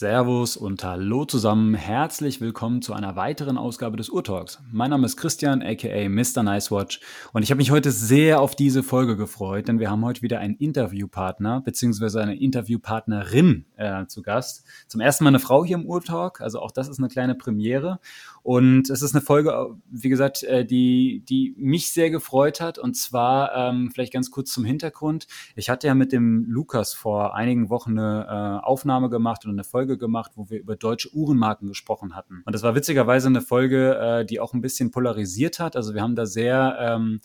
[0.00, 1.74] Servus und Hallo zusammen.
[1.74, 4.58] Herzlich willkommen zu einer weiteren Ausgabe des Urtalks.
[4.72, 6.42] Mein Name ist Christian, aka Mr.
[6.42, 7.02] Nicewatch,
[7.34, 10.38] und ich habe mich heute sehr auf diese Folge gefreut, denn wir haben heute wieder
[10.38, 12.18] einen Interviewpartner bzw.
[12.18, 14.64] eine Interviewpartnerin äh, zu Gast.
[14.88, 18.00] Zum ersten Mal eine Frau hier im Urtalk, also auch das ist eine kleine Premiere.
[18.42, 22.78] Und es ist eine Folge, wie gesagt, äh, die, die mich sehr gefreut hat.
[22.78, 25.26] Und zwar ähm, vielleicht ganz kurz zum Hintergrund.
[25.56, 29.64] Ich hatte ja mit dem Lukas vor einigen Wochen eine äh, Aufnahme gemacht und eine
[29.64, 32.42] Folge gemacht, wo wir über deutsche Uhrenmarken gesprochen hatten.
[32.44, 35.76] Und das war witzigerweise eine Folge, äh, die auch ein bisschen polarisiert hat.
[35.76, 37.20] Also wir haben da sehr, ähm,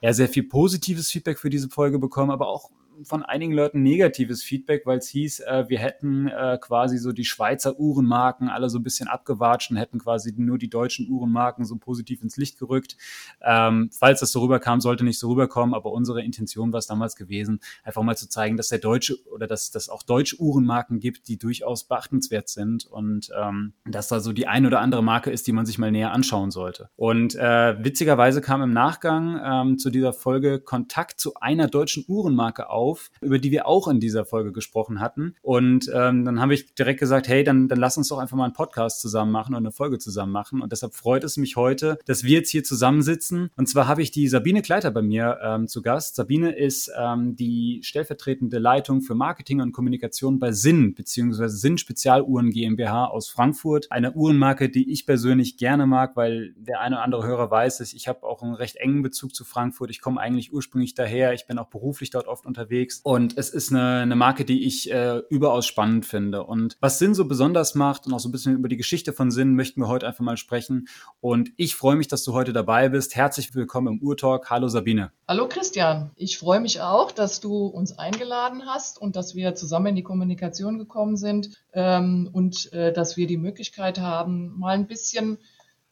[0.00, 2.70] ja, sehr viel positives Feedback für diese Folge bekommen, aber auch
[3.02, 7.24] von einigen Leuten negatives Feedback, weil es hieß, äh, wir hätten äh, quasi so die
[7.24, 11.76] Schweizer Uhrenmarken alle so ein bisschen abgewatscht und hätten quasi nur die deutschen Uhrenmarken so
[11.76, 12.96] positiv ins Licht gerückt.
[13.42, 17.16] Ähm, falls das so rüberkam, sollte nicht so rüberkommen, aber unsere Intention war es damals
[17.16, 21.28] gewesen, einfach mal zu zeigen, dass der deutsche oder dass es auch deutsche Uhrenmarken gibt,
[21.28, 25.46] die durchaus beachtenswert sind und ähm, dass da so die ein oder andere Marke ist,
[25.46, 26.88] die man sich mal näher anschauen sollte.
[26.96, 32.70] Und äh, witzigerweise kam im Nachgang ähm, zu dieser Folge Kontakt zu einer deutschen Uhrenmarke
[32.70, 35.34] auf, auf, über die wir auch in dieser Folge gesprochen hatten.
[35.42, 38.44] Und ähm, dann habe ich direkt gesagt, hey, dann, dann lass uns doch einfach mal
[38.44, 40.60] einen Podcast zusammen machen und eine Folge zusammen machen.
[40.60, 43.50] Und deshalb freut es mich heute, dass wir jetzt hier zusammensitzen.
[43.56, 46.16] Und zwar habe ich die Sabine Kleiter bei mir ähm, zu Gast.
[46.16, 52.50] Sabine ist ähm, die stellvertretende Leitung für Marketing und Kommunikation bei Sinn, beziehungsweise Sinn Spezialuhren
[52.50, 53.90] GmbH aus Frankfurt.
[53.90, 57.94] Eine Uhrenmarke, die ich persönlich gerne mag, weil der eine oder andere Hörer weiß es.
[57.94, 59.90] Ich habe auch einen recht engen Bezug zu Frankfurt.
[59.90, 61.32] Ich komme eigentlich ursprünglich daher.
[61.32, 63.00] Ich bin auch beruflich dort oft unterwegs unterwegs.
[63.02, 66.44] Und es ist eine, eine Marke, die ich äh, überaus spannend finde.
[66.44, 69.30] Und was Sinn so besonders macht und auch so ein bisschen über die Geschichte von
[69.30, 70.88] Sinn möchten wir heute einfach mal sprechen.
[71.20, 73.14] Und ich freue mich, dass du heute dabei bist.
[73.16, 74.50] Herzlich willkommen im Urtalk.
[74.50, 75.12] Hallo Sabine.
[75.28, 76.10] Hallo Christian.
[76.16, 80.02] Ich freue mich auch, dass du uns eingeladen hast und dass wir zusammen in die
[80.02, 85.38] Kommunikation gekommen sind ähm, und äh, dass wir die Möglichkeit haben, mal ein bisschen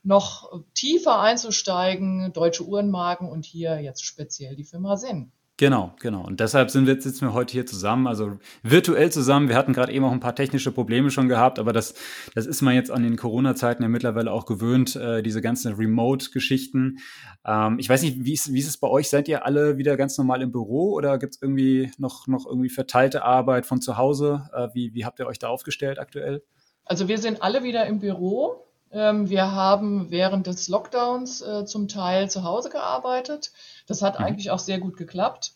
[0.05, 5.31] noch tiefer einzusteigen, deutsche Uhrenmarken und hier jetzt speziell die Firma Sinn.
[5.59, 6.25] Genau, genau.
[6.27, 9.49] Und deshalb sind wir, sitzen wir heute hier zusammen, also virtuell zusammen.
[9.49, 11.95] Wir hatten gerade eben auch ein paar technische Probleme schon gehabt, aber das,
[12.35, 16.99] das ist man jetzt an den Corona-Zeiten ja mittlerweile auch gewöhnt, äh, diese ganzen Remote-Geschichten.
[17.45, 19.11] Ähm, ich weiß nicht, wie ist, wie ist es bei euch?
[19.11, 22.71] Seid ihr alle wieder ganz normal im Büro oder gibt es irgendwie noch, noch irgendwie
[22.71, 24.49] verteilte Arbeit von zu Hause?
[24.55, 26.43] Äh, wie, wie habt ihr euch da aufgestellt aktuell?
[26.87, 28.72] Also wir sind alle wieder im Büro.
[28.93, 33.53] Ähm, wir haben während des Lockdowns äh, zum Teil zu Hause gearbeitet.
[33.87, 34.27] Das hat mhm.
[34.27, 35.55] eigentlich auch sehr gut geklappt.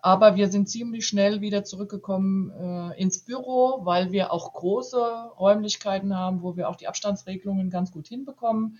[0.00, 4.98] Aber wir sind ziemlich schnell wieder zurückgekommen äh, ins Büro, weil wir auch große
[5.38, 8.78] Räumlichkeiten haben, wo wir auch die Abstandsregelungen ganz gut hinbekommen.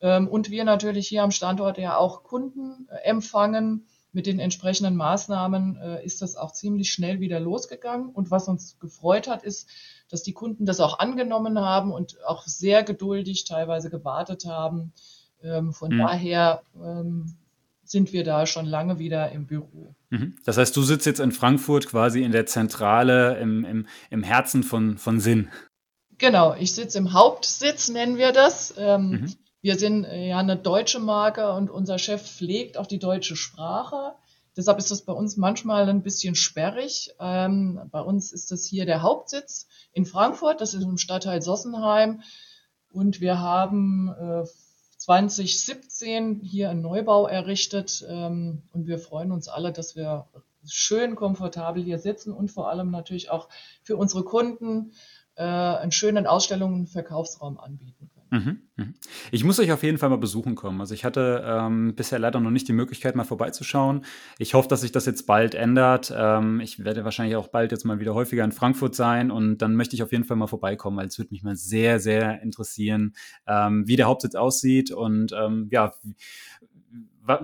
[0.00, 3.86] Ähm, und wir natürlich hier am Standort ja auch Kunden äh, empfangen.
[4.12, 8.10] Mit den entsprechenden Maßnahmen äh, ist das auch ziemlich schnell wieder losgegangen.
[8.10, 9.68] Und was uns gefreut hat, ist,
[10.10, 14.92] dass die Kunden das auch angenommen haben und auch sehr geduldig teilweise gewartet haben.
[15.42, 15.98] Ähm, von mhm.
[15.98, 17.36] daher ähm,
[17.84, 19.94] sind wir da schon lange wieder im Büro.
[20.10, 20.36] Mhm.
[20.44, 24.62] Das heißt, du sitzt jetzt in Frankfurt quasi in der Zentrale, im, im, im Herzen
[24.62, 25.48] von, von Sinn.
[26.18, 28.74] Genau, ich sitze im Hauptsitz, nennen wir das.
[28.76, 29.34] Ähm, mhm.
[29.62, 34.14] Wir sind äh, ja eine deutsche Marke und unser Chef pflegt auch die deutsche Sprache.
[34.56, 37.14] Deshalb ist das bei uns manchmal ein bisschen sperrig.
[37.20, 42.22] Ähm, bei uns ist das hier der Hauptsitz in Frankfurt, das ist im Stadtteil Sossenheim.
[42.92, 44.44] Und wir haben äh,
[44.98, 50.26] 2017 hier einen Neubau errichtet ähm, und wir freuen uns alle, dass wir
[50.66, 53.48] schön komfortabel hier sitzen und vor allem natürlich auch
[53.82, 54.92] für unsere Kunden
[55.36, 58.19] äh, einen schönen Ausstellungen- und Verkaufsraum anbieten können.
[58.32, 58.94] Mhm, mhm.
[59.32, 60.80] Ich muss euch auf jeden Fall mal besuchen kommen.
[60.80, 64.04] Also ich hatte ähm, bisher leider noch nicht die Möglichkeit, mal vorbeizuschauen.
[64.38, 66.12] Ich hoffe, dass sich das jetzt bald ändert.
[66.16, 69.74] Ähm, ich werde wahrscheinlich auch bald jetzt mal wieder häufiger in Frankfurt sein und dann
[69.74, 73.14] möchte ich auf jeden Fall mal vorbeikommen, weil es würde mich mal sehr, sehr interessieren,
[73.48, 75.92] ähm, wie der Hauptsitz aussieht und ähm, ja,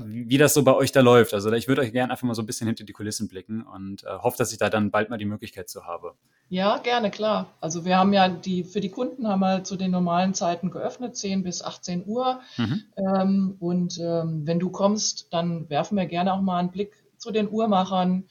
[0.04, 1.34] wie das so bei euch da läuft.
[1.34, 4.04] Also ich würde euch gerne einfach mal so ein bisschen hinter die Kulissen blicken und
[4.04, 6.14] äh, hoffe, dass ich da dann bald mal die Möglichkeit zu habe.
[6.48, 7.54] Ja, gerne, klar.
[7.60, 11.16] Also wir haben ja die, für die Kunden haben wir zu den normalen Zeiten geöffnet,
[11.16, 12.40] 10 bis 18 Uhr.
[12.56, 12.82] Mhm.
[12.96, 17.32] Ähm, und ähm, wenn du kommst, dann werfen wir gerne auch mal einen Blick zu
[17.32, 18.28] den Uhrmachern.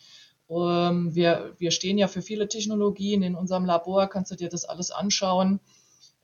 [0.50, 4.64] Ähm, wir, wir stehen ja für viele Technologien in unserem Labor, kannst du dir das
[4.64, 5.60] alles anschauen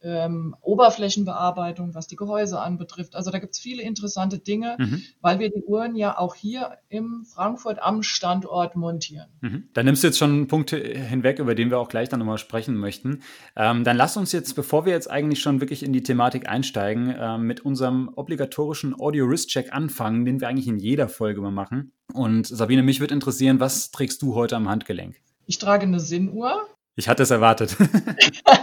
[0.04, 3.16] ähm, Oberflächenbearbeitung, was die Gehäuse anbetrifft.
[3.16, 5.02] Also da gibt es viele interessante Dinge, mhm.
[5.22, 9.28] weil wir die Uhren ja auch hier im Frankfurt am Standort montieren.
[9.42, 9.70] Mhm.
[9.74, 12.76] Da nimmst du jetzt schon Punkte hinweg, über den wir auch gleich dann nochmal sprechen
[12.76, 13.22] möchten.
[13.56, 17.10] Ähm, dann lass uns jetzt, bevor wir jetzt eigentlich schon wirklich in die Thematik einsteigen,
[17.10, 21.94] äh, mit unserem obligatorischen Audio-Wrist-Check anfangen, den wir eigentlich in jeder Folge mal machen.
[22.14, 25.16] Und Sabine, mich würde interessieren, was trägst du heute am Handgelenk?
[25.46, 26.68] Ich trage eine Sinnuhr.
[26.96, 27.78] Ich hatte es erwartet.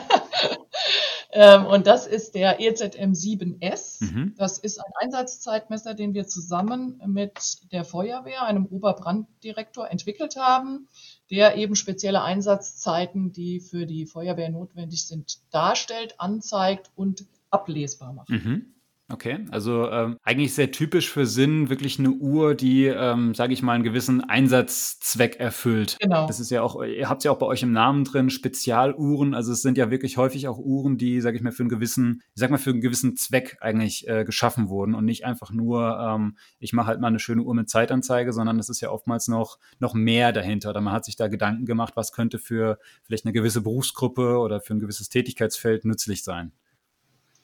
[1.41, 4.03] Ähm, und das ist der EZM 7S.
[4.03, 4.35] Mhm.
[4.37, 10.89] Das ist ein Einsatzzeitmesser, den wir zusammen mit der Feuerwehr, einem Oberbranddirektor, entwickelt haben,
[11.31, 18.31] der eben spezielle Einsatzzeiten, die für die Feuerwehr notwendig sind, darstellt, anzeigt und ablesbar macht.
[18.31, 18.75] Mhm.
[19.11, 23.63] Okay, also ähm, eigentlich sehr typisch für Sinn, wirklich eine Uhr, die, ähm, sage ich
[23.63, 25.97] mal, einen gewissen Einsatzzweck erfüllt.
[25.99, 26.27] Genau.
[26.27, 29.33] Das ist ja auch, ihr habt ja auch bei euch im Namen drin, Spezialuhren.
[29.35, 32.23] Also es sind ja wirklich häufig auch Uhren, die, sage ich mal, für einen gewissen,
[32.35, 35.99] ich sag mal, für einen gewissen Zweck eigentlich äh, geschaffen wurden und nicht einfach nur,
[35.99, 39.27] ähm, ich mache halt mal eine schöne Uhr mit Zeitanzeige, sondern es ist ja oftmals
[39.27, 40.69] noch, noch mehr dahinter.
[40.69, 44.61] Oder man hat sich da Gedanken gemacht, was könnte für vielleicht eine gewisse Berufsgruppe oder
[44.61, 46.53] für ein gewisses Tätigkeitsfeld nützlich sein.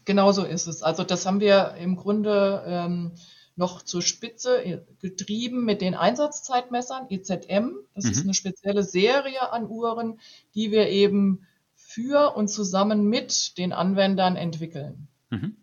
[0.04, 0.82] Genau so ist es.
[0.82, 3.12] Also das haben wir im Grunde ähm,
[3.56, 7.76] noch zur Spitze getrieben mit den Einsatzzeitmessern, EZM.
[7.94, 8.10] Das mhm.
[8.10, 10.18] ist eine spezielle Serie an Uhren,
[10.54, 15.08] die wir eben für und zusammen mit den Anwendern entwickeln.
[15.30, 15.56] Mhm.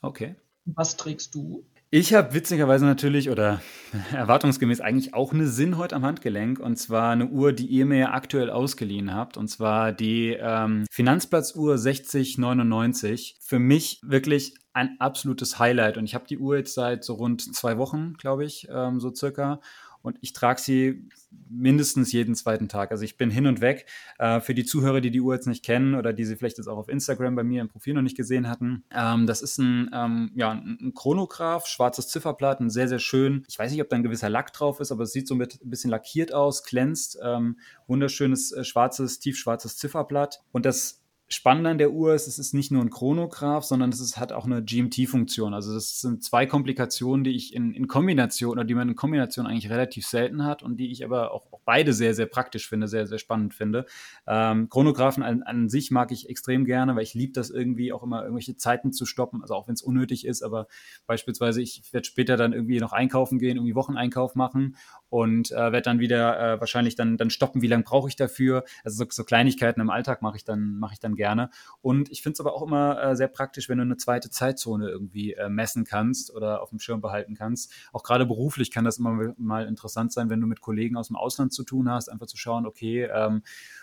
[0.00, 0.36] Okay.
[0.64, 1.64] Was trägst du?
[1.90, 3.60] Ich habe witzigerweise natürlich oder
[4.12, 8.12] erwartungsgemäß eigentlich auch eine Sinn heute am Handgelenk und zwar eine Uhr, die ihr mir
[8.12, 13.36] aktuell ausgeliehen habt und zwar die ähm, Finanzplatzuhr 6099.
[13.40, 17.54] Für mich wirklich ein absolutes Highlight und ich habe die Uhr jetzt seit so rund
[17.54, 19.60] zwei Wochen, glaube ich, ähm, so circa
[20.06, 21.08] und ich trage sie
[21.50, 22.92] mindestens jeden zweiten Tag.
[22.92, 23.86] Also ich bin hin und weg.
[24.18, 26.68] Äh, für die Zuhörer, die die Uhr jetzt nicht kennen oder die sie vielleicht jetzt
[26.68, 29.90] auch auf Instagram bei mir im Profil noch nicht gesehen hatten, ähm, das ist ein,
[29.92, 33.44] ähm, ja, ein Chronograph, schwarzes Zifferblatt, ein sehr, sehr schön.
[33.48, 35.48] Ich weiß nicht, ob da ein gewisser Lack drauf ist, aber es sieht so ein
[35.64, 37.18] bisschen lackiert aus, glänzt.
[37.20, 37.58] Ähm,
[37.88, 40.44] wunderschönes äh, schwarzes, tiefschwarzes Zifferblatt.
[40.52, 43.98] Und das Spannend an der Uhr ist, es ist nicht nur ein Chronograph, sondern es
[43.98, 45.54] ist, hat auch eine GMT-Funktion.
[45.54, 49.44] Also das sind zwei Komplikationen, die ich in, in, Kombination oder die man in Kombination
[49.44, 52.86] eigentlich relativ selten hat und die ich aber auch, auch beide sehr, sehr praktisch finde,
[52.86, 53.86] sehr, sehr spannend finde.
[54.28, 58.04] Ähm, Chronographen an, an, sich mag ich extrem gerne, weil ich liebe das irgendwie auch
[58.04, 60.68] immer irgendwelche Zeiten zu stoppen, also auch wenn es unnötig ist, aber
[61.08, 64.76] beispielsweise ich werde später dann irgendwie noch einkaufen gehen, irgendwie Wocheneinkauf machen
[65.08, 68.62] und äh, werde dann wieder äh, wahrscheinlich dann, dann stoppen, wie lange brauche ich dafür.
[68.84, 71.50] Also so, so Kleinigkeiten im Alltag mache ich dann, mache ich dann gerne.
[71.80, 74.88] Und ich finde es aber auch immer äh, sehr praktisch, wenn du eine zweite Zeitzone
[74.88, 77.72] irgendwie äh, messen kannst oder auf dem Schirm behalten kannst.
[77.92, 81.16] Auch gerade beruflich kann das immer mal interessant sein, wenn du mit Kollegen aus dem
[81.16, 83.42] Ausland zu tun hast, einfach zu schauen, okay, ähm,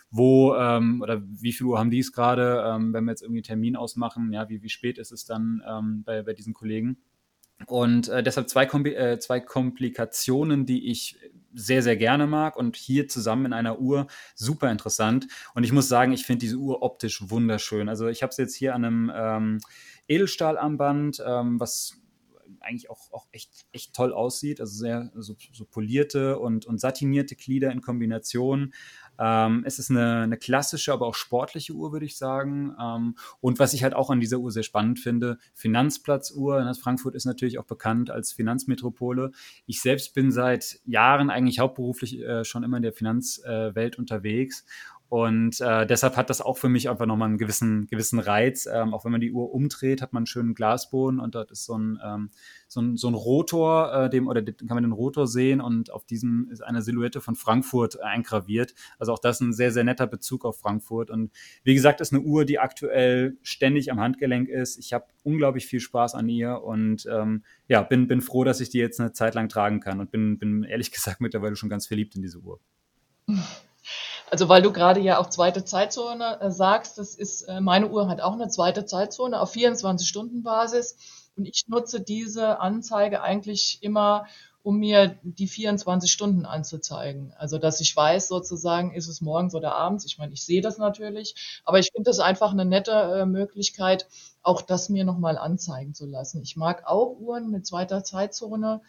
[0.09, 3.39] wo ähm, oder wie viel Uhr haben die es gerade, ähm, wenn wir jetzt irgendwie
[3.39, 6.97] einen Termin ausmachen, ja, wie, wie spät ist es dann ähm, bei, bei diesen Kollegen?
[7.65, 11.18] Und äh, deshalb zwei, Kombi äh, zwei Komplikationen, die ich
[11.53, 15.27] sehr, sehr gerne mag und hier zusammen in einer Uhr super interessant.
[15.53, 17.89] Und ich muss sagen, ich finde diese Uhr optisch wunderschön.
[17.89, 19.59] Also ich habe es jetzt hier an einem ähm,
[20.07, 22.00] Edelstahlarmband, ähm, was
[22.59, 24.59] eigentlich auch, auch echt, echt toll aussieht.
[24.59, 28.73] Also sehr so, so polierte und, und satinierte Glieder in Kombination.
[29.19, 32.75] Ähm, es ist eine, eine, klassische, aber auch sportliche Uhr, würde ich sagen.
[32.80, 36.63] Ähm, und was ich halt auch an dieser Uhr sehr spannend finde, Finanzplatzuhr.
[36.63, 39.31] Ne, Frankfurt ist natürlich auch bekannt als Finanzmetropole.
[39.65, 44.65] Ich selbst bin seit Jahren eigentlich hauptberuflich äh, schon immer in der Finanzwelt äh, unterwegs
[45.13, 48.65] und äh, deshalb hat das auch für mich einfach nochmal einen gewissen, gewissen Reiz.
[48.65, 51.65] Ähm, auch wenn man die Uhr umdreht, hat man einen schönen Glasboden und dort ist
[51.65, 52.31] so ein, ähm,
[52.68, 56.04] so ein, so ein Rotor, äh, dem, oder kann man den Rotor sehen und auf
[56.04, 58.74] diesem ist eine Silhouette von Frankfurt eingraviert.
[58.98, 61.12] Also auch das ein sehr, sehr netter Bezug auf Frankfurt.
[61.12, 61.29] Und
[61.63, 64.79] wie gesagt, ist eine Uhr, die aktuell ständig am Handgelenk ist.
[64.79, 68.72] Ich habe unglaublich viel Spaß an ihr und ähm, ja, bin, bin froh, dass ich
[68.72, 71.86] die jetzt eine Zeit lang tragen kann und bin, bin ehrlich gesagt mittlerweile schon ganz
[71.86, 72.60] verliebt in diese Uhr.
[74.34, 78.08] Also weil du gerade ja auch zweite Zeitzone äh, sagst, das ist, äh, meine Uhr
[78.08, 80.98] hat auch eine zweite Zeitzone auf 24-Stunden-Basis
[81.36, 84.25] und ich nutze diese Anzeige eigentlich immer,
[84.63, 87.32] um mir die 24 Stunden anzuzeigen.
[87.38, 90.04] Also dass ich weiß sozusagen, ist es morgens oder abends.
[90.08, 94.08] Ich meine, ich sehe das natürlich, aber ich finde das einfach eine nette äh, Möglichkeit,
[94.42, 96.42] auch das mir nochmal anzeigen zu lassen.
[96.42, 98.82] Ich mag auch Uhren mit zweiter Zeitzone.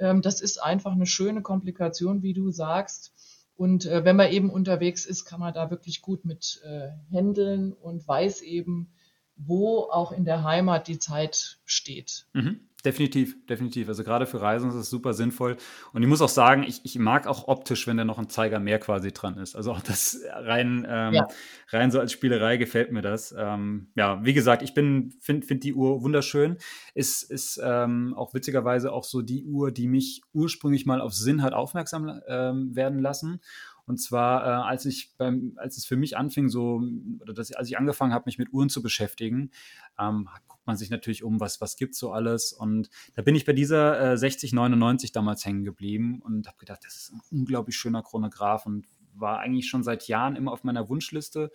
[0.00, 3.12] Ähm, das ist einfach eine schöne Komplikation, wie du sagst
[3.58, 7.72] und äh, wenn man eben unterwegs ist, kann man da wirklich gut mit äh, händeln
[7.72, 8.92] und weiß eben,
[9.34, 12.28] wo auch in der Heimat die Zeit steht.
[12.34, 12.67] Mhm.
[12.84, 13.88] Definitiv, definitiv.
[13.88, 15.56] Also gerade für Reisen ist es super sinnvoll.
[15.92, 18.60] Und ich muss auch sagen, ich, ich mag auch optisch, wenn da noch ein Zeiger
[18.60, 19.56] mehr quasi dran ist.
[19.56, 21.28] Also auch das rein, ähm, ja.
[21.70, 23.34] rein so als Spielerei gefällt mir das.
[23.36, 26.56] Ähm, ja, wie gesagt, ich bin, finde find die Uhr wunderschön.
[26.94, 31.42] Ist, ist ähm, auch witzigerweise auch so die Uhr, die mich ursprünglich mal auf Sinn
[31.42, 33.40] hat aufmerksam ähm, werden lassen.
[33.86, 36.82] Und zwar, äh, als ich beim, als es für mich anfing, so,
[37.20, 39.50] oder dass, als ich angefangen habe, mich mit Uhren zu beschäftigen,
[39.98, 40.28] ähm,
[40.68, 42.52] man sich natürlich um, was, was gibt's so alles.
[42.52, 46.94] Und da bin ich bei dieser äh, 6099 damals hängen geblieben und habe gedacht, das
[46.94, 51.50] ist ein unglaublich schöner Chronograph und war eigentlich schon seit Jahren immer auf meiner Wunschliste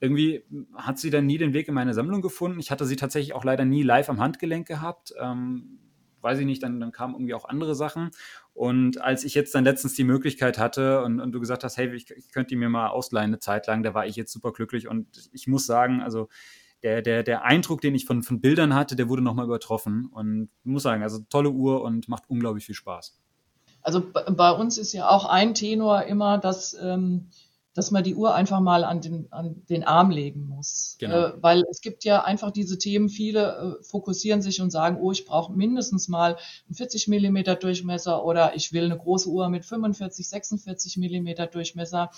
[0.00, 0.44] irgendwie
[0.76, 2.60] hat sie dann nie den Weg in meine Sammlung gefunden.
[2.60, 5.12] Ich hatte sie tatsächlich auch leider nie live am Handgelenk gehabt.
[5.20, 5.80] Ähm,
[6.20, 8.10] weiß ich nicht, dann, dann kamen irgendwie auch andere Sachen.
[8.54, 11.94] Und als ich jetzt dann letztens die Möglichkeit hatte und, und du gesagt hast, hey,
[11.94, 14.52] ich, ich könnte die mir mal ausleihen eine Zeit lang, da war ich jetzt super
[14.52, 14.88] glücklich.
[14.88, 16.28] Und ich muss sagen, also
[16.82, 20.06] der, der, der Eindruck, den ich von, von Bildern hatte, der wurde nochmal übertroffen.
[20.12, 23.18] Und muss sagen, also tolle Uhr und macht unglaublich viel Spaß.
[23.82, 27.28] Also bei uns ist ja auch ein Tenor immer, dass ähm,
[27.74, 30.96] dass man die Uhr einfach mal an den, an den Arm legen muss.
[30.98, 31.14] Genau.
[31.14, 35.12] Äh, weil es gibt ja einfach diese Themen, viele äh, fokussieren sich und sagen, oh,
[35.12, 39.64] ich brauche mindestens mal einen 40 Millimeter Durchmesser oder ich will eine große Uhr mit
[39.64, 42.10] 45, 46 Millimeter Durchmesser.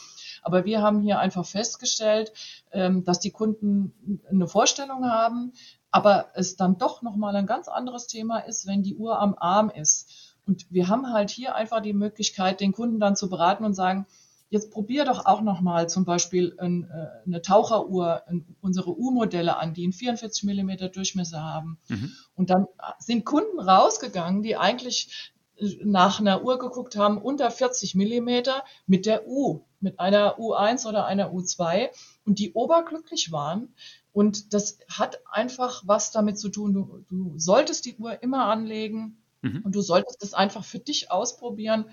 [0.42, 2.32] Aber wir haben hier einfach festgestellt,
[2.72, 5.52] ähm, dass die Kunden eine Vorstellung haben,
[5.90, 9.70] aber es dann doch nochmal ein ganz anderes Thema ist, wenn die Uhr am Arm
[9.70, 10.36] ist.
[10.46, 14.06] Und wir haben halt hier einfach die Möglichkeit, den Kunden dann zu beraten und sagen,
[14.50, 18.24] Jetzt probier doch auch nochmal zum Beispiel ein, äh, eine Taucheruhr,
[18.60, 21.78] unsere U-Modelle an, die einen 44 Millimeter Durchmesser haben.
[21.88, 22.12] Mhm.
[22.34, 22.66] Und dann
[22.98, 29.06] sind Kunden rausgegangen, die eigentlich äh, nach einer Uhr geguckt haben, unter 40 Millimeter mit
[29.06, 31.90] der U, mit einer U1 oder einer U2
[32.26, 33.72] und die oberglücklich waren.
[34.12, 36.74] Und das hat einfach was damit zu tun.
[36.74, 39.62] Du, du solltest die Uhr immer anlegen mhm.
[39.62, 41.84] und du solltest es einfach für dich ausprobieren,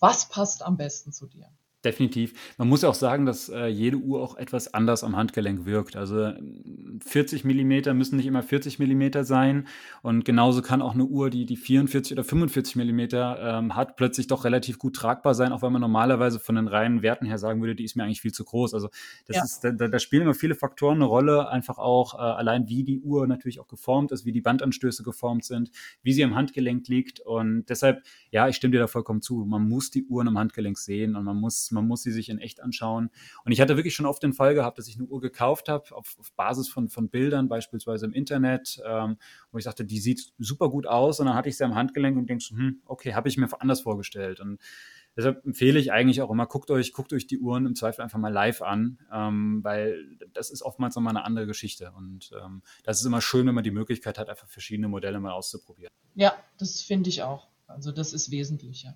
[0.00, 1.50] was passt am besten zu dir.
[1.84, 2.32] Definitiv.
[2.58, 5.96] Man muss ja auch sagen, dass äh, jede Uhr auch etwas anders am Handgelenk wirkt.
[5.96, 6.32] Also
[7.04, 9.66] 40 Millimeter müssen nicht immer 40 Millimeter sein.
[10.00, 14.28] Und genauso kann auch eine Uhr, die die 44 oder 45 Millimeter ähm, hat, plötzlich
[14.28, 17.60] doch relativ gut tragbar sein, auch wenn man normalerweise von den reinen Werten her sagen
[17.60, 18.74] würde, die ist mir eigentlich viel zu groß.
[18.74, 18.88] Also
[19.26, 19.42] das ja.
[19.42, 21.48] ist, da, da, spielen immer viele Faktoren eine Rolle.
[21.48, 25.44] Einfach auch äh, allein, wie die Uhr natürlich auch geformt ist, wie die Bandanstöße geformt
[25.44, 25.72] sind,
[26.04, 27.18] wie sie am Handgelenk liegt.
[27.18, 29.44] Und deshalb, ja, ich stimme dir da vollkommen zu.
[29.44, 32.38] Man muss die Uhren am Handgelenk sehen und man muss man muss sie sich in
[32.38, 33.10] echt anschauen.
[33.44, 35.94] Und ich hatte wirklich schon oft den Fall gehabt, dass ich eine Uhr gekauft habe,
[35.94, 39.16] auf, auf Basis von, von Bildern, beispielsweise im Internet, ähm,
[39.50, 41.20] wo ich sagte, die sieht super gut aus.
[41.20, 43.80] Und dann hatte ich sie am Handgelenk und denkst, hm, okay, habe ich mir anders
[43.80, 44.40] vorgestellt.
[44.40, 44.58] Und
[45.16, 48.18] deshalb empfehle ich eigentlich auch immer, guckt euch, guckt euch die Uhren im Zweifel einfach
[48.18, 51.92] mal live an, ähm, weil das ist oftmals nochmal eine andere Geschichte.
[51.96, 55.32] Und ähm, das ist immer schön, wenn man die Möglichkeit hat, einfach verschiedene Modelle mal
[55.32, 55.92] auszuprobieren.
[56.14, 57.48] Ja, das finde ich auch.
[57.66, 58.94] Also das ist wesentlich, ja.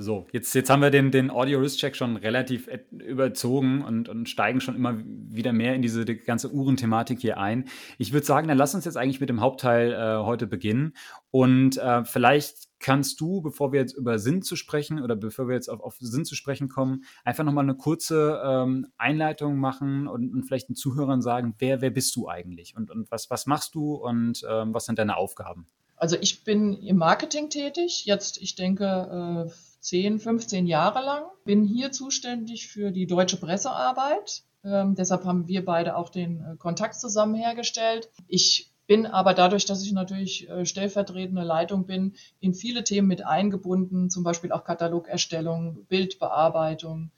[0.00, 4.76] So, jetzt, jetzt haben wir den, den Audio-Risk-Check schon relativ überzogen und, und steigen schon
[4.76, 7.64] immer wieder mehr in diese die ganze Uhrenthematik hier ein.
[7.98, 10.94] Ich würde sagen, dann lass uns jetzt eigentlich mit dem Hauptteil äh, heute beginnen.
[11.32, 15.56] Und äh, vielleicht kannst du, bevor wir jetzt über Sinn zu sprechen oder bevor wir
[15.56, 20.32] jetzt auf, auf Sinn zu sprechen kommen, einfach nochmal eine kurze ähm, Einleitung machen und,
[20.32, 23.74] und, vielleicht den Zuhörern sagen, wer, wer bist du eigentlich und, und was, was machst
[23.74, 25.66] du und ähm, was sind deine Aufgaben?
[25.96, 29.50] Also ich bin im Marketing tätig, jetzt ich denke äh,
[29.88, 31.22] 10, 15 Jahre lang.
[31.46, 34.42] Bin hier zuständig für die deutsche Pressearbeit.
[34.62, 38.10] Ähm, deshalb haben wir beide auch den äh, Kontakt zusammen hergestellt.
[38.26, 43.24] Ich bin aber dadurch, dass ich natürlich äh, stellvertretende Leitung bin, in viele Themen mit
[43.24, 47.10] eingebunden, zum Beispiel auch Katalogerstellung, Bildbearbeitung,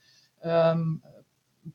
[0.43, 1.03] ähm,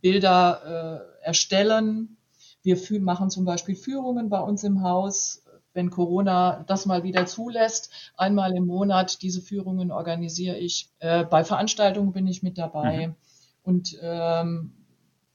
[0.01, 2.15] Bilder äh, erstellen.
[2.63, 5.43] Wir machen zum Beispiel Führungen bei uns im Haus
[5.75, 7.91] wenn Corona das mal wieder zulässt.
[8.17, 10.89] Einmal im Monat diese Führungen organisiere ich.
[10.99, 13.15] Äh, bei Veranstaltungen bin ich mit dabei mhm.
[13.63, 14.73] und ähm,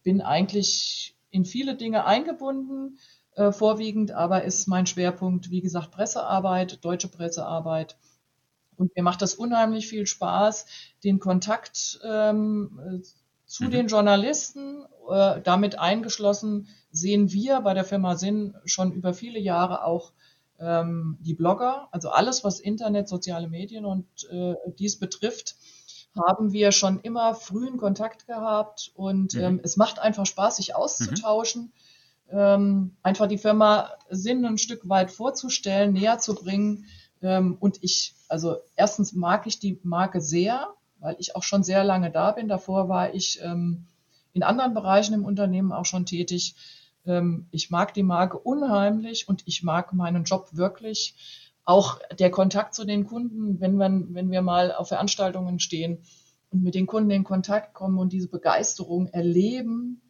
[0.03, 2.99] bin eigentlich in viele Dinge eingebunden,
[3.37, 7.97] äh, vorwiegend, aber ist mein Schwerpunkt, wie gesagt, Pressearbeit, deutsche Pressearbeit.
[8.77, 10.65] Und mir macht das unheimlich viel Spaß,
[11.05, 13.03] den Kontakt ähm,
[13.45, 13.71] zu mhm.
[13.71, 19.85] den Journalisten, äh, damit eingeschlossen, sehen wir bei der Firma Sinn schon über viele Jahre
[19.85, 20.13] auch
[20.61, 25.57] ähm, die Blogger, also alles, was Internet, soziale Medien und äh, dies betrifft,
[26.17, 29.41] haben wir schon immer frühen Kontakt gehabt und mhm.
[29.41, 31.73] ähm, es macht einfach Spaß, sich auszutauschen,
[32.31, 32.39] mhm.
[32.39, 36.85] ähm, einfach die Firma Sinn ein Stück weit vorzustellen, näher zu bringen.
[37.23, 41.85] Ähm, und ich, also erstens mag ich die Marke sehr, weil ich auch schon sehr
[41.85, 42.49] lange da bin.
[42.49, 43.87] Davor war ich ähm,
[44.33, 46.55] in anderen Bereichen im Unternehmen auch schon tätig.
[47.07, 51.15] Ähm, ich mag die Marke unheimlich und ich mag meinen Job wirklich.
[51.65, 55.99] Auch der Kontakt zu den Kunden, wenn, man, wenn wir mal auf Veranstaltungen stehen
[56.51, 60.01] und mit den Kunden in Kontakt kommen und diese Begeisterung erleben,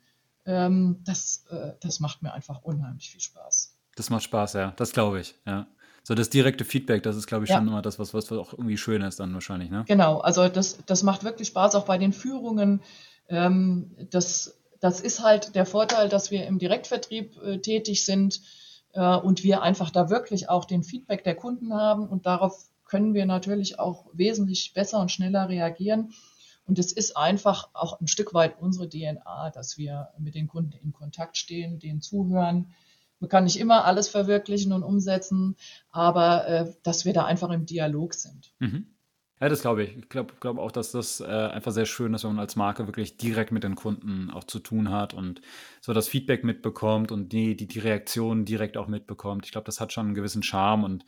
[0.47, 3.77] ähm, das, äh, das macht mir einfach unheimlich viel Spaß.
[3.97, 5.67] Das macht Spaß, ja, das glaube ich, ja.
[6.03, 8.79] So das direkte Feedback, das ist, glaube ich, schon immer das, was, was auch irgendwie
[8.79, 9.85] schön ist dann wahrscheinlich, ne?
[9.87, 12.81] Genau, also das, das macht wirklich Spaß, auch bei den Führungen.
[13.29, 18.41] Ähm, das das ist halt der Vorteil, dass wir im Direktvertrieb äh, tätig sind
[18.93, 23.15] äh, und wir einfach da wirklich auch den Feedback der Kunden haben und darauf können
[23.15, 26.13] wir natürlich auch wesentlich besser und schneller reagieren.
[26.67, 30.73] Und es ist einfach auch ein Stück weit unsere DNA, dass wir mit den Kunden
[30.73, 32.73] in Kontakt stehen, denen zuhören.
[33.21, 35.57] Man kann nicht immer alles verwirklichen und umsetzen,
[35.91, 38.53] aber äh, dass wir da einfach im Dialog sind.
[38.59, 38.87] Mhm.
[39.41, 39.97] Ja, das glaube ich.
[39.97, 42.87] Ich glaube glaub auch, dass das äh, einfach sehr schön ist, wenn man als Marke
[42.87, 45.41] wirklich direkt mit den Kunden auch zu tun hat und
[45.81, 49.47] so das Feedback mitbekommt und die, die, die Reaktionen direkt auch mitbekommt.
[49.47, 51.05] Ich glaube, das hat schon einen gewissen Charme und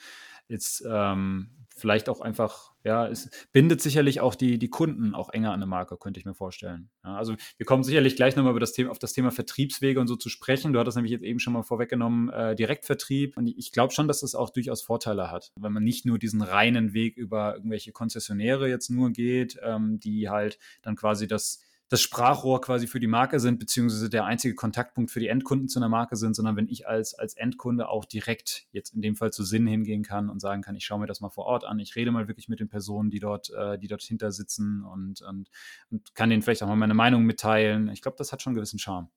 [0.49, 5.51] jetzt ähm, vielleicht auch einfach, ja, es bindet sicherlich auch die, die Kunden auch enger
[5.51, 6.91] an eine Marke, könnte ich mir vorstellen.
[7.05, 10.07] Ja, also wir kommen sicherlich gleich nochmal über das Thema, auf das Thema Vertriebswege und
[10.07, 10.73] so zu sprechen.
[10.73, 13.37] Du hattest nämlich jetzt eben schon mal vorweggenommen, äh, Direktvertrieb.
[13.37, 16.43] Und ich glaube schon, dass das auch durchaus Vorteile hat, wenn man nicht nur diesen
[16.43, 21.61] reinen Weg über irgendwelche Konzessionäre jetzt nur geht, ähm, die halt dann quasi das
[21.93, 25.79] das Sprachrohr quasi für die Marke sind, beziehungsweise der einzige Kontaktpunkt für die Endkunden zu
[25.79, 29.31] einer Marke sind, sondern wenn ich als, als Endkunde auch direkt jetzt in dem Fall
[29.31, 31.79] zu Sinn hingehen kann und sagen kann, ich schaue mir das mal vor Ort an,
[31.79, 35.21] ich rede mal wirklich mit den Personen, die dort, äh, die dort hinter sitzen und,
[35.21, 35.51] und,
[35.91, 37.91] und kann denen vielleicht auch mal meine Meinung mitteilen.
[37.91, 39.11] Ich glaube, das hat schon einen gewissen Charme.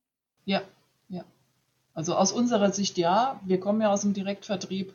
[0.43, 0.61] Ja,
[1.07, 1.23] ja.
[1.93, 4.93] Also aus unserer Sicht ja, wir kommen ja aus dem Direktvertrieb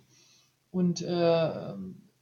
[0.71, 1.73] und äh,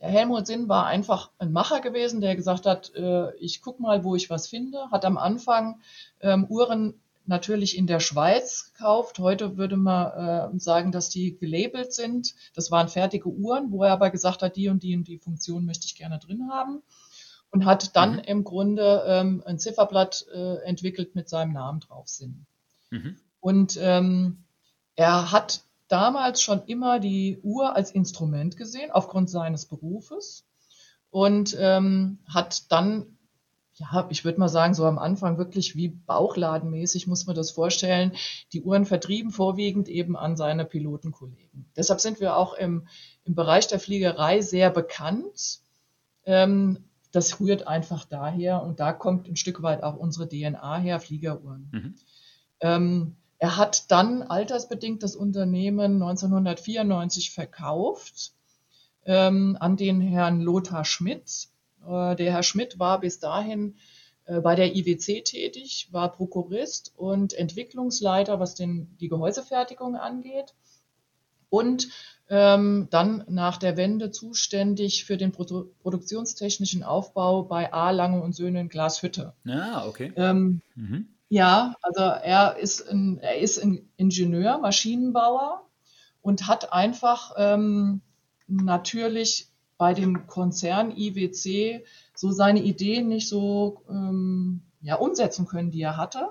[0.02, 4.02] der Helmut Sinn war einfach ein Macher gewesen, der gesagt hat, äh, ich guck mal,
[4.02, 4.90] wo ich was finde.
[4.90, 5.80] Hat am Anfang
[6.20, 9.20] ähm, Uhren natürlich in der Schweiz gekauft.
[9.20, 12.34] Heute würde man äh, sagen, dass die gelabelt sind.
[12.52, 15.64] Das waren fertige Uhren, wo er aber gesagt hat, die und die und die Funktion
[15.66, 16.82] möchte ich gerne drin haben.
[17.52, 18.22] Und hat dann mhm.
[18.26, 22.44] im Grunde ähm, ein Zifferblatt äh, entwickelt mit seinem Namen drauf Sinn.
[22.90, 23.18] Mhm.
[23.38, 24.42] Und ähm,
[24.96, 25.62] er hat
[25.92, 30.46] damals schon immer die Uhr als Instrument gesehen, aufgrund seines Berufes.
[31.10, 33.18] Und ähm, hat dann,
[33.74, 38.12] ja, ich würde mal sagen, so am Anfang wirklich wie Bauchladenmäßig muss man das vorstellen,
[38.54, 41.66] die Uhren vertrieben vorwiegend eben an seine Pilotenkollegen.
[41.76, 42.88] Deshalb sind wir auch im,
[43.24, 45.60] im Bereich der Fliegerei sehr bekannt.
[46.24, 50.98] Ähm, das rührt einfach daher und da kommt ein Stück weit auch unsere DNA her,
[50.98, 51.68] Fliegeruhren.
[51.70, 51.94] Mhm.
[52.60, 58.34] Ähm, er hat dann altersbedingt das Unternehmen 1994 verkauft
[59.04, 61.48] ähm, an den Herrn Lothar Schmidt.
[61.84, 63.74] Äh, der Herr Schmidt war bis dahin
[64.26, 70.54] äh, bei der IWC tätig, war Prokurist und Entwicklungsleiter, was den, die Gehäusefertigung angeht.
[71.50, 71.88] Und
[72.28, 77.90] ähm, dann nach der Wende zuständig für den Produ produktionstechnischen Aufbau bei A.
[77.90, 79.32] Lange und Söhne in Glashütte.
[79.48, 80.12] Ah, okay.
[80.14, 81.08] Ähm, mhm.
[81.32, 85.66] Ja, also er ist ein, er ist ein Ingenieur, Maschinenbauer
[86.20, 88.02] und hat einfach ähm,
[88.46, 95.80] natürlich bei dem Konzern IWC so seine Ideen nicht so ähm, ja, umsetzen können, die
[95.80, 96.28] er hatte.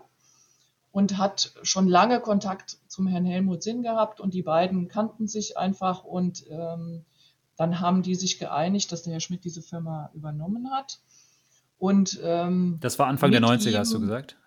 [0.91, 5.57] Und hat schon lange Kontakt zum Herrn Helmut Sinn gehabt und die beiden kannten sich
[5.57, 7.05] einfach und ähm,
[7.55, 10.99] dann haben die sich geeinigt, dass der Herr Schmidt diese Firma übernommen hat.
[11.79, 14.37] Und, ähm, das war Anfang der 90er, ihm, hast du gesagt?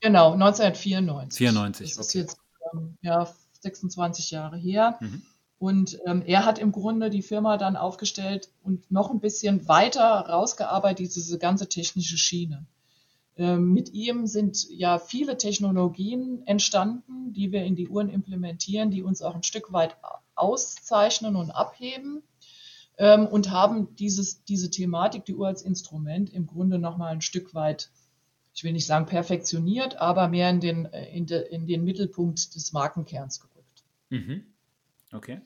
[0.00, 1.38] Genau, 1994.
[1.38, 2.38] 94, das ist jetzt
[2.72, 3.28] ähm, ja,
[3.60, 4.98] 26 Jahre her.
[5.00, 5.22] Mhm.
[5.58, 10.02] Und ähm, er hat im Grunde die Firma dann aufgestellt und noch ein bisschen weiter
[10.02, 12.64] rausgearbeitet, diese ganze technische Schiene.
[13.36, 19.02] Ähm, mit ihm sind ja viele Technologien entstanden, die wir in die Uhren implementieren, die
[19.02, 19.96] uns auch ein Stück weit
[20.34, 22.22] auszeichnen und abheben
[22.96, 27.54] ähm, und haben dieses, diese Thematik, die Uhr als Instrument, im Grunde nochmal ein Stück
[27.54, 27.90] weit
[28.60, 32.54] ich will nicht sagen perfektioniert, aber mehr in den, äh, in, de, in den Mittelpunkt
[32.54, 33.84] des Markenkerns gerückt.
[34.10, 34.44] Mhm.
[35.14, 35.40] Okay.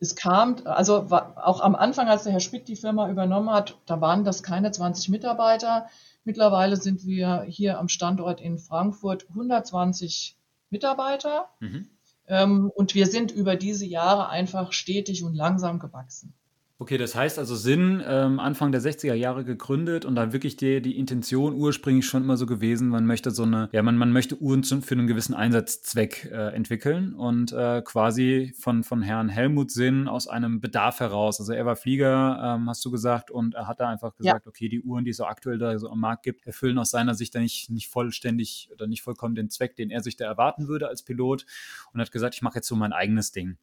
[0.00, 4.00] Es kam, also auch am Anfang, als der Herr Schmidt die Firma übernommen hat, da
[4.00, 5.86] waren das keine 20 Mitarbeiter.
[6.24, 10.36] Mittlerweile sind wir hier am Standort in Frankfurt 120
[10.70, 11.48] Mitarbeiter.
[11.60, 11.88] Mhm.
[12.26, 16.34] Ähm, und wir sind über diese Jahre einfach stetig und langsam gewachsen.
[16.78, 20.82] Okay, das heißt also Sinn, ähm, Anfang der 60er Jahre gegründet und da wirklich die,
[20.82, 24.38] die Intention ursprünglich schon immer so gewesen, man möchte so eine, ja, man, man möchte
[24.42, 30.06] Uhren für einen gewissen Einsatzzweck äh, entwickeln und äh, quasi von, von Herrn Helmut Sinn
[30.06, 31.40] aus einem Bedarf heraus.
[31.40, 34.50] Also er war Flieger, ähm, hast du gesagt, und er hat da einfach gesagt, ja.
[34.50, 37.14] okay, die Uhren, die es so aktuell da so am Markt gibt, erfüllen aus seiner
[37.14, 40.68] Sicht da nicht, nicht vollständig oder nicht vollkommen den Zweck, den er sich da erwarten
[40.68, 41.46] würde als Pilot
[41.94, 43.56] und hat gesagt, ich mache jetzt so mein eigenes Ding.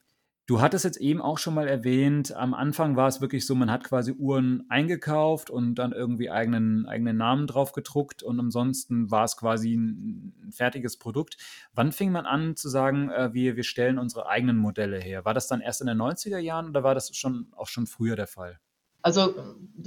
[0.45, 3.71] Du hattest jetzt eben auch schon mal erwähnt, am Anfang war es wirklich so, man
[3.71, 9.23] hat quasi Uhren eingekauft und dann irgendwie eigenen, eigenen Namen drauf gedruckt und ansonsten war
[9.23, 11.37] es quasi ein, fertiges Produkt.
[11.73, 15.23] Wann fing man an zu sagen, äh, wir, wir stellen unsere eigenen Modelle her?
[15.23, 18.17] War das dann erst in den 90er Jahren oder war das schon auch schon früher
[18.17, 18.59] der Fall?
[19.01, 19.33] Also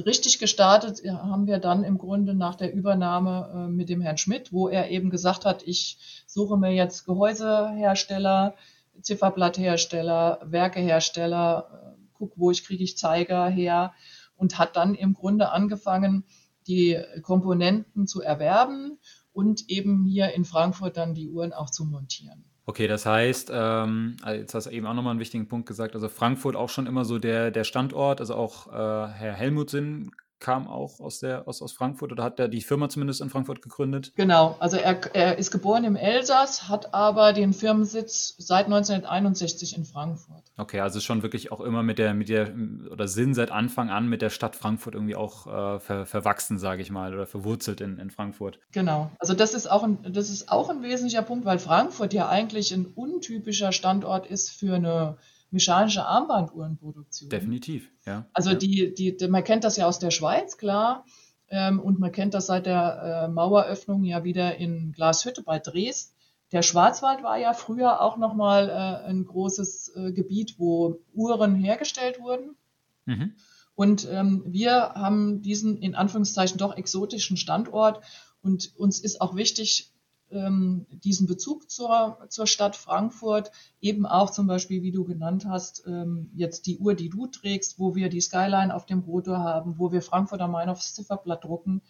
[0.06, 4.54] richtig gestartet haben wir dann im Grunde nach der Übernahme äh, mit dem Herrn Schmidt,
[4.54, 8.54] wo er eben gesagt hat, ich suche mir jetzt Gehäusehersteller,
[9.02, 13.92] Zifferblatthersteller, Werkehersteller, äh, guck, wo ich kriege ich Zeiger her
[14.36, 16.24] und hat dann im Grunde angefangen,
[16.66, 18.98] die Komponenten zu erwerben
[19.32, 22.44] und eben hier in Frankfurt dann die Uhren auch zu montieren.
[22.68, 25.94] Okay, das heißt, ähm, also jetzt hast du eben auch nochmal einen wichtigen Punkt gesagt,
[25.94, 30.10] also Frankfurt auch schon immer so der, der Standort, also auch äh, Herr Helmut Sinn
[30.38, 33.62] kam auch aus, der, aus, aus Frankfurt oder hat er die Firma zumindest in Frankfurt
[33.62, 34.12] gegründet?
[34.16, 39.84] Genau, also er, er ist geboren im Elsass, hat aber den Firmensitz seit 1961 in
[39.84, 40.42] Frankfurt.
[40.56, 42.54] Okay, also schon wirklich auch immer mit der, mit der,
[42.90, 46.82] oder Sinn seit Anfang an mit der Stadt Frankfurt irgendwie auch äh, ver, verwachsen, sage
[46.82, 48.58] ich mal, oder verwurzelt in, in Frankfurt.
[48.72, 52.28] Genau, also das ist, auch ein, das ist auch ein wesentlicher Punkt, weil Frankfurt ja
[52.28, 55.16] eigentlich ein untypischer Standort ist für eine
[55.56, 57.30] mechanische Armbanduhrenproduktion.
[57.30, 58.26] Definitiv, ja.
[58.32, 58.56] Also ja.
[58.56, 61.04] Die, die, die, man kennt das ja aus der Schweiz, klar.
[61.48, 66.14] Ähm, und man kennt das seit der äh, Maueröffnung ja wieder in Glashütte bei Dresden.
[66.52, 72.20] Der Schwarzwald war ja früher auch nochmal äh, ein großes äh, Gebiet, wo Uhren hergestellt
[72.20, 72.56] wurden.
[73.04, 73.34] Mhm.
[73.74, 78.00] Und ähm, wir haben diesen in Anführungszeichen doch exotischen Standort
[78.42, 79.92] und uns ist auch wichtig,
[80.30, 85.84] ähm, diesen Bezug zur, zur Stadt Frankfurt, eben auch zum Beispiel, wie du genannt hast,
[85.86, 89.78] ähm, jetzt die Uhr, die du trägst, wo wir die Skyline auf dem Rotor haben,
[89.78, 91.82] wo wir Frankfurt am Main aufs Zifferblatt drucken.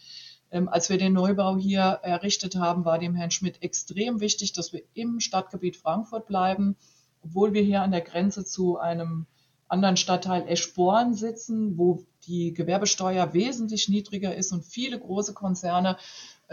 [0.51, 4.72] Ähm, als wir den Neubau hier errichtet haben, war dem Herrn Schmidt extrem wichtig, dass
[4.72, 6.77] wir im Stadtgebiet Frankfurt bleiben,
[7.22, 9.27] obwohl wir hier an der Grenze zu einem
[9.68, 15.96] anderen Stadtteil Eschborn sitzen, wo die Gewerbesteuer wesentlich niedriger ist und viele große Konzerne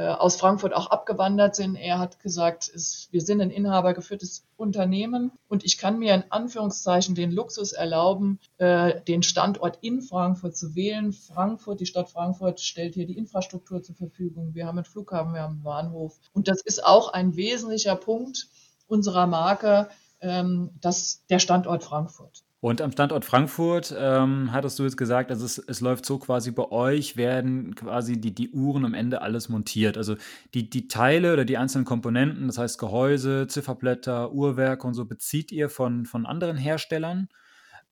[0.01, 1.75] aus Frankfurt auch abgewandert sind.
[1.75, 7.13] Er hat gesagt, es, wir sind ein inhabergeführtes Unternehmen und ich kann mir in Anführungszeichen
[7.13, 11.13] den Luxus erlauben, äh, den Standort in Frankfurt zu wählen.
[11.13, 14.55] Frankfurt, die Stadt Frankfurt stellt hier die Infrastruktur zur Verfügung.
[14.55, 16.19] Wir haben einen Flughafen, wir haben einen Bahnhof.
[16.33, 18.47] Und das ist auch ein wesentlicher Punkt
[18.87, 19.89] unserer Marke,
[20.21, 22.43] ähm, dass der Standort Frankfurt.
[22.63, 26.51] Und am Standort Frankfurt ähm, hattest du jetzt gesagt, also es, es, läuft so quasi
[26.51, 29.97] bei euch, werden quasi die, die Uhren am Ende alles montiert.
[29.97, 30.15] Also
[30.53, 35.51] die, die Teile oder die einzelnen Komponenten, das heißt Gehäuse, Zifferblätter, Uhrwerke und so, bezieht
[35.51, 37.27] ihr von, von anderen Herstellern.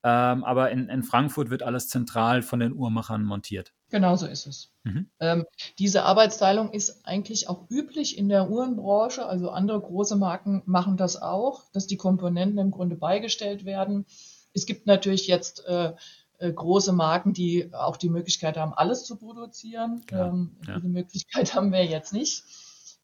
[0.06, 3.74] Ähm, aber in, in Frankfurt wird alles zentral von den Uhrmachern montiert.
[3.90, 4.72] Genau so ist es.
[4.84, 5.10] Mhm.
[5.20, 5.46] Ähm,
[5.80, 9.26] diese Arbeitsteilung ist eigentlich auch üblich in der Uhrenbranche.
[9.26, 14.06] Also andere große Marken machen das auch, dass die Komponenten im Grunde beigestellt werden.
[14.54, 15.94] Es gibt natürlich jetzt äh,
[16.42, 20.02] äh, große Marken, die auch die Möglichkeit haben, alles zu produzieren.
[20.10, 20.76] Ja, ähm, ja.
[20.78, 22.44] Diese Möglichkeit haben wir jetzt nicht.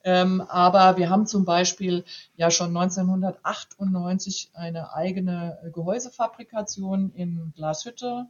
[0.04, 2.04] Ähm, aber wir haben zum Beispiel
[2.36, 8.26] ja schon 1998 eine eigene Gehäusefabrikation in Glashütte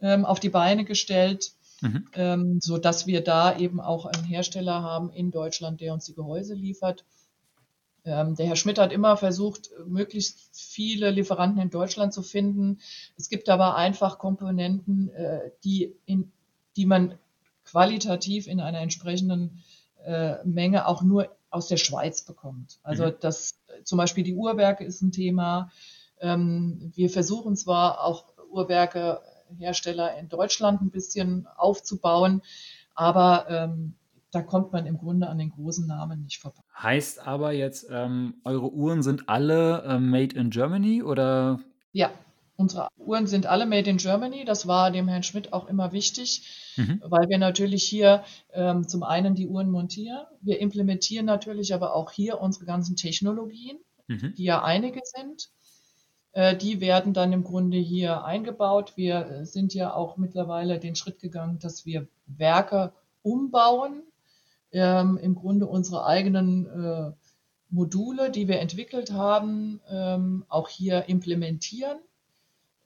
[0.00, 2.06] ähm, auf die Beine gestellt, mhm.
[2.14, 6.14] ähm, so dass wir da eben auch einen Hersteller haben in Deutschland, der uns die
[6.14, 7.04] Gehäuse liefert.
[8.08, 12.80] Ähm, der Herr Schmidt hat immer versucht, möglichst viele Lieferanten in Deutschland zu finden.
[13.16, 16.32] Es gibt aber einfach Komponenten, äh, die, in,
[16.76, 17.18] die man
[17.64, 19.62] qualitativ in einer entsprechenden
[20.04, 22.78] äh, Menge auch nur aus der Schweiz bekommt.
[22.82, 23.14] Also mhm.
[23.20, 25.70] das zum Beispiel die Uhrwerke ist ein Thema.
[26.20, 32.42] Ähm, wir versuchen zwar auch Uhrwerkehersteller in Deutschland ein bisschen aufzubauen,
[32.94, 33.94] aber ähm,
[34.30, 36.60] da kommt man im Grunde an den großen Namen nicht vorbei.
[36.76, 41.60] Heißt aber jetzt, ähm, eure Uhren sind alle äh, made in Germany oder?
[41.92, 42.10] Ja,
[42.56, 44.44] unsere Uhren sind alle made in Germany.
[44.44, 47.00] Das war dem Herrn Schmidt auch immer wichtig, mhm.
[47.04, 50.26] weil wir natürlich hier ähm, zum einen die Uhren montieren.
[50.42, 54.34] Wir implementieren natürlich aber auch hier unsere ganzen Technologien, mhm.
[54.36, 55.48] die ja einige sind.
[56.32, 58.92] Äh, die werden dann im Grunde hier eingebaut.
[58.96, 64.02] Wir sind ja auch mittlerweile den Schritt gegangen, dass wir Werke umbauen,
[64.72, 67.12] ähm, im Grunde unsere eigenen äh,
[67.70, 71.98] Module, die wir entwickelt haben, ähm, auch hier implementieren,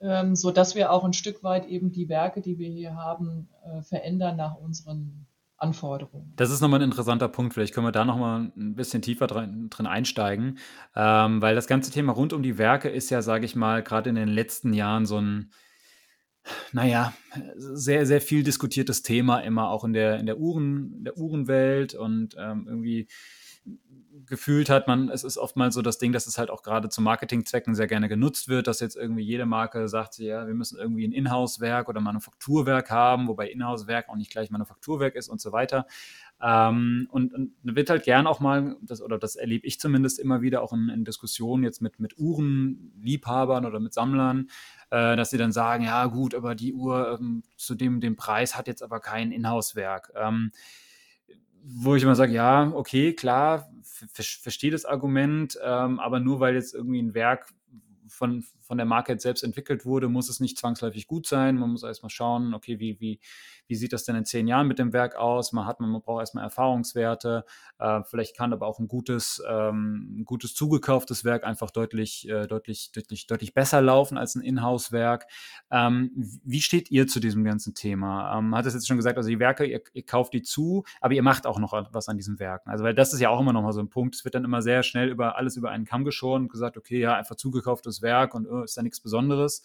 [0.00, 3.48] ähm, so dass wir auch ein Stück weit eben die Werke, die wir hier haben,
[3.64, 5.26] äh, verändern nach unseren
[5.62, 6.32] Anforderungen.
[6.36, 7.54] Das ist nochmal ein interessanter Punkt.
[7.54, 10.58] Vielleicht können wir da nochmal ein bisschen tiefer drin, drin einsteigen,
[10.96, 14.10] ähm, weil das ganze Thema rund um die Werke ist ja, sage ich mal, gerade
[14.10, 15.52] in den letzten Jahren so ein,
[16.72, 17.12] naja,
[17.56, 22.34] sehr, sehr viel diskutiertes Thema immer auch in der, in der, Uhren, der Uhrenwelt und
[22.38, 23.08] ähm, irgendwie
[24.26, 27.00] gefühlt hat man, es ist oftmals so das Ding, dass es halt auch gerade zu
[27.00, 31.06] Marketingzwecken sehr gerne genutzt wird, dass jetzt irgendwie jede Marke sagt, ja, wir müssen irgendwie
[31.06, 35.86] ein Inhouse-Werk oder Manufakturwerk haben, wobei Inhouse-Werk auch nicht gleich Manufakturwerk ist und so weiter.
[36.42, 40.42] Ähm, und, und wird halt gern auch mal, das, oder das erlebe ich zumindest immer
[40.42, 44.48] wieder auch in, in Diskussionen jetzt mit, mit Uhrenliebhabern oder mit Sammlern,
[44.92, 48.56] äh, dass sie dann sagen, ja gut, aber die Uhr ähm, zu dem, dem Preis
[48.56, 50.12] hat jetzt aber kein Inhouse-Werk.
[50.14, 50.52] Ähm,
[51.64, 53.70] wo ich immer sage, ja, okay, klar,
[54.12, 57.46] verstehe das Argument, ähm, aber nur weil jetzt irgendwie ein Werk
[58.06, 61.58] von, von der Marke selbst entwickelt wurde, muss es nicht zwangsläufig gut sein.
[61.58, 63.20] Man muss erstmal schauen, okay, wie, wie,
[63.66, 65.52] wie sieht das denn in zehn Jahren mit dem Werk aus?
[65.52, 67.44] Man hat, man braucht erstmal Erfahrungswerte.
[67.78, 72.46] Äh, vielleicht kann aber auch ein gutes, ähm, ein gutes zugekauftes Werk einfach deutlich, äh,
[72.46, 75.26] deutlich, deutlich, deutlich besser laufen als ein Inhouse-Werk.
[75.70, 76.10] Ähm,
[76.42, 78.38] wie steht ihr zu diesem ganzen Thema?
[78.38, 81.12] Ähm, hat es jetzt schon gesagt, also die Werke, ihr, ihr, kauft die zu, aber
[81.12, 82.70] ihr macht auch noch was an diesen Werken.
[82.70, 84.14] Also, weil das ist ja auch immer noch mal so ein Punkt.
[84.14, 87.00] Es wird dann immer sehr schnell über alles über einen Kamm geschoren und gesagt, okay,
[87.00, 89.62] ja, einfach zugekauftes Werk und ist da nichts Besonderes.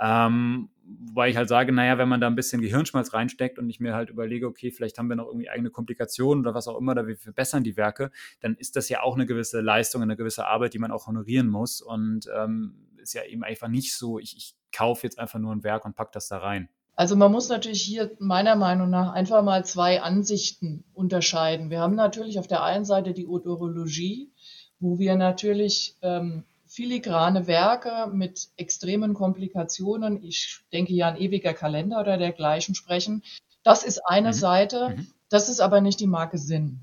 [0.00, 3.78] Ähm, wobei ich halt sage, naja, wenn man da ein bisschen Gehirnschmalz reinsteckt und ich
[3.78, 6.94] mir halt überlege, okay, vielleicht haben wir noch irgendwie eigene Komplikationen oder was auch immer,
[6.94, 8.10] da wir verbessern die Werke,
[8.40, 11.48] dann ist das ja auch eine gewisse Leistung, eine gewisse Arbeit, die man auch honorieren
[11.48, 11.80] muss.
[11.80, 15.62] Und ähm, ist ja eben einfach nicht so, ich, ich kaufe jetzt einfach nur ein
[15.62, 16.68] Werk und packe das da rein.
[16.96, 21.70] Also man muss natürlich hier meiner Meinung nach einfach mal zwei Ansichten unterscheiden.
[21.70, 24.32] Wir haben natürlich auf der einen Seite die Odorologie,
[24.78, 32.00] wo wir natürlich ähm, filigrane Werke mit extremen Komplikationen, ich denke ja an ewiger Kalender
[32.00, 33.22] oder dergleichen sprechen.
[33.62, 34.32] Das ist eine mhm.
[34.32, 35.06] Seite, mhm.
[35.28, 36.80] das ist aber nicht die Marke Sinn.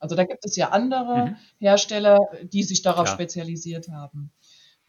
[0.00, 1.36] Also da gibt es ja andere mhm.
[1.58, 2.18] Hersteller,
[2.52, 3.14] die sich darauf Klar.
[3.14, 4.32] spezialisiert haben.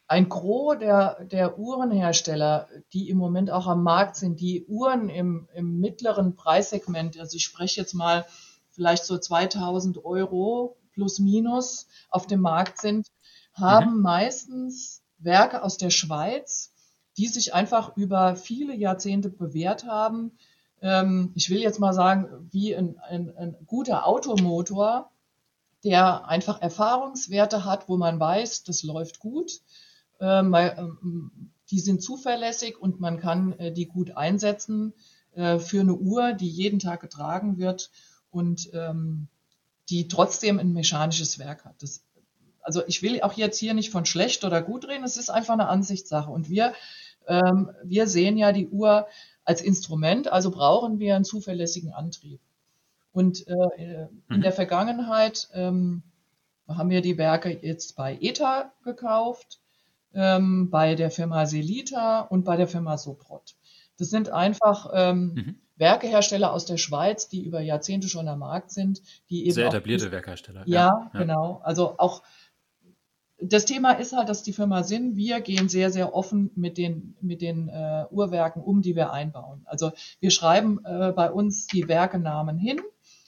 [0.08, 5.48] Ein Gros der, der Uhrenhersteller, die im Moment auch am Markt sind, die Uhren im,
[5.54, 8.26] im mittleren Preissegment, also ich spreche jetzt mal
[8.72, 13.08] vielleicht so 2000 Euro plus minus auf dem Markt sind,
[13.60, 14.02] haben mhm.
[14.02, 16.72] meistens Werke aus der Schweiz,
[17.18, 20.32] die sich einfach über viele Jahrzehnte bewährt haben.
[20.82, 25.12] Ähm, ich will jetzt mal sagen, wie ein, ein, ein guter Automotor,
[25.84, 29.62] der einfach Erfahrungswerte hat, wo man weiß, das läuft gut.
[30.20, 34.94] Ähm, ähm, die sind zuverlässig und man kann äh, die gut einsetzen
[35.34, 37.92] äh, für eine Uhr, die jeden Tag getragen wird
[38.32, 39.28] und ähm,
[39.90, 41.82] die trotzdem ein mechanisches Werk hat.
[41.82, 42.02] Das
[42.62, 45.54] also ich will auch jetzt hier nicht von schlecht oder gut reden, es ist einfach
[45.54, 46.30] eine Ansichtssache.
[46.30, 46.74] Und wir,
[47.28, 49.08] ähm, wir sehen ja die Uhr
[49.46, 52.40] als Instrument, also brauchen wir einen zuverlässigen Antrieb.
[53.12, 54.42] Und äh, in mhm.
[54.42, 56.04] der Vergangenheit ähm,
[56.68, 59.60] haben wir die Werke jetzt bei ETA gekauft,
[60.14, 63.56] ähm, bei der Firma Selita und bei der Firma Soprot.
[63.98, 65.56] Das sind einfach ähm, mhm.
[65.78, 69.54] Werkehersteller aus der Schweiz, die über Jahrzehnte schon am Markt sind, die eben.
[69.54, 70.64] Sehr etablierte Werkhersteller.
[70.66, 71.62] Ja, ja, genau.
[71.64, 72.22] Also auch
[73.42, 77.16] das Thema ist halt, dass die Firma Sinn, wir gehen sehr, sehr offen mit den,
[77.22, 79.62] mit den äh, Uhrwerken um, die wir einbauen.
[79.66, 82.80] Also wir schreiben äh, bei uns die Werkenamen hin.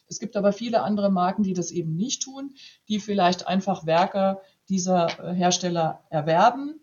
[0.08, 2.56] Es gibt aber viele andere Marken, die das eben nicht tun,
[2.90, 6.82] die vielleicht einfach Werke dieser äh, Hersteller erwerben,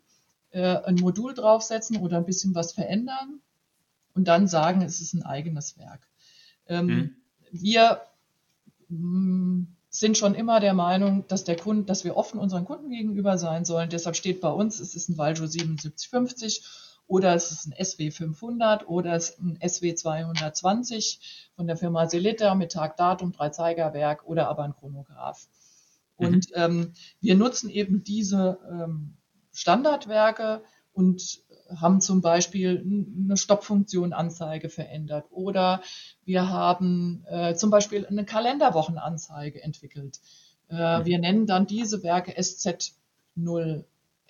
[0.51, 3.41] äh, ein Modul draufsetzen oder ein bisschen was verändern
[4.15, 6.09] und dann sagen, es ist ein eigenes Werk.
[6.67, 7.17] Ähm, mhm.
[7.51, 8.01] Wir
[8.89, 12.91] mh, mm, sind schon immer der Meinung, dass der Kunde, dass wir offen unseren Kunden
[12.91, 13.89] gegenüber sein sollen.
[13.89, 16.65] Deshalb steht bei uns, es ist ein Valjo 7750
[17.07, 22.07] oder es ist ein SW 500 oder es ist ein SW 220 von der Firma
[22.07, 25.49] Selita mit Tag, Datum, Dreizeigerwerk oder aber ein Chronograph.
[26.19, 26.27] Mhm.
[26.27, 29.17] Und ähm, wir nutzen eben diese ähm,
[29.53, 31.41] Standardwerke und
[31.77, 32.85] haben zum Beispiel
[33.25, 35.83] eine Stoppfunktion Anzeige verändert oder
[36.25, 40.21] wir haben äh, zum Beispiel eine Kalenderwochenanzeige entwickelt.
[40.71, 41.05] Äh, mhm.
[41.05, 43.85] Wir nennen dann diese Werke SZ0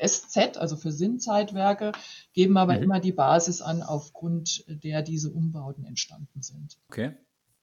[0.05, 1.93] SZ, also für Sinnzeitwerke,
[2.33, 2.83] geben aber mhm.
[2.83, 6.79] immer die Basis an, aufgrund der diese Umbauten entstanden sind.
[6.89, 7.13] Okay.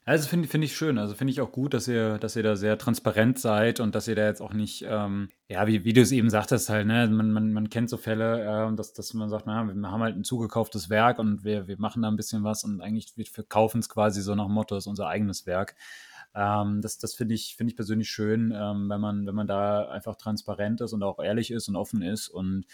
[0.07, 0.99] Also finde find ich schön.
[0.99, 4.07] Also finde ich auch gut, dass ihr, dass ihr da sehr transparent seid und dass
[4.07, 7.07] ihr da jetzt auch nicht, ähm, ja, wie, wie du es eben sagtest, halt, ne,
[7.07, 10.15] man, man, man kennt so Fälle, äh, dass, dass man sagt, na, wir haben halt
[10.15, 13.79] ein zugekauftes Werk und wir, wir machen da ein bisschen was und eigentlich wir verkaufen
[13.79, 15.75] es quasi so nach Motto, ist unser eigenes Werk.
[16.35, 19.89] Ähm, das das finde ich, finde ich persönlich schön, ähm, wenn man, wenn man da
[19.89, 22.27] einfach transparent ist und auch ehrlich ist und offen ist.
[22.27, 22.65] Und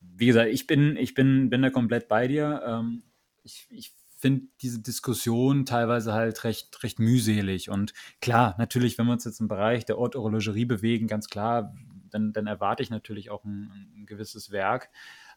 [0.00, 2.62] wie gesagt, ich bin, ich bin, bin da komplett bei dir.
[2.64, 3.02] Ähm,
[3.42, 3.92] ich, ich
[4.26, 7.70] finde diese Diskussion teilweise halt recht, recht mühselig.
[7.70, 11.72] Und klar, natürlich, wenn wir uns jetzt im Bereich der Orthorologerie bewegen, ganz klar,
[12.10, 14.90] dann, dann erwarte ich natürlich auch ein, ein gewisses Werk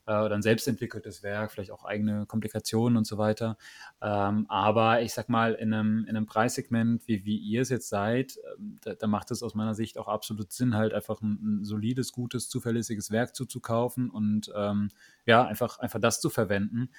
[0.09, 3.57] äh, oder ein selbstentwickeltes Werk, vielleicht auch eigene Komplikationen und so weiter.
[4.01, 7.89] Ähm, aber ich sag mal, in einem, in einem Preissegment, wie, wie ihr es jetzt
[7.89, 11.59] seid, ähm, da, da, macht es aus meiner Sicht auch absolut Sinn, halt einfach ein,
[11.61, 14.89] ein solides, gutes, zuverlässiges Werk zuzukaufen und ähm,
[15.25, 16.89] ja, einfach, einfach das zu verwenden.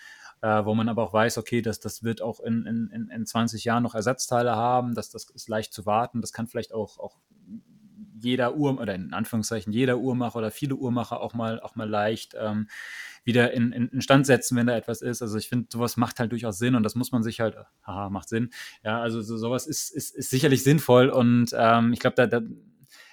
[0.40, 3.64] Äh, wo man aber auch weiß, okay, das, das wird auch in, in, in 20
[3.64, 7.16] Jahren noch Ersatzteile haben, das, das ist leicht zu warten, das kann vielleicht auch, auch
[8.20, 12.34] jeder Uhr oder in Anführungszeichen jeder Uhrmacher oder viele Uhrmacher auch mal auch mal leicht
[12.38, 12.68] ähm,
[13.24, 15.22] wieder in, in, in Stand setzen, wenn da etwas ist.
[15.22, 17.56] Also ich finde, sowas macht halt durchaus Sinn und das muss man sich halt,
[17.86, 18.50] haha, macht Sinn.
[18.82, 22.40] Ja, also so, sowas ist, ist, ist sicherlich sinnvoll und ähm, ich glaube, da, da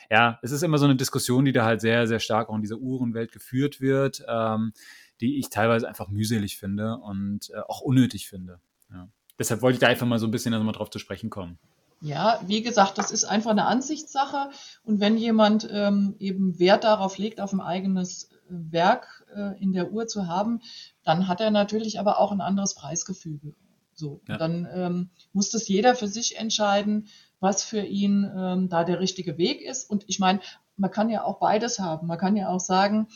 [0.09, 2.61] ja, es ist immer so eine Diskussion, die da halt sehr, sehr stark auch in
[2.61, 4.71] dieser Uhrenwelt geführt wird, ähm,
[5.19, 8.61] die ich teilweise einfach mühselig finde und äh, auch unnötig finde.
[8.89, 9.09] Ja.
[9.37, 11.59] Deshalb wollte ich da einfach mal so ein bisschen also mal drauf zu sprechen kommen.
[12.01, 14.49] Ja, wie gesagt, das ist einfach eine Ansichtssache.
[14.83, 19.73] Und wenn jemand ähm, eben Wert darauf legt, auf ein eigenes äh, Werk äh, in
[19.73, 20.61] der Uhr zu haben,
[21.03, 23.55] dann hat er natürlich aber auch ein anderes Preisgefüge.
[23.93, 24.37] So, ja.
[24.37, 27.07] dann ähm, muss das jeder für sich entscheiden,
[27.39, 29.89] was für ihn ähm, da der richtige Weg ist.
[29.89, 30.39] Und ich meine,
[30.75, 32.05] man kann ja auch beides haben.
[32.05, 33.07] Man kann ja auch sagen,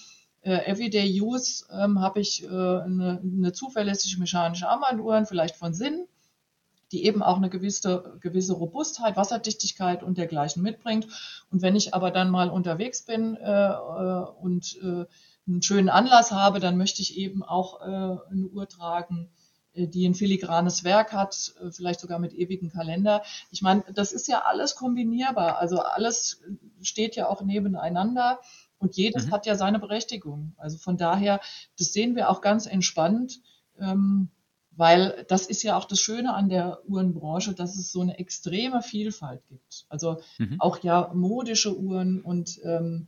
[0.42, 6.08] äh, Everyday Use ähm, habe ich äh, eine, eine zuverlässige mechanische Armbanduhr, vielleicht von Sinn
[6.92, 11.08] die eben auch eine gewisse, gewisse Robustheit, Wasserdichtigkeit und dergleichen mitbringt.
[11.50, 15.06] Und wenn ich aber dann mal unterwegs bin äh, äh, und äh,
[15.48, 19.30] einen schönen Anlass habe, dann möchte ich eben auch äh, eine Uhr tragen,
[19.74, 23.24] äh, die ein filigranes Werk hat, äh, vielleicht sogar mit ewigen Kalender.
[23.52, 25.58] Ich meine, das ist ja alles kombinierbar.
[25.60, 26.42] Also alles
[26.82, 28.40] steht ja auch nebeneinander
[28.78, 29.32] und jedes mhm.
[29.32, 30.54] hat ja seine Berechtigung.
[30.58, 31.40] Also von daher,
[31.78, 33.40] das sehen wir auch ganz entspannt.
[33.80, 34.30] Ähm,
[34.82, 38.82] weil das ist ja auch das Schöne an der Uhrenbranche, dass es so eine extreme
[38.82, 39.86] Vielfalt gibt.
[39.90, 40.60] Also mhm.
[40.60, 43.06] auch ja modische Uhren und ähm,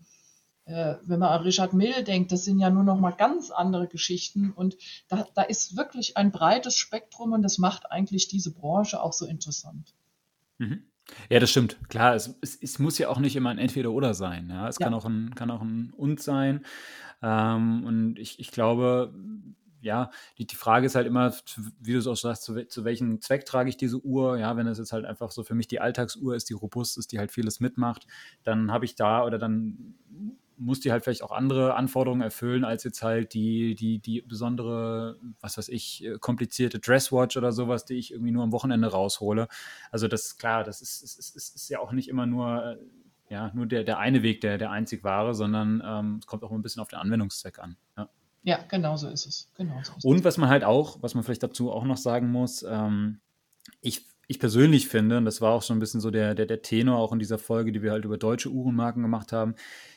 [0.65, 3.87] äh, wenn man an Richard Mill denkt, das sind ja nur noch mal ganz andere
[3.87, 9.01] Geschichten und da, da ist wirklich ein breites Spektrum und das macht eigentlich diese Branche
[9.01, 9.95] auch so interessant.
[10.59, 10.83] Mhm.
[11.31, 11.77] Ja, das stimmt.
[11.89, 14.51] Klar, es, es, es, muss ja auch nicht immer ein Entweder-Oder sein.
[14.51, 14.67] Ja?
[14.67, 14.85] Es ja.
[14.85, 16.63] Kann, auch ein, kann auch ein Und sein.
[17.23, 19.11] Ähm, und ich, ich glaube,
[19.83, 21.33] ja, die, die Frage ist halt immer,
[21.79, 24.37] wie du es auch sagst, zu, zu welchem Zweck trage ich diese Uhr?
[24.37, 27.11] Ja, wenn es jetzt halt einfach so für mich die Alltagsuhr ist, die robust ist,
[27.11, 28.07] die halt vieles mitmacht,
[28.43, 29.95] dann habe ich da oder dann
[30.57, 35.17] muss die halt vielleicht auch andere Anforderungen erfüllen, als jetzt halt die, die, die besondere,
[35.41, 39.47] was weiß ich, komplizierte Dresswatch oder sowas, die ich irgendwie nur am Wochenende raushole.
[39.91, 42.77] Also das, klar, das ist, ist, ist, ist ja auch nicht immer nur,
[43.29, 46.51] ja, nur der, der eine Weg, der, der einzig wahre, sondern ähm, es kommt auch
[46.51, 47.77] ein bisschen auf den Anwendungszweck an.
[47.97, 48.09] Ja.
[48.43, 49.49] Ja, genau so ist es.
[49.55, 52.29] Genau so ist und was man halt auch, was man vielleicht dazu auch noch sagen
[52.29, 53.19] muss, ähm,
[53.81, 56.61] ich, ich persönlich finde, und das war auch so ein bisschen so der, der, der
[56.61, 59.55] Tenor auch in dieser Folge, die wir halt über deutsche Uhrenmarken gemacht haben,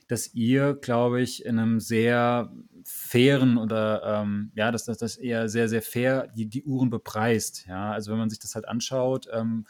[0.08, 2.52] dass ihr, glaube ich, in einem sehr
[2.84, 7.66] fairen oder ähm, ja, dass das, das eher sehr, sehr fair die, die Uhren bepreist.
[7.66, 9.66] Ja, also wenn man sich das halt anschaut, ähm,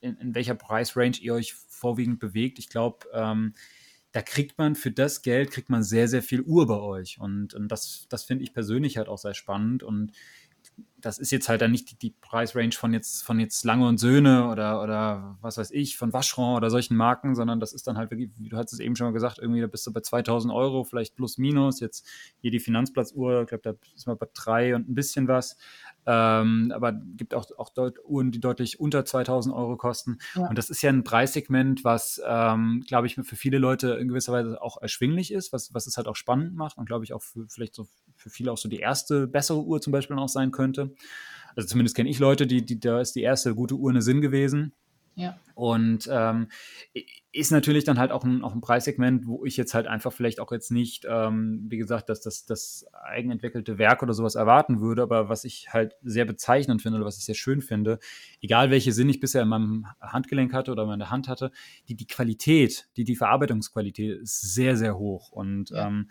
[0.00, 3.54] in, in welcher Preisrange ihr euch vorwiegend bewegt, ich glaube, ähm,
[4.12, 7.18] da kriegt man für das Geld, kriegt man sehr, sehr viel Uhr bei euch.
[7.18, 9.82] Und, und das, das finde ich persönlich halt auch sehr spannend.
[9.82, 10.12] Und
[11.02, 13.98] das ist jetzt halt dann nicht die, die, Preisrange von jetzt, von jetzt Lange und
[13.98, 17.98] Söhne oder, oder was weiß ich, von Vacheron oder solchen Marken, sondern das ist dann
[17.98, 20.00] halt wirklich, wie du hast es eben schon mal gesagt, irgendwie da bist du bei
[20.00, 21.80] 2000 Euro, vielleicht plus minus.
[21.80, 22.06] Jetzt
[22.40, 25.56] hier die Finanzplatzuhr, ich glaube, da ist man bei drei und ein bisschen was.
[26.04, 27.70] Ähm, aber gibt auch, auch
[28.04, 30.18] Uhren, die deutlich unter 2000 Euro kosten.
[30.34, 30.48] Ja.
[30.48, 34.32] Und das ist ja ein Preissegment, was, ähm, glaube ich, für viele Leute in gewisser
[34.32, 37.22] Weise auch erschwinglich ist, was, was es halt auch spannend macht und, glaube ich, auch
[37.22, 37.86] für, vielleicht so
[38.16, 40.91] für viele auch so die erste bessere Uhr zum Beispiel auch sein könnte.
[41.54, 44.20] Also zumindest kenne ich Leute, die, die, da ist die erste gute Uhr eine Sinn
[44.20, 44.72] gewesen.
[45.14, 45.38] Ja.
[45.54, 46.48] Und ähm,
[47.32, 50.40] ist natürlich dann halt auch ein, auch ein Preissegment, wo ich jetzt halt einfach vielleicht
[50.40, 55.02] auch jetzt nicht, ähm, wie gesagt, dass das, das eigenentwickelte Werk oder sowas erwarten würde,
[55.02, 57.98] aber was ich halt sehr bezeichnend finde oder was ich sehr schön finde,
[58.40, 61.52] egal welche Sinn ich bisher in meinem Handgelenk hatte oder in der Hand hatte,
[61.88, 65.30] die, die Qualität, die, die Verarbeitungsqualität ist sehr, sehr hoch.
[65.30, 65.88] Und ja.
[65.88, 66.08] ähm,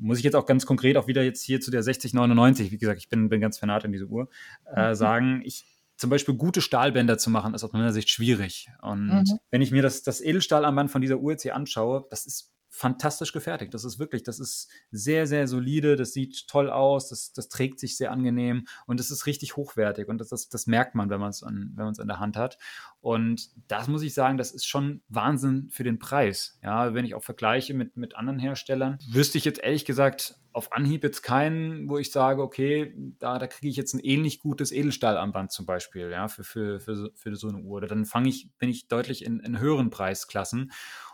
[0.00, 3.00] muss ich jetzt auch ganz konkret auch wieder jetzt hier zu der 6099, wie gesagt,
[3.00, 4.28] ich bin, bin ganz fanat in diese Uhr,
[4.74, 4.94] äh, mhm.
[4.94, 5.64] sagen, ich
[5.96, 8.70] zum Beispiel gute Stahlbänder zu machen, ist aus meiner Sicht schwierig.
[8.80, 9.38] Und mhm.
[9.50, 12.50] wenn ich mir das, das Edelstahlarmband von dieser Uhr jetzt hier anschaue, das ist
[12.80, 13.74] fantastisch gefertigt.
[13.74, 17.78] Das ist wirklich, das ist sehr, sehr solide, das sieht toll aus, das, das trägt
[17.78, 21.20] sich sehr angenehm und es ist richtig hochwertig und das, das, das merkt man, wenn
[21.20, 22.56] man es an, in der Hand hat.
[23.02, 26.58] Und das muss ich sagen, das ist schon Wahnsinn für den Preis.
[26.62, 30.72] Ja, wenn ich auch vergleiche mit, mit anderen Herstellern, wüsste ich jetzt ehrlich gesagt auf
[30.72, 34.72] Anhieb jetzt keinen, wo ich sage, okay, da, da kriege ich jetzt ein ähnlich gutes
[34.72, 37.80] Edelstahlarmband zum Beispiel, ja, für, für, für, für so eine Uhr.
[37.82, 40.72] Dann fange ich, bin ich deutlich in, in höheren Preisklassen.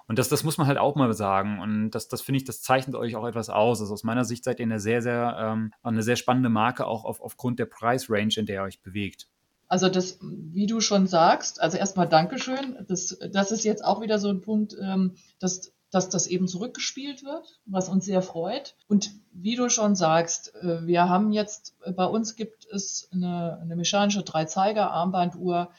[0.08, 1.60] Und das, das muss man halt auch mal sagen.
[1.60, 3.80] Und das, das finde ich, das zeichnet euch auch etwas aus.
[3.80, 7.04] Also aus meiner Sicht seid ihr eine sehr, sehr, ähm, eine sehr spannende Marke, auch
[7.04, 9.26] auf, aufgrund der Preisrange, in der ihr euch bewegt.
[9.68, 12.76] Also das, wie du schon sagst, also erstmal Dankeschön.
[12.86, 17.24] Das, das ist jetzt auch wieder so ein Punkt, ähm, dass, dass das eben zurückgespielt
[17.24, 18.76] wird, was uns sehr freut.
[18.86, 23.58] Und wie du schon sagst, äh, wir haben jetzt, äh, bei uns gibt es eine,
[23.60, 25.70] eine mechanische Dreizeiger-Armbanduhr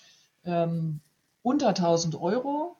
[0.43, 0.99] ähm,
[1.43, 2.76] unter 1000 Euro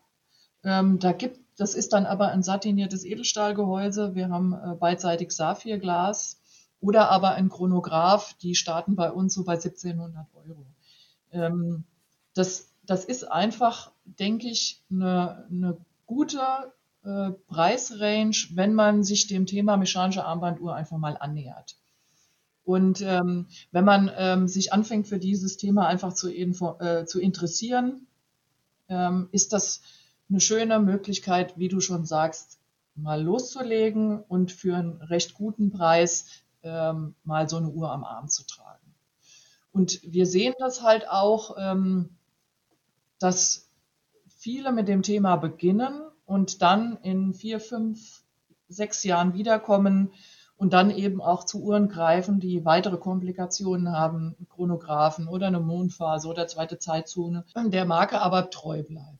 [0.67, 4.15] ähm, da gibt, das ist dann aber ein satiniertes Edelstahlgehäuse.
[4.15, 6.41] Wir haben äh, beidseitig Saphirglas
[6.81, 8.33] oder aber ein Chronograph.
[8.41, 10.65] Die starten bei uns so bei 1700 Euro.
[11.31, 11.85] Ähm,
[12.33, 16.41] das, das ist einfach, denke ich, eine, eine gute
[17.05, 21.77] äh, Preisrange, wenn man sich dem Thema mechanische Armbanduhr einfach mal annähert.
[22.65, 28.05] Und ähm, wenn man ähm, sich anfängt für dieses Thema einfach zu, äh, zu interessieren,
[28.89, 29.81] ähm, ist das
[30.29, 32.59] eine schöne Möglichkeit, wie du schon sagst,
[32.95, 38.27] mal loszulegen und für einen recht guten Preis ähm, mal so eine Uhr am Arm
[38.27, 38.95] zu tragen.
[39.71, 42.09] Und wir sehen das halt auch, ähm,
[43.19, 43.69] dass
[44.27, 48.23] viele mit dem Thema beginnen und dann in vier, fünf,
[48.67, 50.11] sechs Jahren wiederkommen
[50.57, 56.27] und dann eben auch zu Uhren greifen, die weitere Komplikationen haben, Chronographen oder eine Mondphase
[56.27, 59.19] oder zweite Zeitzone, der Marke aber treu bleibt.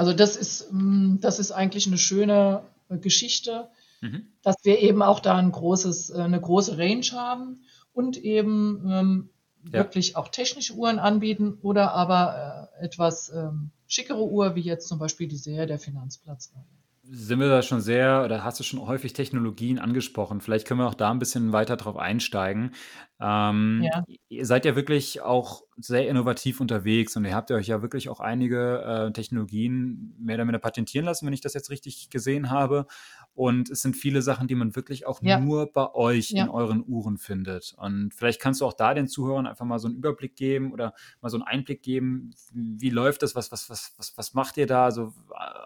[0.00, 3.68] Also das ist, mm, das ist eigentlich eine schöne äh, Geschichte,
[4.00, 4.28] mhm.
[4.40, 7.60] dass wir eben auch da ein großes, äh, eine große Range haben
[7.92, 9.30] und eben ähm,
[9.66, 9.72] ja.
[9.74, 14.98] wirklich auch technische Uhren anbieten oder aber äh, etwas ähm, schickere Uhr, wie jetzt zum
[14.98, 16.64] Beispiel die Serie der Finanzplatzreihe
[17.12, 20.40] sind wir da schon sehr, oder hast du schon häufig Technologien angesprochen?
[20.40, 22.72] Vielleicht können wir auch da ein bisschen weiter drauf einsteigen.
[23.20, 24.04] Ähm, ja.
[24.28, 28.20] Ihr seid ja wirklich auch sehr innovativ unterwegs und ihr habt euch ja wirklich auch
[28.20, 32.86] einige äh, Technologien mehr oder weniger patentieren lassen, wenn ich das jetzt richtig gesehen habe.
[33.34, 35.38] Und es sind viele Sachen, die man wirklich auch ja.
[35.38, 36.44] nur bei euch ja.
[36.44, 37.74] in euren Uhren findet.
[37.78, 40.94] Und vielleicht kannst du auch da den Zuhörern einfach mal so einen Überblick geben oder
[41.20, 44.66] mal so einen Einblick geben, wie läuft das, was, was, was, was, was macht ihr
[44.66, 45.14] da, also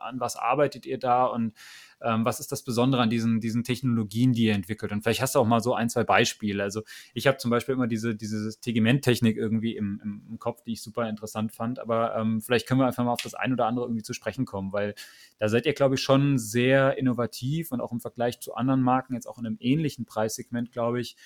[0.00, 1.54] an was arbeitet ihr da und
[2.02, 4.92] ähm, was ist das Besondere an diesen, diesen Technologien, die ihr entwickelt?
[4.92, 6.62] Und vielleicht hast du auch mal so ein, zwei Beispiele.
[6.62, 6.82] Also
[7.14, 10.82] ich habe zum Beispiel immer diese, diese Tegimenttechnik irgendwie im, im, im, Kopf, die ich
[10.82, 11.78] super interessant fand.
[11.78, 14.44] Aber ähm, vielleicht können wir einfach mal auf das ein oder andere irgendwie zu sprechen
[14.44, 14.94] kommen, weil
[15.38, 19.14] da seid ihr, glaube ich, schon sehr innovativ und auch im Vergleich zu anderen Marken,
[19.14, 21.16] jetzt auch in einem ähnlichen Preissegment, glaube ich,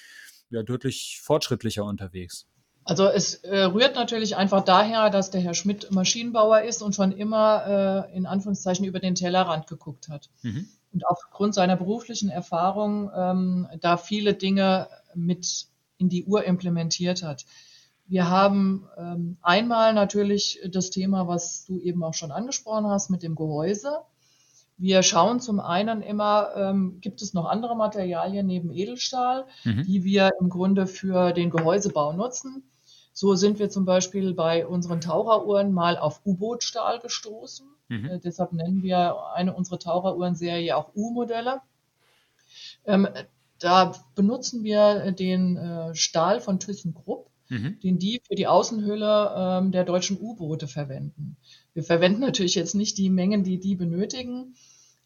[0.51, 2.47] ja, deutlich fortschrittlicher unterwegs.
[2.89, 7.12] Also es äh, rührt natürlich einfach daher, dass der Herr Schmidt Maschinenbauer ist und schon
[7.12, 10.30] immer äh, in Anführungszeichen über den Tellerrand geguckt hat.
[10.41, 10.66] Mhm.
[10.95, 15.66] Und aufgrund seiner beruflichen Erfahrung ähm, da viele Dinge mit
[15.99, 17.45] in die Uhr implementiert hat.
[18.07, 23.22] Wir haben ähm, einmal natürlich das Thema, was du eben auch schon angesprochen hast, mit
[23.22, 23.99] dem Gehäuse.
[24.78, 29.82] Wir schauen zum einen immer, ähm, gibt es noch andere Materialien neben Edelstahl, mhm.
[29.82, 32.62] die wir im Grunde für den Gehäusebau nutzen.
[33.19, 37.66] So sind wir zum Beispiel bei unseren Taucheruhren mal auf U-Boot-Stahl gestoßen.
[37.89, 38.05] Mhm.
[38.05, 41.61] Äh, deshalb nennen wir eine unserer Taucheruhrenserie auch U-Modelle.
[42.87, 43.09] Ähm,
[43.59, 47.81] da benutzen wir den äh, Stahl von ThyssenKrupp, mhm.
[47.81, 51.37] den die für die Außenhülle ähm, der deutschen U-Boote verwenden.
[51.75, 54.55] Wir verwenden natürlich jetzt nicht die Mengen, die die benötigen,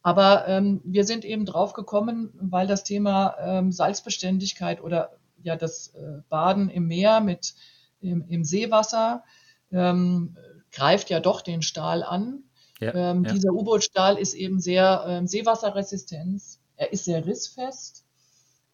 [0.03, 5.95] aber ähm, wir sind eben drauf gekommen, weil das Thema ähm, Salzbeständigkeit oder ja das
[5.95, 7.55] äh, Baden im Meer mit
[8.03, 9.25] im, im Seewasser
[9.71, 10.37] ähm,
[10.71, 12.45] greift ja doch den Stahl an.
[12.81, 13.33] Ja, ähm, ja.
[13.33, 16.43] Dieser U-Boot-Stahl ist eben sehr ähm, seewasserresistent.
[16.77, 18.05] Er ist sehr rissfest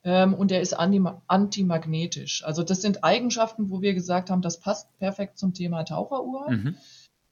[0.04, 2.44] ähm, und er ist antimagnetisch.
[2.44, 6.50] Also das sind Eigenschaften, wo wir gesagt haben, das passt perfekt zum Thema Taucheruhr.
[6.50, 6.76] Mhm.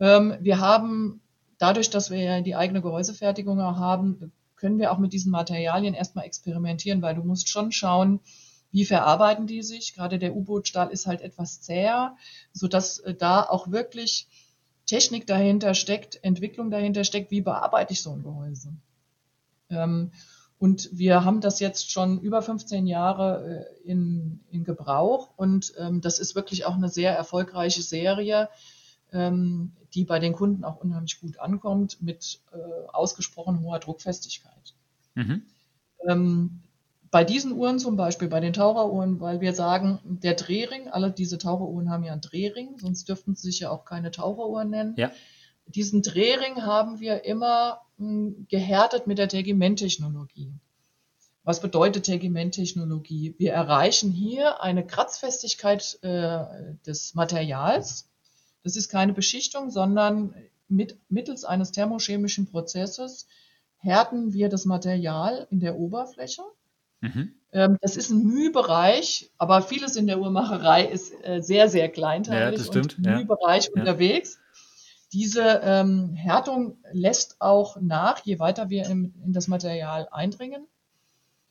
[0.00, 1.22] Ähm, wir haben
[1.58, 6.24] dadurch, dass wir ja die eigene Gehäusefertigung haben, können wir auch mit diesen Materialien erstmal
[6.24, 8.20] experimentieren, weil du musst schon schauen,
[8.76, 9.94] wie verarbeiten die sich?
[9.94, 12.16] Gerade der U-Boot-Stahl ist halt etwas zäher,
[12.52, 14.28] sodass äh, da auch wirklich
[14.84, 18.74] Technik dahinter steckt, Entwicklung dahinter steckt, wie bearbeite ich so ein Gehäuse.
[19.70, 20.12] Ähm,
[20.58, 26.00] Und wir haben das jetzt schon über 15 Jahre äh, in, in Gebrauch und ähm,
[26.00, 28.48] das ist wirklich auch eine sehr erfolgreiche Serie,
[29.12, 34.74] ähm, die bei den Kunden auch unheimlich gut ankommt mit äh, ausgesprochen hoher Druckfestigkeit.
[35.14, 35.42] Mhm.
[37.10, 41.38] Bei diesen Uhren zum Beispiel, bei den Taucheruhren, weil wir sagen, der Drehring, alle diese
[41.38, 44.94] Taucheruhren haben ja einen Drehring, sonst dürften sie sich ja auch keine Taucheruhren nennen.
[44.96, 45.12] Ja.
[45.66, 50.52] Diesen Drehring haben wir immer mh, hm, gehärtet mit der Tegimenttechnologie.
[51.46, 53.36] Was bedeutet Tegimenttechnologie?
[53.38, 56.44] Wir erreichen hier eine Kratzfestigkeit äh,
[56.84, 58.08] des Materials.
[58.64, 60.34] Das ist keine Beschichtung, sondern
[60.66, 63.28] mit, mittels eines thermochemischen Prozesses
[63.78, 66.42] härten wir das Material in der Oberfläche.
[67.00, 67.34] Mhm.
[67.52, 72.66] Ähm, das ist ein Mühbereich, aber vieles in der Uhrmacherei ist äh, sehr, sehr kleinteilig
[72.66, 73.80] ja, und Mühbereich ja.
[73.80, 74.38] unterwegs.
[75.12, 80.66] Diese ähm, Härtung lässt auch nach, je weiter wir in, in das Material eindringen.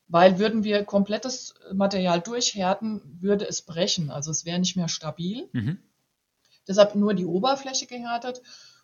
[0.07, 4.11] Weil würden wir komplettes Material durchhärten, würde es brechen.
[4.11, 5.49] Also es wäre nicht mehr stabil.
[5.51, 5.79] Mhm.
[6.67, 8.43] Deshalb nur die Oberfläche gehärtet.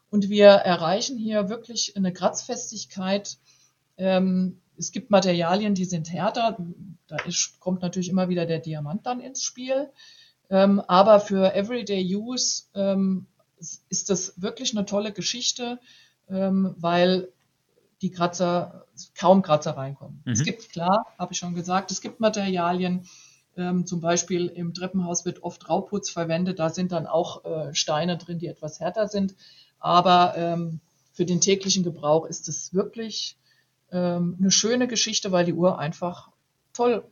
[0.09, 3.37] Und wir erreichen hier wirklich eine Kratzfestigkeit.
[3.97, 6.57] Ähm, es gibt Materialien, die sind härter.
[7.07, 9.89] Da ist, kommt natürlich immer wieder der Diamant dann ins Spiel.
[10.49, 13.27] Ähm, aber für Everyday Use ähm,
[13.89, 15.79] ist das wirklich eine tolle Geschichte,
[16.29, 17.29] ähm, weil
[18.01, 20.23] die Kratzer, kaum Kratzer reinkommen.
[20.25, 20.31] Mhm.
[20.31, 23.07] Es gibt, klar, habe ich schon gesagt, es gibt Materialien,
[23.55, 28.17] ähm, zum Beispiel im Treppenhaus wird oft Rauputz verwendet, da sind dann auch äh, Steine
[28.17, 29.35] drin, die etwas härter sind.
[29.79, 30.79] Aber ähm,
[31.13, 33.37] für den täglichen Gebrauch ist es wirklich
[33.91, 36.31] ähm, eine schöne Geschichte, weil die Uhr einfach
[36.73, 37.03] toll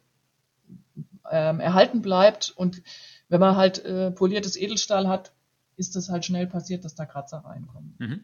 [1.30, 2.52] ähm, erhalten bleibt.
[2.56, 2.82] Und
[3.28, 5.32] wenn man halt äh, poliertes Edelstahl hat,
[5.78, 7.96] ist es halt schnell passiert, dass da Kratzer reinkommen.
[8.00, 8.24] Mhm.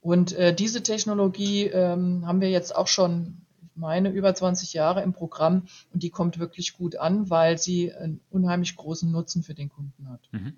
[0.00, 5.02] Und äh, diese Technologie ähm, haben wir jetzt auch schon, ich meine, über 20 Jahre
[5.02, 9.54] im Programm und die kommt wirklich gut an, weil sie einen unheimlich großen Nutzen für
[9.54, 10.28] den Kunden hat.
[10.32, 10.54] Mhm.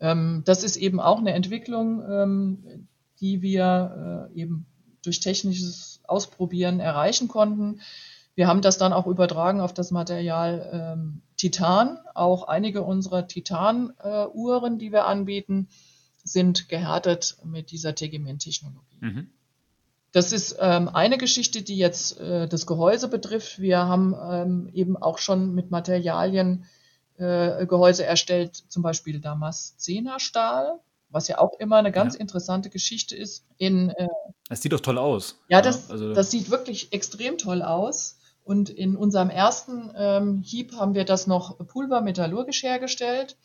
[0.00, 2.88] Ähm, das ist eben auch eine Entwicklung, ähm,
[3.20, 4.66] die wir äh, eben
[5.02, 7.80] durch technisches Ausprobieren erreichen konnten.
[8.34, 11.98] Wir haben das dann auch übertragen auf das Material ähm, Titan.
[12.14, 15.68] Auch einige unserer Titan-Uhren, äh, die wir anbieten,
[16.24, 18.98] sind gehärtet mit dieser Tegiment-Technologie.
[19.00, 19.30] Mhm.
[20.12, 23.58] Das ist ähm, eine Geschichte, die jetzt äh, das Gehäuse betrifft.
[23.58, 26.66] Wir haben ähm, eben auch schon mit Materialien
[27.16, 32.20] äh, Gehäuse erstellt, zum Beispiel Damaszener-Stahl, was ja auch immer eine ganz ja.
[32.20, 33.46] interessante Geschichte ist.
[33.56, 34.08] In, äh,
[34.52, 35.38] das sieht doch toll aus.
[35.48, 38.18] Ja, das, ja, also, das sieht wirklich extrem toll aus.
[38.44, 43.38] Und in unserem ersten ähm, Hieb haben wir das noch pulvermetallurgisch hergestellt.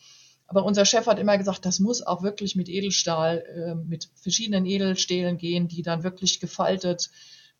[0.46, 4.66] Aber unser Chef hat immer gesagt, das muss auch wirklich mit Edelstahl, äh, mit verschiedenen
[4.66, 7.08] Edelstählen gehen, die dann wirklich gefaltet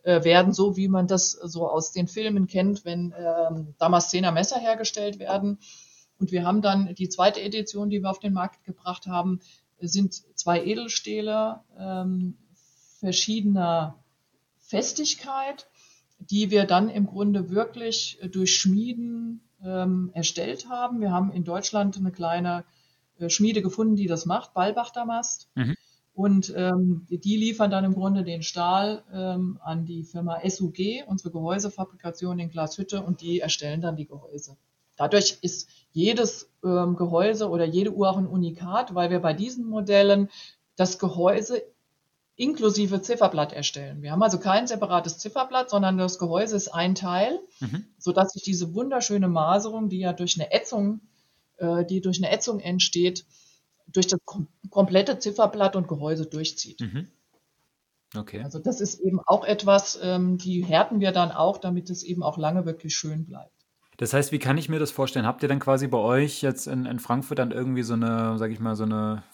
[0.03, 4.59] äh, werden, so wie man das so aus den Filmen kennt, wenn ähm, Damaszener Messer
[4.59, 5.59] hergestellt werden.
[6.19, 9.41] Und wir haben dann die zweite Edition, die wir auf den Markt gebracht haben,
[9.81, 12.37] sind zwei Edelstähle ähm,
[13.01, 13.99] verschiedener
[14.59, 15.67] Festigkeit
[16.19, 21.01] die wir dann im Grunde wirklich äh, durch Schmieden ähm, erstellt haben.
[21.01, 22.65] Wir haben in Deutschland eine kleine
[23.19, 25.49] äh, Schmiede gefunden, die das macht, Ballbach-Damast.
[25.55, 25.75] Mhm.
[26.15, 31.31] Und ähm, die liefern dann im Grunde den Stahl ähm, an die Firma SUG, unsere
[31.31, 34.57] Gehäusefabrikation in Glashütte, und die erstellen dann die Gehäuse.
[34.97, 39.69] Dadurch ist jedes ähm, Gehäuse oder jede Uhr auch ein Unikat, weil wir bei diesen
[39.69, 40.29] Modellen
[40.75, 41.63] das Gehäuse
[42.39, 44.01] inklusive Zifferblatt erstellen.
[44.01, 47.85] Wir haben also kein separates Zifferblatt, sondern das Gehäuse ist ein Teil, mhm.
[47.99, 51.01] sodass sich diese wunderschöne Maserung, die ja durch eine Ätzung,
[51.57, 53.27] äh, die durch eine Ätzung entsteht,
[53.89, 56.81] durch das kom komplette Zifferblatt und Gehäuse durchzieht.
[56.81, 57.09] Mhm.
[58.15, 58.43] Okay.
[58.43, 62.23] Also das ist eben auch etwas, ähm, die härten wir dann auch, damit es eben
[62.23, 63.53] auch lange wirklich schön bleibt.
[63.97, 65.27] Das heißt, wie kann ich mir das vorstellen?
[65.27, 68.53] Habt ihr dann quasi bei euch jetzt in, in Frankfurt dann irgendwie so eine, sag
[68.53, 69.25] ich mal, so eine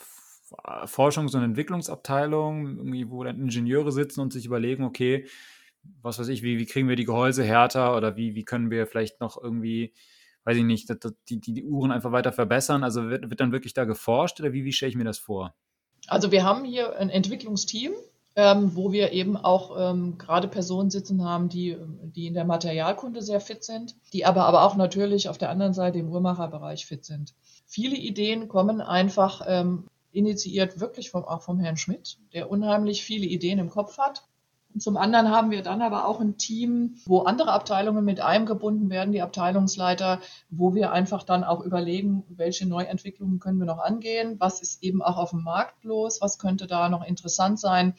[0.86, 5.26] Forschungs- und Entwicklungsabteilung, irgendwie, wo dann Ingenieure sitzen und sich überlegen, okay,
[6.02, 8.86] was weiß ich, wie, wie kriegen wir die Gehäuse härter oder wie, wie können wir
[8.86, 9.92] vielleicht noch irgendwie,
[10.44, 10.90] weiß ich nicht,
[11.28, 12.84] die, die, die Uhren einfach weiter verbessern?
[12.84, 15.54] Also wird, wird dann wirklich da geforscht oder wie, wie stelle ich mir das vor?
[16.06, 17.92] Also wir haben hier ein Entwicklungsteam,
[18.36, 23.22] ähm, wo wir eben auch ähm, gerade Personen sitzen haben, die, die in der Materialkunde
[23.22, 27.04] sehr fit sind, die aber, aber auch natürlich auf der anderen Seite im Uhrmacherbereich fit
[27.04, 27.34] sind.
[27.66, 29.84] Viele Ideen kommen einfach ähm,
[30.14, 34.22] initiiert wirklich vom, auch vom Herrn Schmidt, der unheimlich viele Ideen im Kopf hat.
[34.72, 38.90] Und zum anderen haben wir dann aber auch ein Team, wo andere Abteilungen mit eingebunden
[38.90, 44.36] werden, die Abteilungsleiter, wo wir einfach dann auch überlegen, welche Neuentwicklungen können wir noch angehen,
[44.40, 47.94] was ist eben auch auf dem Markt los, was könnte da noch interessant sein.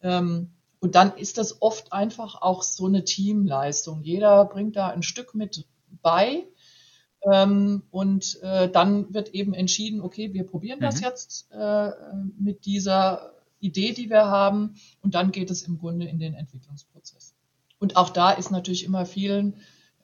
[0.00, 4.02] Ähm, Und dann ist das oft einfach auch so eine Teamleistung.
[4.02, 5.66] Jeder bringt da ein Stück mit
[6.02, 6.46] bei.
[7.22, 11.02] Ähm, und äh, dann wird eben entschieden, okay, wir probieren das mhm.
[11.02, 11.90] jetzt äh,
[12.38, 14.76] mit dieser Idee, die wir haben.
[15.02, 17.34] Und dann geht es im Grunde in den Entwicklungsprozess.
[17.78, 19.54] Und auch da ist natürlich immer vielen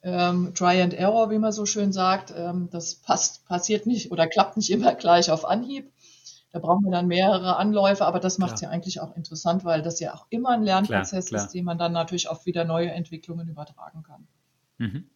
[0.03, 2.33] ähm, Try and Error, wie man so schön sagt.
[2.35, 5.91] Ähm, das passt, passiert nicht oder klappt nicht immer gleich auf Anhieb.
[6.51, 9.81] Da brauchen wir dann mehrere Anläufe, aber das macht es ja eigentlich auch interessant, weil
[9.81, 11.45] das ja auch immer ein Lernprozess klar, klar.
[11.47, 14.25] ist, den man dann natürlich auf wieder neue Entwicklungen übertragen kann.
[14.77, 15.09] Mhm.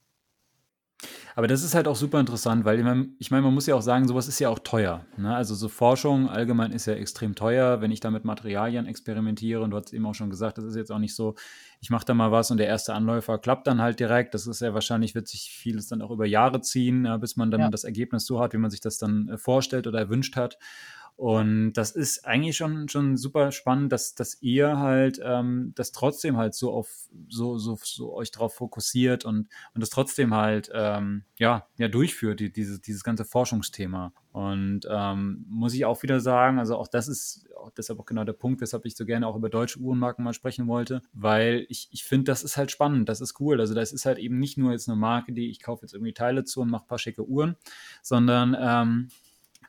[1.36, 2.80] Aber das ist halt auch super interessant, weil
[3.20, 5.06] ich meine, man muss ja auch sagen, sowas ist ja auch teuer.
[5.16, 5.34] Ne?
[5.34, 9.62] Also so Forschung allgemein ist ja extrem teuer, wenn ich da mit Materialien experimentiere.
[9.62, 11.36] Und du hast eben auch schon gesagt, das ist jetzt auch nicht so,
[11.80, 14.34] ich mache da mal was und der erste Anläufer klappt dann halt direkt.
[14.34, 17.62] Das ist ja wahrscheinlich, wird sich vieles dann auch über Jahre ziehen, bis man dann
[17.62, 17.70] ja.
[17.70, 20.58] das Ergebnis so hat, wie man sich das dann äh, vorstellt oder erwünscht hat.
[21.20, 26.38] Und das ist eigentlich schon, schon super spannend, dass, dass ihr halt ähm, das trotzdem
[26.38, 31.26] halt so auf so, so, so euch drauf fokussiert und, und das trotzdem halt ähm,
[31.38, 34.14] ja, ja durchführt, die, dieses, dieses ganze Forschungsthema.
[34.32, 38.24] Und ähm, muss ich auch wieder sagen, also auch das ist auch deshalb auch genau
[38.24, 41.90] der Punkt, weshalb ich so gerne auch über deutsche Uhrenmarken mal sprechen wollte, weil ich,
[41.92, 43.60] ich finde, das ist halt spannend, das ist cool.
[43.60, 46.14] Also das ist halt eben nicht nur jetzt eine Marke, die ich kaufe jetzt irgendwie
[46.14, 47.58] Teile zu und mache ein paar schicke Uhren,
[48.02, 49.10] sondern ähm,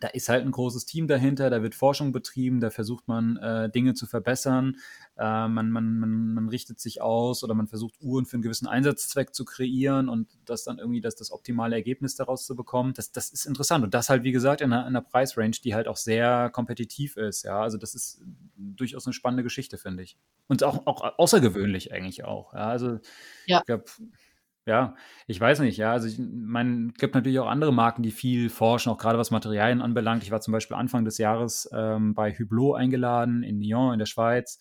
[0.01, 3.71] da ist halt ein großes Team dahinter, da wird Forschung betrieben, da versucht man äh,
[3.71, 4.77] Dinge zu verbessern,
[5.19, 8.67] äh, man, man, man, man richtet sich aus oder man versucht Uhren für einen gewissen
[8.67, 12.95] Einsatzzweck zu kreieren und das dann irgendwie das, das optimale Ergebnis daraus zu bekommen.
[12.95, 15.75] Das, das ist interessant und das halt, wie gesagt, in einer, in einer Preisrange, die
[15.75, 17.43] halt auch sehr kompetitiv ist.
[17.43, 18.23] Ja, also das ist
[18.57, 20.17] durchaus eine spannende Geschichte, finde ich.
[20.49, 22.55] Und auch, auch außergewöhnlich eigentlich auch.
[22.55, 22.99] Ja, also
[23.47, 23.59] ja.
[23.59, 23.85] ich glaube,
[24.71, 24.95] ja,
[25.27, 25.91] ich weiß nicht, ja.
[25.91, 29.33] Also ich meine, es gibt natürlich auch andere Marken, die viel forschen, auch gerade was
[29.33, 30.23] Materialien anbelangt.
[30.23, 34.07] Ich war zum Beispiel Anfang des Jahres ähm, bei Hublot eingeladen in Lyon in der
[34.07, 34.61] Schweiz.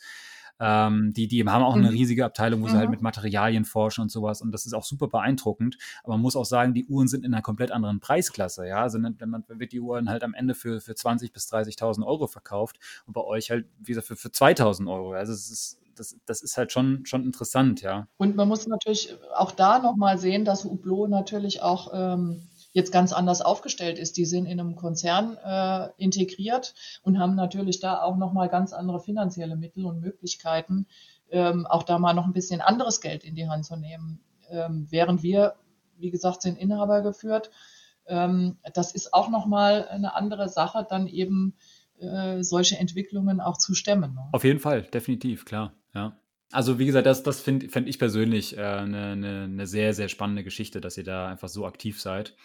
[0.60, 1.96] Ähm, die, die haben auch eine mhm.
[1.96, 2.72] riesige Abteilung, wo mhm.
[2.72, 2.94] sie halt mhm.
[2.94, 4.42] mit Materialien forschen und sowas.
[4.42, 5.78] Und das ist auch super beeindruckend.
[6.04, 8.68] Aber man muss auch sagen, die Uhren sind in einer komplett anderen Preisklasse.
[8.68, 12.26] Ja, also dann wird die Uhren halt am Ende für, für 20.000 bis 30.000 Euro
[12.26, 15.14] verkauft und bei euch halt, wie gesagt, für, für 2.000 Euro.
[15.14, 18.08] Also es ist das, das ist halt schon, schon interessant, ja.
[18.18, 23.14] Und man muss natürlich auch da nochmal sehen, dass Hublot natürlich auch ähm, jetzt ganz
[23.14, 24.18] anders aufgestellt ist.
[24.18, 29.00] Die sind in einem Konzern äh, integriert und haben natürlich da auch nochmal ganz andere
[29.00, 30.88] finanzielle Mittel und Möglichkeiten,
[31.30, 34.22] ähm, auch da mal noch ein bisschen anderes Geld in die Hand zu nehmen.
[34.50, 35.56] Ähm, während wir,
[35.98, 37.52] wie gesagt, sind Inhaber geführt.
[38.08, 41.56] Ähm, das ist auch nochmal eine andere Sache, dann eben
[42.00, 44.14] äh, solche Entwicklungen auch zu stemmen.
[44.16, 44.30] Ne?
[44.32, 45.74] Auf jeden Fall, definitiv, klar.
[45.94, 46.20] Ja.
[46.52, 49.94] Also wie gesagt, das, das finde find ich persönlich eine äh, ne, ne, ne sehr,
[49.94, 52.36] sehr spannende Geschichte, dass ihr da einfach so aktiv seid.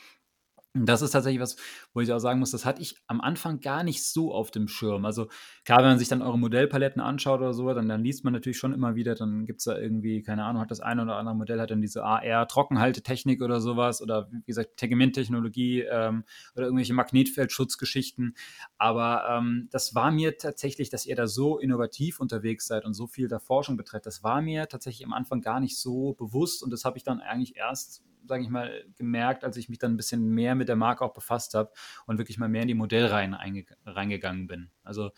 [0.76, 1.54] Das ist tatsächlich was,
[1.92, 4.66] wo ich auch sagen muss, das hatte ich am Anfang gar nicht so auf dem
[4.66, 5.04] Schirm.
[5.04, 5.28] Also
[5.64, 8.58] klar, wenn man sich dann eure Modellpaletten anschaut oder so, dann, dann liest man natürlich
[8.58, 11.36] schon immer wieder, dann gibt es da irgendwie, keine Ahnung, hat das eine oder andere
[11.36, 16.24] Modell hat dann diese AR-Trockenhaltetechnik oder sowas oder wie gesagt, Tegimenttechnologie ähm,
[16.56, 18.34] oder irgendwelche Magnetfeldschutzgeschichten.
[18.76, 23.06] Aber ähm, das war mir tatsächlich, dass ihr da so innovativ unterwegs seid und so
[23.06, 26.70] viel der Forschung betrifft, das war mir tatsächlich am Anfang gar nicht so bewusst und
[26.70, 29.96] das habe ich dann eigentlich erst sage ich mal, gemerkt, als ich mich dann ein
[29.96, 31.72] bisschen mehr mit der Marke auch befasst habe
[32.06, 34.70] und wirklich mal mehr in die Modellreihen reingegangen bin.
[34.82, 35.10] Also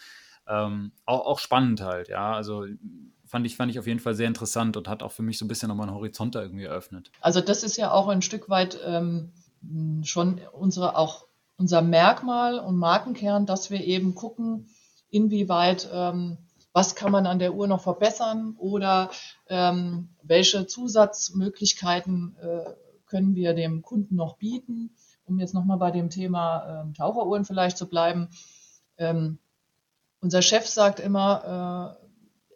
[0.48, 2.34] ähm, auch, auch spannend halt, ja.
[2.34, 2.66] Also
[3.24, 5.44] fand ich, fand ich auf jeden Fall sehr interessant und hat auch für mich so
[5.44, 7.10] ein bisschen nochmal einen Horizont da irgendwie eröffnet.
[7.20, 9.32] Also das ist ja auch ein Stück weit ähm,
[10.04, 11.26] schon unsere auch
[11.58, 14.68] unser Merkmal und Markenkern, dass wir eben gucken,
[15.10, 16.38] inwieweit ähm,
[16.72, 19.10] was kann man an der Uhr noch verbessern oder
[19.48, 22.74] ähm, welche Zusatzmöglichkeiten äh,
[23.06, 24.90] können wir dem Kunden noch bieten?
[25.24, 28.28] Um jetzt nochmal bei dem Thema ähm, Taucheruhren vielleicht zu bleiben.
[28.98, 29.38] Ähm,
[30.20, 32.06] unser Chef sagt immer, äh,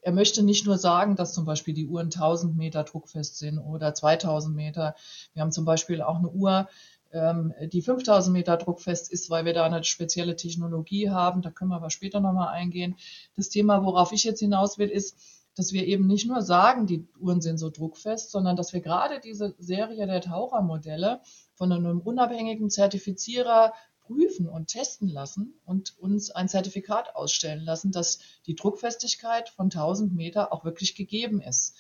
[0.03, 3.95] er möchte nicht nur sagen, dass zum Beispiel die Uhren 1000 Meter druckfest sind oder
[3.95, 4.95] 2000 Meter.
[5.35, 6.69] Wir haben zum Beispiel auch eine Uhr,
[7.13, 11.43] ähm, die 5000 Meter druckfest ist, weil wir da eine spezielle Technologie haben.
[11.43, 12.97] Da können wir aber später nochmal eingehen.
[13.37, 15.17] Das Thema, worauf ich jetzt hinaus will, ist,
[15.61, 19.21] dass wir eben nicht nur sagen, die Uhren sind so druckfest, sondern dass wir gerade
[19.21, 21.21] diese Serie der Tauchermodelle
[21.55, 28.21] von einem unabhängigen Zertifizierer prüfen und testen lassen und uns ein Zertifikat ausstellen lassen, dass
[28.47, 31.77] die Druckfestigkeit von 1000 Meter auch wirklich gegeben ist.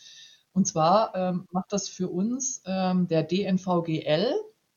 [0.53, 4.35] Und zwar ähm, macht das für uns ähm, der DNVGL.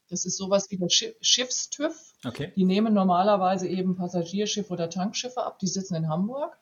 [0.08, 2.14] Das ist sowas wie der Schiffstüv.
[2.24, 2.54] Okay.
[2.56, 5.60] Die nehmen normalerweise eben Passagierschiff oder Tankschiffe ab.
[5.60, 6.58] Die sitzen in Hamburg.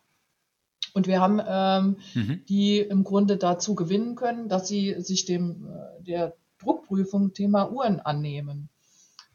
[0.94, 2.46] Und wir haben ähm, mhm.
[2.48, 8.00] die im Grunde dazu gewinnen können, dass sie sich dem äh, der Druckprüfung Thema Uhren
[8.00, 8.70] annehmen.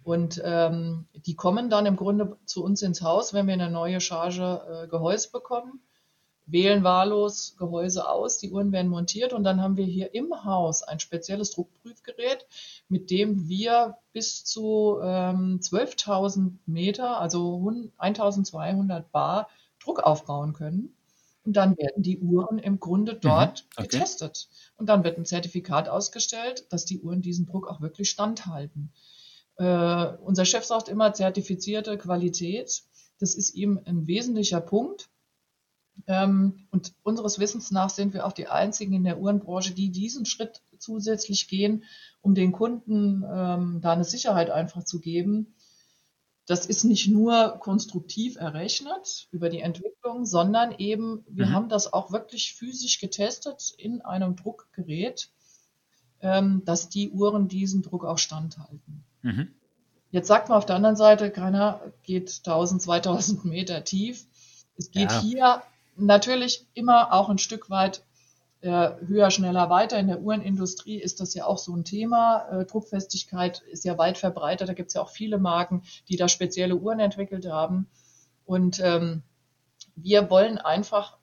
[0.02, 4.00] Und ähm, die kommen dann im Grunde zu uns ins Haus, wenn wir eine neue
[4.00, 5.80] Charge äh, Gehäuse bekommen
[6.46, 10.82] wählen wahllos Gehäuse aus, die Uhren werden montiert und dann haben wir hier im Haus
[10.82, 12.46] ein spezielles Druckprüfgerät,
[12.88, 19.48] mit dem wir bis zu ähm, 12.000 Meter, also 1200 Bar
[19.80, 20.95] Druck aufbauen können.
[21.46, 23.88] Und dann werden die Uhren im Grunde mhm, dort mhm, okay.
[23.88, 24.48] getestet.
[24.76, 28.92] Und dann wird ein Zertifikat ausgestellt, dass die Uhren diesen Druck auch wirklich standhalten.
[29.56, 32.82] Äh, unser Chef sagt immer zertifizierte Qualität.
[33.20, 35.08] Das ist ihm ein wesentlicher Punkt.
[36.08, 40.26] Ähm, und unseres Wissens nach sind wir auch die einzigen in der Uhrenbranche, die diesen
[40.26, 41.84] Schritt zusätzlich gehen,
[42.20, 45.54] um den Kunden ähm, da eine Sicherheit einfach zu geben.
[46.46, 51.52] Das ist nicht nur konstruktiv errechnet über die Entwicklung, sondern eben, wir mhm.
[51.52, 55.30] haben das auch wirklich physisch getestet in einem Druckgerät,
[56.20, 59.04] ähm, dass die Uhren diesen Druck auch standhalten.
[59.22, 59.48] Mhm.
[60.12, 64.26] Jetzt sagt man auf der anderen Seite, keiner geht 1000, 2000 Meter tief.
[64.76, 65.20] Es geht ja.
[65.20, 65.62] hier
[65.96, 68.05] natürlich immer auch ein Stück weit
[68.66, 69.98] äh, höher, schneller, weiter.
[69.98, 72.48] In der Uhrenindustrie ist das ja auch so ein Thema.
[72.50, 74.68] Äh, Druckfestigkeit ist ja weit verbreitet.
[74.68, 77.86] Da gibt es ja auch viele Marken, die da spezielle Uhren entwickelt haben.
[78.44, 79.22] Und ähm,
[79.94, 81.16] wir wollen einfach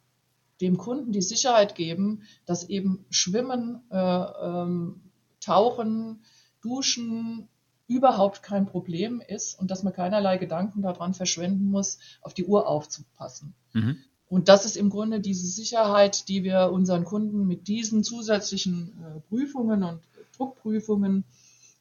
[0.61, 6.23] dem Kunden die Sicherheit geben, dass eben Schwimmen, äh, ähm, Tauchen,
[6.61, 7.49] Duschen
[7.87, 12.67] überhaupt kein Problem ist und dass man keinerlei Gedanken daran verschwenden muss, auf die Uhr
[12.67, 13.53] aufzupassen.
[13.73, 13.97] Mhm.
[14.33, 19.19] Und das ist im Grunde diese Sicherheit, die wir unseren Kunden mit diesen zusätzlichen äh,
[19.29, 20.01] Prüfungen und
[20.35, 21.23] Druckprüfungen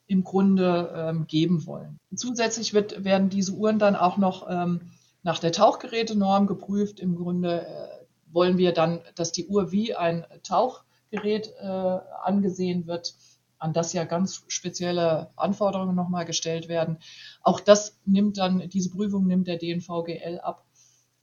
[0.05, 1.99] im Grunde ähm, geben wollen.
[2.15, 4.81] Zusätzlich wird, werden diese Uhren dann auch noch ähm,
[5.23, 6.99] nach der Tauchgerätenorm geprüft.
[6.99, 13.15] Im Grunde äh, wollen wir dann, dass die Uhr wie ein Tauchgerät äh, angesehen wird,
[13.57, 16.99] an das ja ganz spezielle Anforderungen nochmal gestellt werden.
[17.41, 20.63] Auch das nimmt dann, diese Prüfung nimmt der DNVGL ab.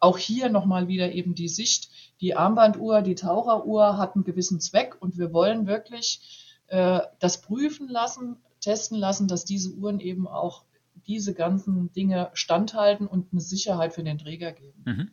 [0.00, 1.90] Auch hier nochmal wieder eben die Sicht,
[2.20, 7.88] die Armbanduhr, die Taucheruhr hat einen gewissen Zweck und wir wollen wirklich äh, das prüfen
[7.88, 10.64] lassen, testen lassen, dass diese Uhren eben auch
[11.06, 14.82] diese ganzen Dinge standhalten und eine Sicherheit für den Träger geben.
[14.84, 15.10] Mhm.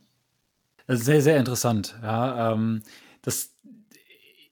[0.88, 1.96] sehr, sehr interessant.
[2.02, 2.84] Ja, ähm,
[3.22, 3.56] das,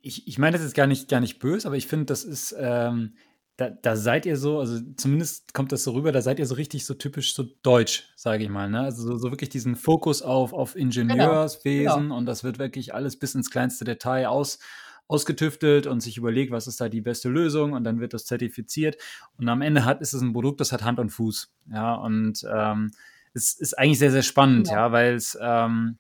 [0.02, 2.56] ich, ich meine das jetzt gar nicht, gar nicht böse, aber ich finde, das ist,
[2.58, 3.14] ähm,
[3.58, 6.56] da, da seid ihr so, also zumindest kommt das so rüber, da seid ihr so
[6.56, 8.70] richtig so typisch so deutsch, sage ich mal.
[8.70, 8.82] Ne?
[8.82, 12.18] Also so, so wirklich diesen Fokus auf, auf genau, Ingenieurswesen genau.
[12.18, 14.60] und das wird wirklich alles bis ins kleinste Detail aus,
[15.08, 18.98] ausgetüftelt und sich überlegt, was ist da die beste Lösung und dann wird das zertifiziert
[19.38, 21.54] und am Ende hat ist es ein Produkt, das hat Hand und Fuß.
[21.72, 22.92] Ja, und ähm,
[23.34, 25.98] es ist eigentlich sehr, sehr spannend, ja, ja weil es ähm,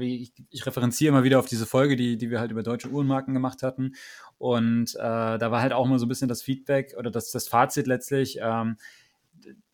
[0.00, 3.34] ich, ich, referenziere immer wieder auf diese Folge, die, die wir halt über deutsche Uhrenmarken
[3.34, 3.94] gemacht hatten.
[4.38, 4.98] Und äh,
[5.38, 8.38] da war halt auch mal so ein bisschen das Feedback oder das, das Fazit letztlich.
[8.40, 8.76] Ähm,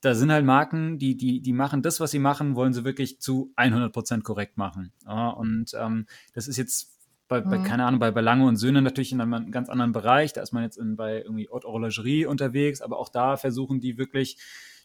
[0.00, 3.20] da sind halt Marken, die, die, die machen das, was sie machen, wollen sie wirklich
[3.20, 4.92] zu 100% korrekt machen.
[5.06, 6.92] Ja, und ähm, das ist jetzt
[7.28, 7.64] bei, bei, mhm.
[7.64, 10.32] keine Ahnung, bei, bei Lange und Söhne natürlich in einem ganz anderen Bereich.
[10.32, 13.96] Da ist man jetzt in, bei irgendwie Haute Horlogerie unterwegs, aber auch da versuchen die
[13.96, 14.36] wirklich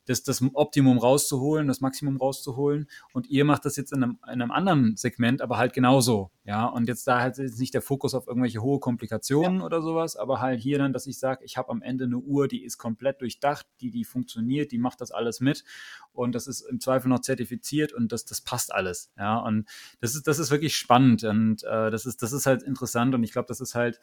[0.08, 2.89] das, das Optimum rauszuholen, das Maximum rauszuholen.
[3.14, 6.32] Und ihr macht das jetzt in einem, in einem anderen Segment, aber halt genauso.
[6.45, 9.66] Ja, und jetzt da halt nicht der Fokus auf irgendwelche hohe Komplikationen ja.
[9.66, 12.47] oder sowas, aber halt hier dann, dass ich sage, ich habe am Ende eine Uhr,
[12.47, 15.66] die ist komplett durchdacht, die, die funktioniert, die macht das alles mit
[16.14, 19.12] und das ist im Zweifel noch zertifiziert und das, das passt alles.
[19.18, 19.68] Ja, und
[19.99, 23.24] das ist, das ist wirklich spannend und äh, das ist, das ist halt interessant und
[23.24, 23.99] ich glaube, das ist halt,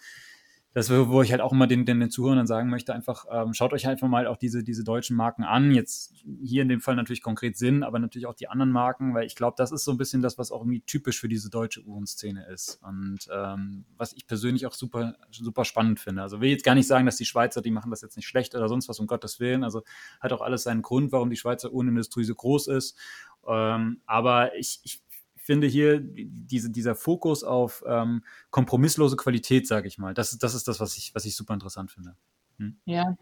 [0.74, 3.72] das, wo ich halt auch immer den, den, den Zuhörern sagen möchte, einfach ähm, schaut
[3.72, 5.70] euch einfach mal auch diese, diese deutschen Marken an.
[5.70, 6.12] Jetzt
[6.42, 9.36] hier in dem Fall natürlich konkret Sinn, aber natürlich auch die anderen Marken, weil ich
[9.36, 12.44] glaube, das ist so ein bisschen das, was auch irgendwie typisch für diese deutsche Uhrenszene
[12.48, 12.80] ist.
[12.82, 16.22] Und ähm, was ich persönlich auch super, super spannend finde.
[16.22, 18.56] Also will jetzt gar nicht sagen, dass die Schweizer, die machen das jetzt nicht schlecht
[18.56, 19.62] oder sonst was, um Gottes Willen.
[19.62, 19.84] Also
[20.18, 22.98] hat auch alles seinen Grund, warum die Schweizer Uhrenindustrie so groß ist.
[23.46, 25.03] Ähm, aber ich, ich
[25.44, 30.66] finde hier diese, dieser Fokus auf ähm, kompromisslose Qualität, sage ich mal, das, das ist
[30.66, 32.16] das, was ich, was ich super interessant finde.
[32.58, 32.76] Hm?
[32.86, 33.16] Ja,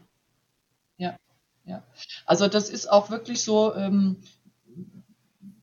[0.97, 1.17] ja,
[1.65, 1.83] ja.
[2.25, 4.19] Also das ist auch wirklich so ähm,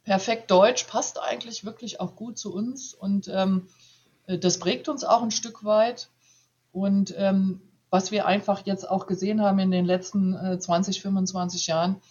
[0.03, 3.67] perfekt deutsch, passt eigentlich wirklich auch gut zu uns und ähm,
[4.25, 6.09] äh, das prägt uns auch ein Stück weit.
[6.71, 11.67] Und ähm, was wir einfach jetzt auch gesehen haben in den letzten äh, 20, 25
[11.67, 12.01] Jahren,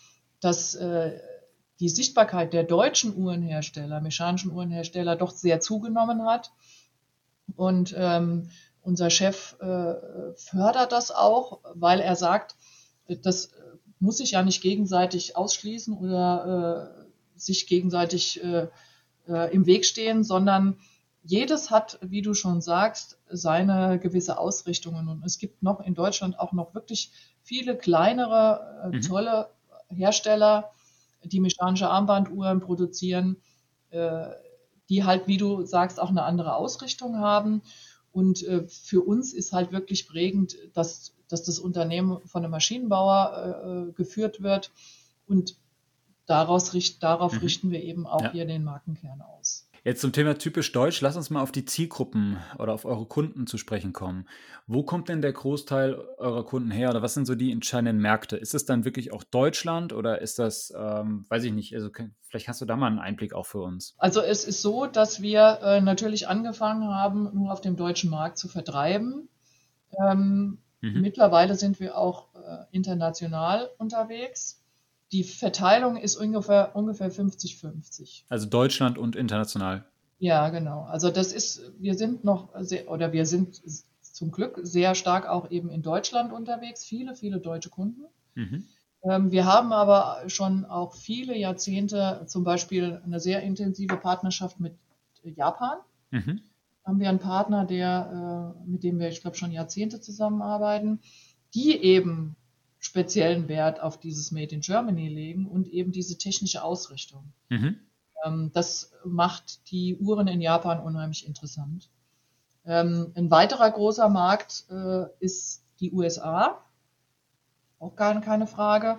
[0.40, 1.18] dass äh,
[1.80, 6.52] die Sichtbarkeit der deutschen Uhrenhersteller, mechanischen Uhrenhersteller, doch sehr zugenommen hat.
[7.56, 8.50] Und ähm,
[8.82, 9.94] unser Chef äh,
[10.36, 12.56] fördert das auch, weil er sagt,
[13.22, 13.50] das
[14.00, 18.68] muss sich ja nicht gegenseitig ausschließen oder äh, sich gegenseitig äh,
[19.28, 20.78] äh, im Weg stehen, sondern
[21.22, 25.08] jedes hat, wie du schon sagst, seine gewisse Ausrichtungen.
[25.08, 27.12] Und es gibt noch in Deutschland auch noch wirklich
[27.42, 29.00] viele kleinere, äh, mhm.
[29.02, 29.50] tolle
[29.88, 30.70] Hersteller,
[31.32, 33.36] die mechanische Armbanduhren produzieren,
[33.90, 34.28] äh,
[34.88, 37.62] die halt, wie du sagst, auch eine andere Ausrichtung haben.
[38.10, 43.88] Und äh, für uns ist halt wirklich prägend, dass, dass das Unternehmen von einem Maschinenbauer
[43.88, 44.72] äh, geführt wird.
[45.26, 45.56] Und
[46.26, 47.38] daraus richt, darauf mhm.
[47.38, 48.32] richten wir eben auch ja.
[48.32, 49.67] hier den Markenkern aus.
[49.84, 53.46] Jetzt zum Thema typisch deutsch, lass uns mal auf die Zielgruppen oder auf eure Kunden
[53.46, 54.28] zu sprechen kommen.
[54.66, 58.36] Wo kommt denn der Großteil eurer Kunden her oder was sind so die entscheidenden Märkte?
[58.36, 61.90] Ist es dann wirklich auch Deutschland oder ist das, ähm, weiß ich nicht, also
[62.22, 63.94] vielleicht hast du da mal einen Einblick auch für uns.
[63.98, 68.38] Also es ist so, dass wir äh, natürlich angefangen haben, nur auf dem deutschen Markt
[68.38, 69.28] zu vertreiben.
[70.04, 71.00] Ähm, mhm.
[71.00, 74.62] Mittlerweile sind wir auch äh, international unterwegs.
[75.12, 78.24] Die Verteilung ist ungefähr, ungefähr 50-50.
[78.28, 79.86] Also Deutschland und international.
[80.18, 80.82] Ja, genau.
[80.82, 83.62] Also das ist, wir sind noch sehr, oder wir sind
[84.00, 88.02] zum Glück sehr stark auch eben in Deutschland unterwegs, viele, viele deutsche Kunden.
[88.34, 88.64] Mhm.
[89.04, 94.76] Ähm, wir haben aber schon auch viele Jahrzehnte zum Beispiel eine sehr intensive Partnerschaft mit
[95.22, 95.78] Japan.
[96.11, 96.40] Mhm.
[96.84, 101.00] Haben wir einen Partner, der, äh, mit dem wir, ich glaube, schon Jahrzehnte zusammenarbeiten,
[101.54, 102.34] die eben
[102.78, 107.32] speziellen Wert auf dieses Made in Germany legen und eben diese technische Ausrichtung.
[107.48, 107.80] Mhm.
[108.24, 111.90] Ähm, das macht die Uhren in Japan unheimlich interessant.
[112.64, 116.62] Ähm, ein weiterer großer Markt äh, ist die USA.
[117.78, 118.98] Auch gar keine Frage.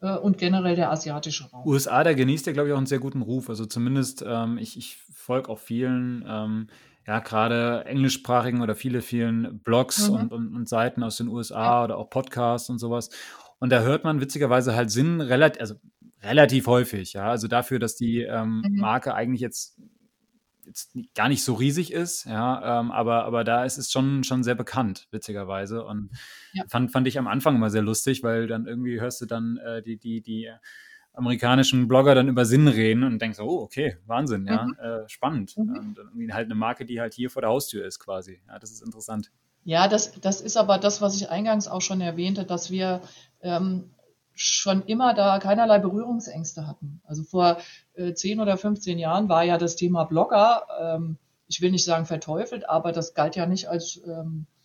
[0.00, 1.66] Äh, und generell der asiatische Raum.
[1.66, 3.48] USA, da genießt ja, glaube ich, auch einen sehr guten Ruf.
[3.48, 6.68] Also zumindest, ähm, ich, ich folge auch vielen ähm,
[7.06, 10.14] ja, gerade englischsprachigen oder viele, vielen Blogs mhm.
[10.14, 13.10] und, und, und, Seiten aus den USA oder auch Podcasts und sowas.
[13.58, 15.76] Und da hört man witzigerweise halt Sinn relativ, also
[16.22, 17.30] relativ häufig, ja.
[17.30, 18.80] Also dafür, dass die ähm, mhm.
[18.80, 19.78] Marke eigentlich jetzt,
[20.64, 24.42] jetzt gar nicht so riesig ist, ja, ähm, aber, aber da ist es schon, schon
[24.42, 25.84] sehr bekannt, witzigerweise.
[25.84, 26.10] Und
[26.54, 26.64] ja.
[26.68, 29.80] fand, fand ich am Anfang immer sehr lustig, weil dann irgendwie hörst du dann äh,
[29.80, 30.50] die, die, die
[31.16, 34.76] amerikanischen Blogger dann über Sinn reden und denkst, oh, okay, Wahnsinn, ja, mhm.
[34.78, 35.56] äh, spannend.
[35.56, 35.76] Mhm.
[35.76, 38.40] Und irgendwie halt eine Marke, die halt hier vor der Haustür ist quasi.
[38.46, 39.32] Ja, das ist interessant.
[39.64, 43.00] Ja, das, das ist aber das, was ich eingangs auch schon erwähnte, dass wir
[43.40, 43.90] ähm,
[44.34, 47.00] schon immer da keinerlei Berührungsängste hatten.
[47.04, 47.58] Also vor
[47.94, 52.06] äh, 10 oder 15 Jahren war ja das Thema Blogger, ähm, ich will nicht sagen
[52.06, 54.55] verteufelt, aber das galt ja nicht als ähm, äh,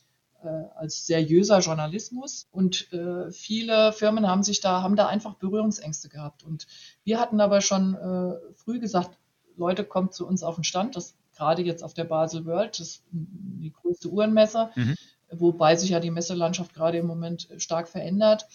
[0.76, 2.48] als seriöser Journalismus.
[2.52, 6.44] Und äh, viele Firmen haben sich da, haben da einfach Berührungsängste gehabt.
[6.44, 6.68] Und
[7.04, 9.18] wir hatten aber schon äh, früh gesagt,
[9.58, 10.96] Leute, kommt zu uns auf den Stand.
[10.96, 14.96] Das gerade jetzt auf der Basel World, das ist die größte Uhrenmesse, mhm.
[15.32, 18.46] wobei sich ja die Messelandschaft gerade im Moment stark verändert.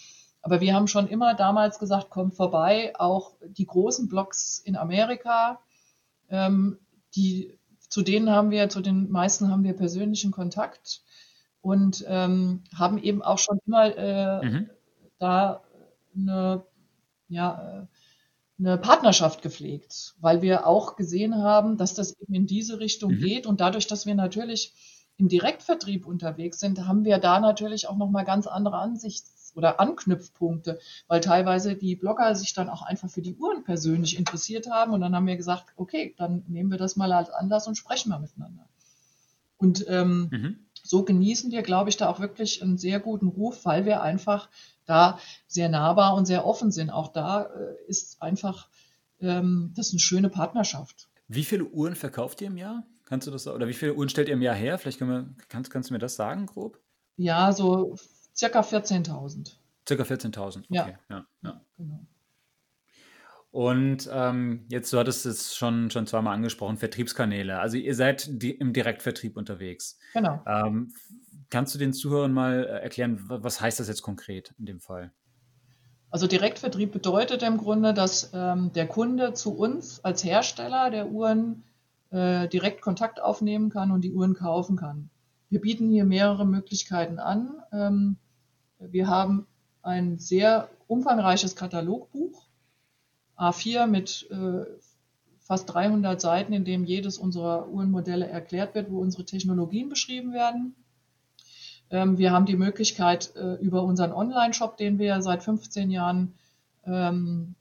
[0.41, 5.59] Aber wir haben schon immer damals gesagt, kommt vorbei, auch die großen Blogs in Amerika,
[6.29, 6.79] ähm,
[7.15, 7.57] die,
[7.89, 11.01] zu denen haben wir, zu den meisten haben wir persönlichen Kontakt
[11.67, 14.69] und ähm, haben eben auch schon immer äh, mhm.
[15.19, 15.61] da
[16.15, 16.63] eine,
[17.27, 17.89] ja,
[18.57, 23.19] eine Partnerschaft gepflegt, weil wir auch gesehen haben, dass das eben in diese Richtung mhm.
[23.19, 24.73] geht und dadurch, dass wir natürlich
[25.17, 29.81] im Direktvertrieb unterwegs sind, haben wir da natürlich auch noch mal ganz andere Ansichts- oder
[29.81, 34.93] Anknüpfpunkte, weil teilweise die Blogger sich dann auch einfach für die Uhren persönlich interessiert haben
[34.93, 38.07] und dann haben wir gesagt, okay, dann nehmen wir das mal als Anlass und sprechen
[38.07, 38.69] mal miteinander.
[39.57, 43.65] Und ähm, mhm so genießen wir, glaube ich, da auch wirklich einen sehr guten Ruf,
[43.65, 44.49] weil wir einfach
[44.85, 46.89] da sehr nahbar und sehr offen sind.
[46.89, 48.69] Auch da äh, ist einfach
[49.19, 51.09] ähm, das eine schöne Partnerschaft.
[51.27, 52.83] Wie viele Uhren verkauft ihr im Jahr?
[53.05, 54.77] Kannst du das oder wie viele Uhren stellt ihr im Jahr her?
[54.77, 56.79] Vielleicht wir, kannst, kannst du mir das sagen, grob?
[57.17, 57.95] Ja, so
[58.35, 59.53] circa 14.000.
[59.87, 60.67] Circa 14.000, okay.
[60.69, 60.87] Ja.
[61.09, 61.61] Ja, ja.
[61.77, 61.99] Genau.
[63.51, 67.59] Und ähm, jetzt, du hattest es schon, schon zweimal angesprochen, Vertriebskanäle.
[67.59, 69.97] Also ihr seid die, im Direktvertrieb unterwegs.
[70.13, 70.41] Genau.
[70.45, 70.93] Ähm,
[71.49, 75.11] kannst du den Zuhörern mal äh, erklären, was heißt das jetzt konkret in dem Fall?
[76.09, 81.63] Also Direktvertrieb bedeutet im Grunde, dass ähm, der Kunde zu uns als Hersteller der Uhren
[82.11, 85.09] äh, direkt Kontakt aufnehmen kann und die Uhren kaufen kann.
[85.49, 87.61] Wir bieten hier mehrere Möglichkeiten an.
[87.73, 88.17] Ähm,
[88.79, 89.47] wir haben
[89.81, 92.46] ein sehr umfangreiches Katalogbuch
[93.37, 94.65] A4 mit äh,
[95.39, 100.75] fast 300 Seiten, in dem jedes unserer Uhrenmodelle erklärt wird, wo unsere Technologien beschrieben werden.
[101.89, 106.33] Ähm, wir haben die Möglichkeit, äh, über unseren Online-Shop, den wir seit 15 Jahren
[106.85, 107.55] ähm,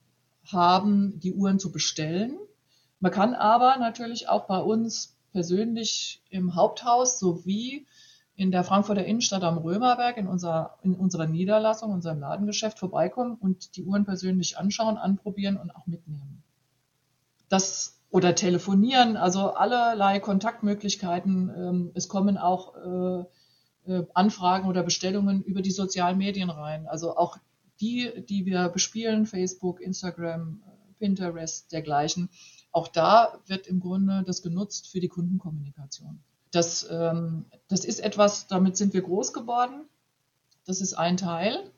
[0.45, 2.39] haben, die Uhren zu bestellen.
[2.99, 7.87] Man kann aber natürlich auch bei uns persönlich im Haupthaus sowie
[8.37, 13.77] in der Frankfurter Innenstadt am Römerberg in, unserer, in unserer Niederlassung, unserem Ladengeschäft vorbeikommen und
[13.77, 16.43] die Uhren persönlich anschauen, anprobieren und auch mitnehmen.
[17.49, 21.51] Das oder telefonieren, also allerlei Kontaktmöglichkeiten.
[21.57, 23.25] Ähm, es kommen auch äh,
[23.93, 26.87] äh, Anfragen oder Bestellungen über die sozialen Medien rein.
[26.87, 27.39] Also auch
[27.81, 30.63] die, die wir bespielen, Facebook, Instagram,
[30.99, 32.31] Pinterest, dergleichen.
[32.73, 36.21] auch da wird im Grunde das genutzt für die Kundenkommunikation.
[36.51, 39.83] Das, ähm, das ist etwas, damit sind wir groß geworden.
[40.65, 41.71] Das ist ein Teil.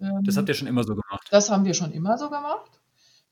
[0.00, 1.28] Ähm, das habt ihr schon immer so gemacht?
[1.30, 2.70] Das haben wir schon immer so gemacht.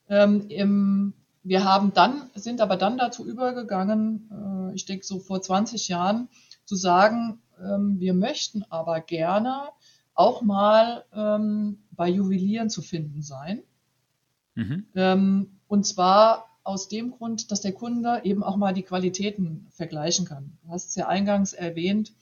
[0.09, 1.13] Ähm, im,
[1.43, 4.29] wir haben dann, sind aber dann dazu übergegangen,
[4.71, 6.29] äh, ich denke so vor 20 Jahren,
[6.65, 9.69] zu sagen, ähm, wir möchten aber gerne
[10.13, 13.63] auch mal ähm, bei Juwelieren zu finden sein.
[14.55, 14.85] Mhm.
[14.95, 20.25] Ähm, und zwar aus dem Grund, dass der Kunde eben auch mal die Qualitäten vergleichen
[20.25, 20.57] kann.
[20.63, 22.13] Du hast es ja eingangs erwähnt,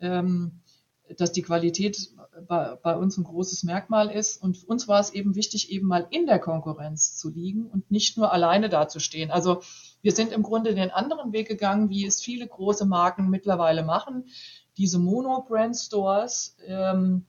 [0.00, 0.60] ähm,
[1.16, 2.10] dass die Qualität
[2.46, 4.42] bei, bei, uns ein großes Merkmal ist.
[4.42, 8.16] Und uns war es eben wichtig, eben mal in der Konkurrenz zu liegen und nicht
[8.16, 9.30] nur alleine dazustehen.
[9.30, 9.62] Also
[10.00, 14.26] wir sind im Grunde den anderen Weg gegangen, wie es viele große Marken mittlerweile machen.
[14.76, 17.26] Diese Mono-Brand-Stores, ähm,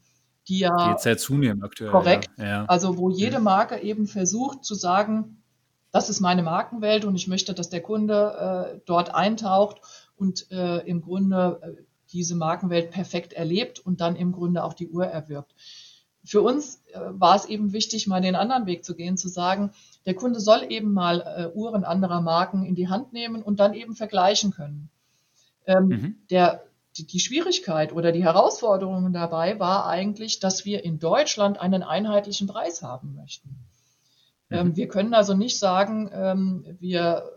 [0.47, 0.76] die ja.
[0.76, 1.91] Die jetzt sehr zunehmen aktuell.
[1.91, 2.30] Korrekt.
[2.38, 2.45] Ja.
[2.45, 2.66] Ja.
[2.66, 5.43] Also wo jede Marke eben versucht zu sagen,
[5.94, 9.80] das ist meine Markenwelt und ich möchte, dass der Kunde äh, dort eintaucht
[10.18, 14.89] und äh, im Grunde äh, diese Markenwelt perfekt erlebt und dann im Grunde auch die
[14.89, 15.54] Uhr erwirbt.
[16.26, 19.72] Für uns äh, war es eben wichtig, mal den anderen Weg zu gehen, zu sagen,
[20.08, 23.76] der Kunde soll eben mal äh, Uhren anderer Marken in die Hand nehmen und dann
[23.76, 24.89] eben vergleichen können.
[25.68, 26.16] Ähm, mhm.
[26.32, 26.64] der,
[26.98, 32.48] die, die Schwierigkeit oder die Herausforderung dabei war eigentlich, dass wir in Deutschland einen einheitlichen
[32.48, 33.64] Preis haben möchten.
[34.54, 34.76] Ähm, mhm.
[34.76, 37.30] wir können also nicht sagen, ähm, wir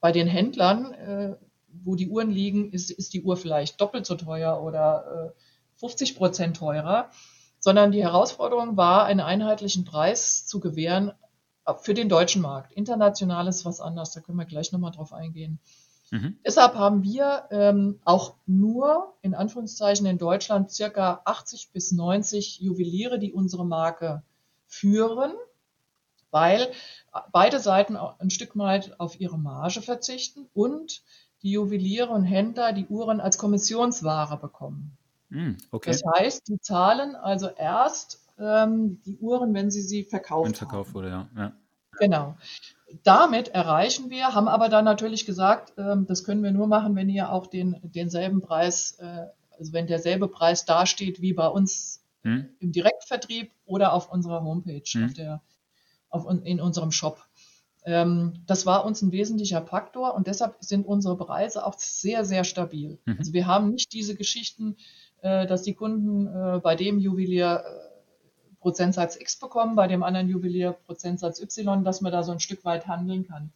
[0.00, 1.36] bei den Händlern, äh,
[1.84, 5.34] wo die Uhren liegen, ist, ist die Uhr vielleicht doppelt so teuer oder
[5.76, 7.10] 50 äh, Prozent teurer,
[7.58, 11.12] sondern die Herausforderung war, einen einheitlichen Preis zu gewähren
[11.66, 12.72] äh, für den deutschen Markt.
[12.72, 15.58] International ist was anderes, da können wir gleich nochmal drauf eingehen.
[16.12, 16.38] Mhm.
[16.46, 23.18] Deshalb haben wir ähm, auch nur in Anführungszeichen in Deutschland circa 80 bis 90 Juweliere,
[23.18, 24.22] die unsere Marke
[24.66, 25.32] führen
[26.30, 26.70] weil
[27.32, 31.02] beide Seiten ein Stück weit auf ihre Marge verzichten und
[31.42, 34.96] die Juweliere und Händler die Uhren als Kommissionsware bekommen.
[35.30, 35.90] Mm, okay.
[35.90, 40.48] Das heißt, die zahlen also erst ähm, die Uhren, wenn sie sie verkaufen.
[40.48, 41.28] Wenn verkauft wurde, ja.
[41.36, 41.52] ja.
[41.98, 42.36] Genau.
[43.04, 47.08] Damit erreichen wir, haben aber dann natürlich gesagt, ähm, das können wir nur machen, wenn
[47.08, 49.26] ihr auch den, denselben Preis, äh,
[49.58, 52.48] also wenn derselbe Preis dasteht wie bei uns hm.
[52.58, 55.04] im Direktvertrieb oder auf unserer Homepage, hm.
[55.04, 55.40] auf der
[56.10, 57.18] auf, in unserem Shop.
[57.84, 62.44] Ähm, das war uns ein wesentlicher Faktor und deshalb sind unsere Preise auch sehr, sehr
[62.44, 62.98] stabil.
[63.06, 63.16] Mhm.
[63.18, 64.76] Also wir haben nicht diese Geschichten,
[65.22, 70.28] äh, dass die Kunden äh, bei dem Juwelier äh, Prozentsatz X bekommen, bei dem anderen
[70.28, 73.50] Juwelier Prozentsatz Y, dass man da so ein Stück weit handeln kann.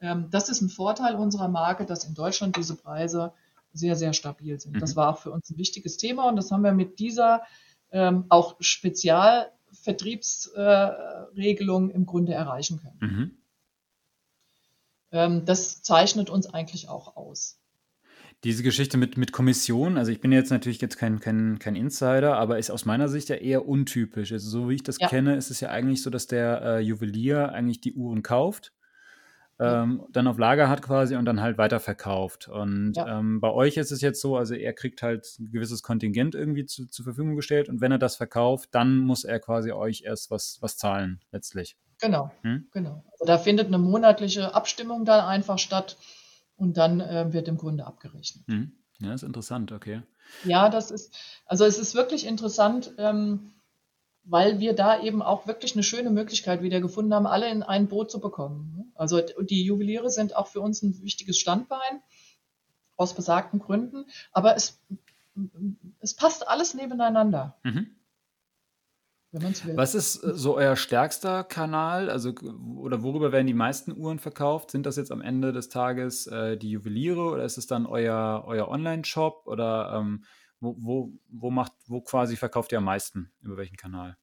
[0.00, 3.32] Ähm, das ist ein Vorteil unserer Marke, dass in Deutschland diese Preise
[3.72, 4.76] sehr, sehr stabil sind.
[4.76, 4.80] Mhm.
[4.80, 7.42] Das war auch für uns ein wichtiges Thema und das haben wir mit dieser
[7.90, 9.50] ähm, auch spezial
[9.84, 12.98] Vertriebsregelung im Grunde erreichen können.
[13.00, 13.32] Mhm.
[15.12, 17.60] Ähm, das zeichnet uns eigentlich auch aus.
[18.42, 22.36] Diese Geschichte mit, mit Kommission, also ich bin jetzt natürlich jetzt kein, kein, kein Insider,
[22.36, 24.32] aber ist aus meiner Sicht ja eher untypisch.
[24.32, 25.08] Also so wie ich das ja.
[25.08, 28.72] kenne, ist es ja eigentlich so, dass der äh, Juwelier eigentlich die Uhren kauft
[29.60, 32.48] ähm, dann auf Lager hat quasi und dann halt weiterverkauft.
[32.48, 33.18] Und ja.
[33.18, 36.66] ähm, bei euch ist es jetzt so, also er kriegt halt ein gewisses Kontingent irgendwie
[36.66, 40.30] zu, zur Verfügung gestellt und wenn er das verkauft, dann muss er quasi euch erst
[40.30, 41.76] was, was zahlen letztlich.
[42.00, 42.66] Genau, hm?
[42.72, 43.04] genau.
[43.12, 45.96] Also da findet eine monatliche Abstimmung dann einfach statt
[46.56, 48.44] und dann äh, wird im Grunde abgerechnet.
[48.48, 48.72] Hm.
[49.00, 50.02] Ja, ist interessant, okay.
[50.44, 51.14] Ja, das ist,
[51.46, 52.92] also es ist wirklich interessant.
[52.98, 53.52] Ähm,
[54.24, 57.88] weil wir da eben auch wirklich eine schöne Möglichkeit wieder gefunden haben, alle in ein
[57.88, 58.92] Boot zu bekommen.
[58.94, 62.02] Also die Juweliere sind auch für uns ein wichtiges Standbein
[62.96, 64.80] aus besagten Gründen, aber es,
[66.00, 67.58] es passt alles nebeneinander.
[67.64, 67.90] Mhm.
[69.74, 72.08] Was ist äh, so euer stärkster Kanal?
[72.08, 72.32] Also,
[72.76, 74.70] oder worüber werden die meisten Uhren verkauft?
[74.70, 78.44] Sind das jetzt am Ende des Tages äh, die Juweliere oder ist es dann euer,
[78.46, 79.42] euer Online-Shop?
[79.46, 80.24] Oder ähm,
[80.64, 83.30] wo, wo, wo, macht, wo quasi verkauft ihr am meisten?
[83.42, 84.16] Über welchen Kanal?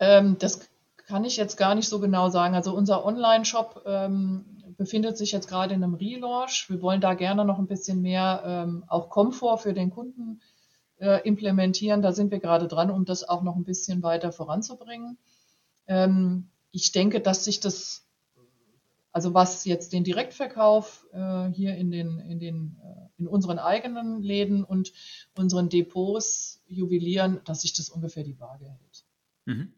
[0.00, 2.54] Ähm, das kann ich jetzt gar nicht so genau sagen.
[2.54, 4.44] Also unser Online-Shop ähm,
[4.76, 6.66] befindet sich jetzt gerade in einem Relaunch.
[6.68, 10.40] Wir wollen da gerne noch ein bisschen mehr ähm, auch Komfort für den Kunden
[10.98, 12.02] äh, implementieren.
[12.02, 15.18] Da sind wir gerade dran, um das auch noch ein bisschen weiter voranzubringen.
[15.86, 18.07] Ähm, ich denke, dass sich das
[19.18, 24.22] also was jetzt den Direktverkauf äh, hier in den, in den, äh, in unseren eigenen
[24.22, 24.92] Läden und
[25.36, 29.04] unseren Depots juwelieren, dass sich das ungefähr die Waage hält.
[29.46, 29.72] Mhm.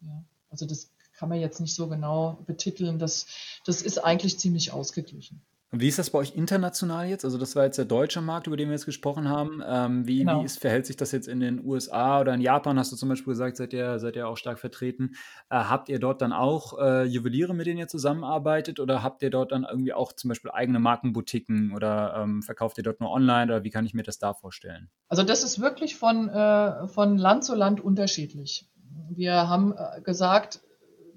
[0.00, 2.98] Ja, also das kann man jetzt nicht so genau betiteln.
[2.98, 3.26] Das,
[3.66, 5.42] das ist eigentlich ziemlich ausgeglichen.
[5.70, 7.26] Und wie ist das bei euch international jetzt?
[7.26, 9.62] Also das war jetzt der deutsche Markt, über den wir jetzt gesprochen haben.
[9.66, 10.42] Ähm, wie wie Genau.
[10.42, 12.78] ist, verhält sich das jetzt in den USA oder in Japan?
[12.78, 15.10] Hast du zum Beispiel gesagt, seid ihr, seid ihr auch stark vertreten.
[15.50, 18.80] Äh, habt ihr dort dann auch äh, Juweliere, mit denen ihr zusammenarbeitet?
[18.80, 22.84] Oder habt ihr dort dann irgendwie auch zum Beispiel eigene Markenboutiquen oder ähm, verkauft ihr
[22.84, 23.44] dort nur online?
[23.52, 24.88] Oder wie kann ich mir das da vorstellen?
[25.08, 28.66] Also das ist wirklich von, äh, von Land zu Land unterschiedlich.
[29.10, 30.60] Wir haben äh, gesagt,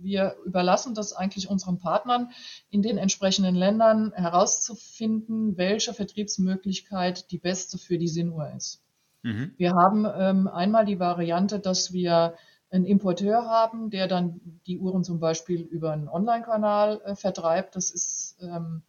[0.04, 2.32] wir überlassen das eigentlich unseren Partnern
[2.70, 8.82] in den entsprechenden Ländern herauszufinden, welche Vertriebsmöglichkeit die beste für die Sinnuhr ist.
[9.24, 9.54] Mhm.
[9.58, 12.36] Wir haben ähm, einmal die Variante, dass wir
[12.72, 17.76] einen Importeur haben, der dann die Uhren zum Beispiel über einen Online-Kanal äh, vertreibt.
[17.76, 18.82] Das ist ähm,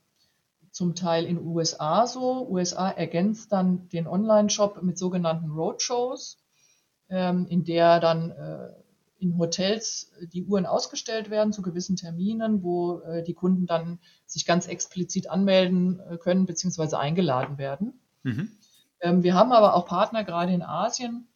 [0.71, 2.49] zum Teil in USA so.
[2.49, 6.39] USA ergänzt dann den Online-Shop mit sogenannten Roadshows,
[7.11, 8.69] ähm, in der dann äh,
[9.23, 14.45] in Hotels die Uhren ausgestellt werden zu gewissen Terminen, wo äh, die Kunden dann sich
[14.45, 16.97] ganz explizit anmelden äh, können bzw.
[16.97, 18.01] eingeladen werden.
[18.25, 18.51] Mhm.
[19.01, 21.29] Ähm, wir haben aber auch Partner gerade in Asien,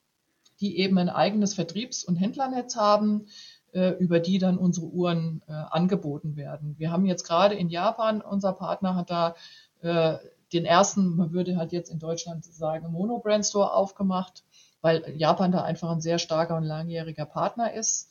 [0.60, 3.26] die eben ein eigenes Vertriebs- und Händlernetz haben,
[3.72, 6.74] äh, über die dann unsere Uhren äh, angeboten werden.
[6.78, 9.36] Wir haben jetzt gerade in Japan, unser Partner hat da
[9.82, 10.18] äh,
[10.52, 14.44] den ersten, man würde halt jetzt in Deutschland sagen, Mono-Brand-Store aufgemacht,
[14.86, 18.08] weil Japan da einfach ein sehr starker und langjähriger Partner ist.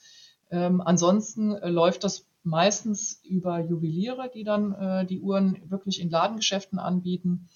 [0.51, 6.09] Ähm, ansonsten äh, läuft das meistens über Juweliere, die dann äh, die Uhren wirklich in
[6.09, 7.47] Ladengeschäften anbieten,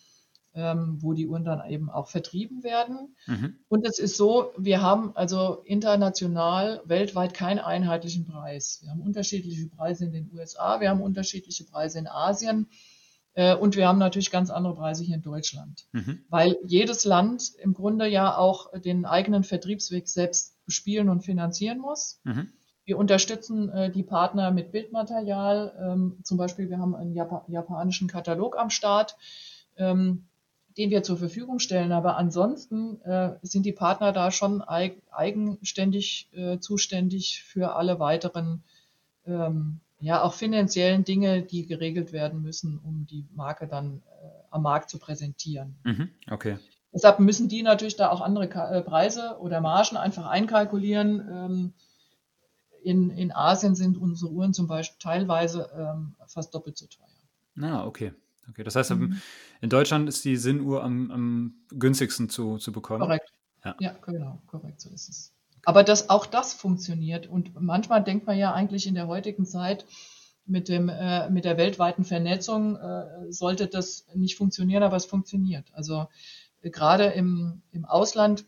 [0.54, 3.14] ähm, wo die Uhren dann eben auch vertrieben werden.
[3.28, 3.58] Mhm.
[3.68, 8.80] Und es ist so, wir haben also international weltweit keinen einheitlichen Preis.
[8.84, 12.68] Wir haben unterschiedliche Preise in den USA, wir haben unterschiedliche Preise in Asien
[13.60, 16.20] und wir haben natürlich ganz andere Preise hier in Deutschland, Mhm.
[16.30, 22.20] weil jedes Land im Grunde ja auch den eigenen Vertriebsweg selbst bespielen und finanzieren muss.
[22.24, 22.52] Mhm.
[22.86, 25.76] Wir unterstützen äh, die Partner mit Bildmaterial.
[25.80, 29.16] Ähm, zum Beispiel, wir haben einen Japa japanischen Katalog am Start,
[29.78, 30.26] ähm,
[30.76, 31.92] den wir zur Verfügung stellen.
[31.92, 38.64] Aber ansonsten äh, sind die Partner da schon eig eigenständig äh, zuständig für alle weiteren,
[39.28, 44.64] ähm, ja, auch finanziellen Dinge, die geregelt werden müssen, um die Marke dann äh, am
[44.64, 45.76] Markt zu präsentieren.
[45.84, 46.10] Mhm.
[46.30, 46.58] Okay.
[46.93, 51.28] Deshalb müssen die natürlich da auch andere Ka äh, Preise oder Margen einfach einkalkulieren.
[51.32, 51.74] Ähm,
[52.84, 57.06] in, in Asien sind unsere Uhren zum Beispiel teilweise ähm, fast doppelt so teuer.
[57.70, 58.14] Ah, okay.
[58.50, 58.64] Okay.
[58.64, 59.22] Das heißt, Mhm.
[59.62, 63.02] in Deutschland ist die Sinnuhr am, am günstigsten zu, zu bekommen.
[63.02, 63.32] Korrekt.
[63.64, 63.76] Ja.
[63.80, 65.34] Ja, genau, korrekt, so ist es.
[65.66, 67.28] Aber das, auch das funktioniert.
[67.28, 69.86] Und manchmal denkt man ja eigentlich in der heutigen Zeit,
[70.45, 75.72] mit, dem, äh, mit der weltweiten Vernetzung äh, sollte das nicht funktionieren, aber es funktioniert.
[75.74, 76.07] Also
[76.62, 78.45] äh, gerade im, im Ausland,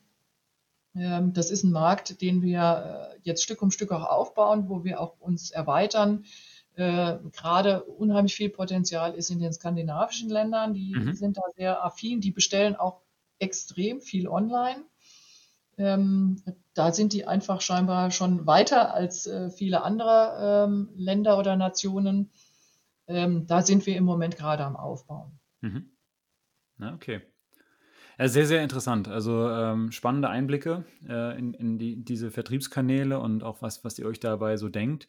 [0.95, 4.83] ähm, das ist ein Markt, den wir äh, jetzt Stück um Stück auch aufbauen, wo
[4.83, 6.25] wir auch uns erweitern.
[6.75, 11.13] Äh, gerade unheimlich viel Potenzial ist in den skandinavischen Ländern, die Mhm.
[11.13, 13.01] sind da sehr affin, die bestellen auch
[13.39, 14.83] extrem viel online.
[15.81, 16.41] Ähm,
[16.73, 22.31] da sind die einfach scheinbar schon weiter als äh, viele andere ähm, Länder oder Nationen.
[23.07, 25.39] Ähm, da sind wir im Moment gerade am Aufbauen.
[25.61, 25.91] Mhm.
[26.79, 27.21] Ja, okay.
[28.19, 29.07] Ja, sehr, sehr interessant.
[29.07, 34.05] Also ähm, spannende Einblicke äh, in, in die, diese Vertriebskanäle und auch was, was ihr
[34.05, 35.07] euch dabei so denkt.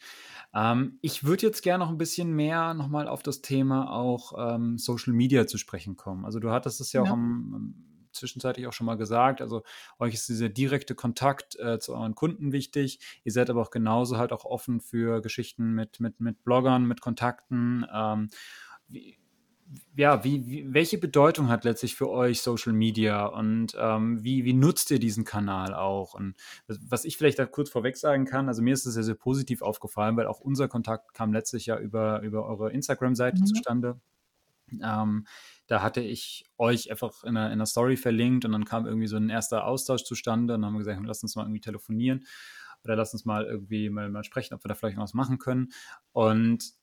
[0.55, 4.79] Ähm, ich würde jetzt gerne noch ein bisschen mehr nochmal auf das Thema auch ähm,
[4.79, 6.25] Social Media zu sprechen kommen.
[6.25, 7.13] Also du hattest es ja, auch Ja.
[7.13, 9.41] am, am zwischenzeitlich auch schon mal gesagt.
[9.41, 9.63] Also
[9.99, 13.01] euch ist dieser direkte Kontakt äh, zu euren Kunden wichtig.
[13.25, 17.01] Ihr seid aber auch genauso halt auch offen für Geschichten mit, mit, mit Bloggern, mit
[17.01, 17.87] Kontakten.
[17.93, 18.29] Ähm,
[18.89, 19.19] wie,
[19.97, 24.53] ja, wie, wie, welche Bedeutung hat letztlich für euch Social Media und ähm, wie, wie
[24.53, 26.15] nutzt ihr diesen Kanal auch?
[26.15, 26.35] Und
[26.67, 29.63] was ich vielleicht da kurz vorweg sagen kann, also mir ist es sehr, sehr positiv
[29.63, 33.47] aufgefallen, weil auch unser Kontakt kam letztlich ja über, über eure Instagram-Seite Mhm.
[33.47, 34.01] zustande.
[34.83, 35.27] Ähm,
[35.67, 39.07] da hatte ich euch einfach in einer, in einer Story verlinkt und dann kam irgendwie
[39.07, 42.25] so ein erster Austausch zustande und dann haben wir gesagt, lass uns mal irgendwie telefonieren
[42.85, 45.39] oder lass uns mal irgendwie mal, mal sprechen, ob wir da vielleicht noch was machen
[45.39, 45.73] können.
[46.13, 46.75] Und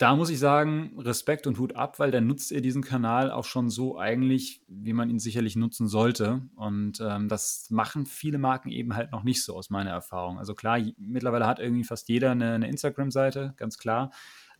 [0.00, 3.44] da muss ich sagen, Respekt und Hut ab, weil da nutzt ihr diesen Kanal auch
[3.44, 6.48] schon so eigentlich, wie man ihn sicherlich nutzen sollte.
[6.56, 10.38] Und ähm, das machen viele Marken eben halt noch nicht so aus meiner Erfahrung.
[10.38, 14.10] Also klar, mittlerweile hat irgendwie fast jeder eine, eine Instagram-Seite, ganz klar.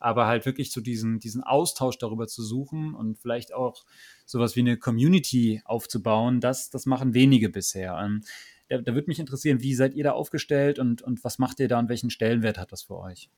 [0.01, 3.85] Aber halt wirklich so diesen, diesen Austausch darüber zu suchen und vielleicht auch
[4.27, 7.99] sowas wie eine Community aufzubauen, das, das machen wenige bisher.
[8.03, 8.23] Ähm,
[8.69, 11.69] da, da würde mich interessieren, wie seid ihr da aufgestellt und, und was macht ihr
[11.69, 13.29] da und welchen Stellenwert hat das für euch?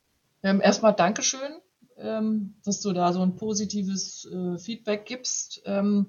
[0.43, 1.59] Ähm, erstmal Dankeschön,
[1.97, 5.61] ähm, dass du da so ein positives äh, Feedback gibst.
[5.65, 6.07] Ähm,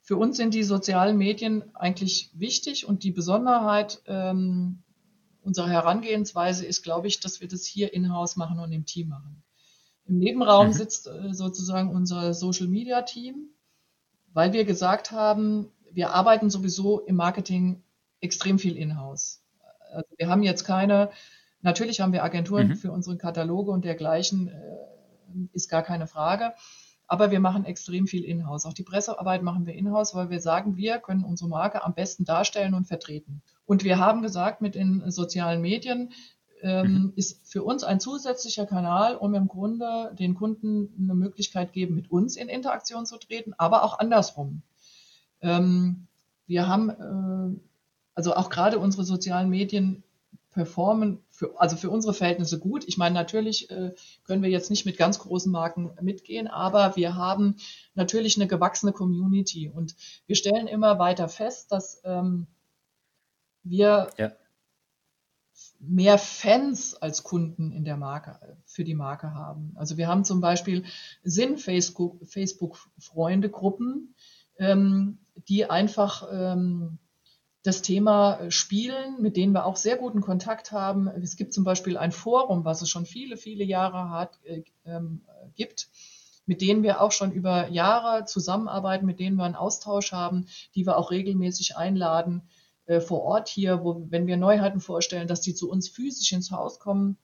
[0.00, 4.82] für uns sind die sozialen Medien eigentlich wichtig und die Besonderheit ähm,
[5.42, 9.42] unserer Herangehensweise ist, glaube ich, dass wir das hier in-house machen und im Team machen.
[10.12, 10.72] Im Nebenraum mhm.
[10.74, 13.48] sitzt äh, sozusagen unser Social Media Team,
[14.34, 17.82] weil wir gesagt haben, wir arbeiten sowieso im Marketing
[18.20, 19.42] extrem viel in-house.
[19.90, 21.10] Also wir haben jetzt keine,
[21.62, 22.76] natürlich haben wir Agenturen mhm.
[22.76, 26.52] für unsere Kataloge und dergleichen, äh, ist gar keine Frage.
[27.06, 28.66] Aber wir machen extrem viel in-house.
[28.66, 32.26] Auch die Pressearbeit machen wir in-house, weil wir sagen, wir können unsere Marke am besten
[32.26, 33.40] darstellen und vertreten.
[33.64, 36.12] Und wir haben gesagt, mit den sozialen Medien
[36.62, 37.12] ähm, mhm.
[37.16, 42.10] ist für uns ein zusätzlicher Kanal, um im Grunde den Kunden eine Möglichkeit geben, mit
[42.10, 44.62] uns in Interaktion zu treten, aber auch andersrum.
[45.40, 46.06] Ähm,
[46.46, 47.60] wir haben äh,
[48.14, 50.04] also auch gerade unsere sozialen Medien
[50.52, 52.84] performen, für, also für unsere Verhältnisse gut.
[52.86, 53.94] Ich meine, natürlich äh,
[54.24, 57.56] können wir jetzt nicht mit ganz großen Marken mitgehen, aber wir haben
[57.94, 62.46] natürlich eine gewachsene Community und wir stellen immer weiter fest, dass ähm,
[63.62, 64.32] wir ja.
[65.80, 69.72] Mehr Fans als Kunden in der Marke, für die Marke haben.
[69.76, 70.84] Also wir haben zum Beispiel
[71.22, 74.14] Sinn Facebook-Freunde-Gruppen,
[74.58, 75.18] ähm,
[75.48, 76.98] die einfach ähm,
[77.62, 81.08] das Thema Spielen, mit denen wir auch sehr guten Kontakt haben.
[81.08, 85.22] Es gibt zum Beispiel ein Forum, was es schon viele, viele Jahre hat, äh, ähm,
[85.54, 85.88] gibt,
[86.46, 90.86] mit denen wir auch schon über Jahre zusammenarbeiten, mit denen wir einen Austausch haben, die
[90.86, 92.42] wir auch regelmäßig einladen
[92.86, 96.50] äh, vor Ort hier, wo, wenn wir Neuheiten vorstellen, dass die zu uns physisch ins
[96.50, 97.16] Haus kommen,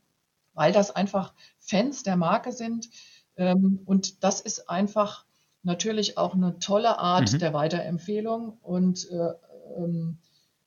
[0.55, 2.89] weil das einfach Fans der Marke sind.
[3.37, 5.25] Ähm, und das ist einfach
[5.63, 7.39] natürlich auch eine tolle Art mhm.
[7.39, 9.33] der Weiterempfehlung und äh,
[9.77, 10.19] ähm,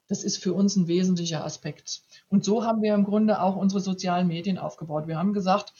[0.07, 2.01] das ist für uns ein wesentlicher Aspekt.
[2.27, 5.07] Und so haben wir im Grunde auch unsere sozialen Medien aufgebaut.
[5.07, 5.73] Wir haben gesagt,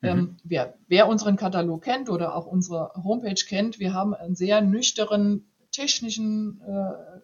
[0.00, 0.08] mhm.
[0.08, 4.62] ähm, wer, wer, unseren Katalog kennt oder auch unsere Homepage kennt, wir haben einen sehr
[4.62, 7.20] nüchternen technischen äh, äh,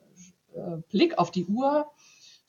[0.91, 1.91] Blick auf die Uhr.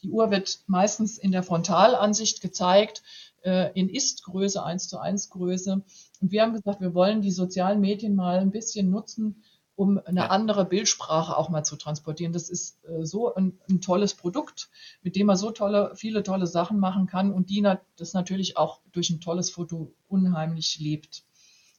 [0.04, 3.04] Die Uhr wird meistens in der Frontalansicht gezeigt,
[3.44, 5.82] äh, in Ist-Größe, 1 zu 1 Größe.
[6.22, 9.44] Und wir haben gesagt, wir wollen die sozialen Medien mal ein bisschen nutzen,
[9.76, 10.28] um eine ja.
[10.28, 12.34] andere Bildsprache auch mal zu transportieren.
[12.34, 14.70] Das ist äh, so ein, ein, tolles Produkt,
[15.02, 17.66] mit dem man so tolle, viele tolle Sachen machen kann und die
[17.98, 21.24] das natürlich auch durch ein tolles Foto unheimlich lebt.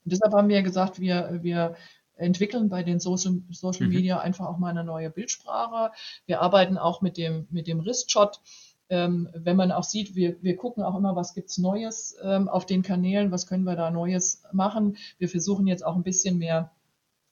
[0.04, 1.76] Und deshalb haben wir gesagt, wir, wir
[2.16, 3.94] entwickeln bei den Social, Social mhm.
[3.94, 5.92] Media einfach auch mal eine neue Bildsprache.
[6.26, 8.40] Wir arbeiten auch mit dem, mit dem Wristshot.
[8.90, 12.66] Ähm, wenn man auch sieht, wir, wir gucken auch immer, was gibt's Neues ähm, auf
[12.66, 14.96] den Kanälen, was können wir da Neues machen.
[15.18, 16.70] Wir versuchen jetzt auch ein bisschen mehr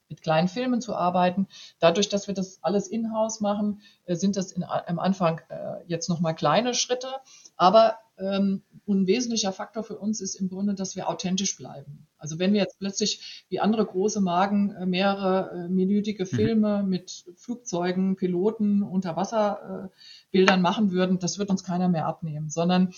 [0.09, 1.47] mit kleinen Filmen zu arbeiten.
[1.79, 6.09] Dadurch, dass wir das alles in-house machen, äh, sind das in, am Anfang äh, jetzt
[6.09, 7.07] nochmal kleine Schritte.
[7.55, 12.07] Aber ähm, ein wesentlicher Faktor für uns ist im Grunde, dass wir authentisch bleiben.
[12.17, 16.27] Also wenn wir jetzt plötzlich wie andere große Magen äh, mehrere minütige mhm.
[16.27, 16.89] Filme mhm.
[16.89, 22.93] mit Flugzeugen, Piloten, Unterwasserbildern machen würden, das wird uns keiner mehr abnehmen, sondern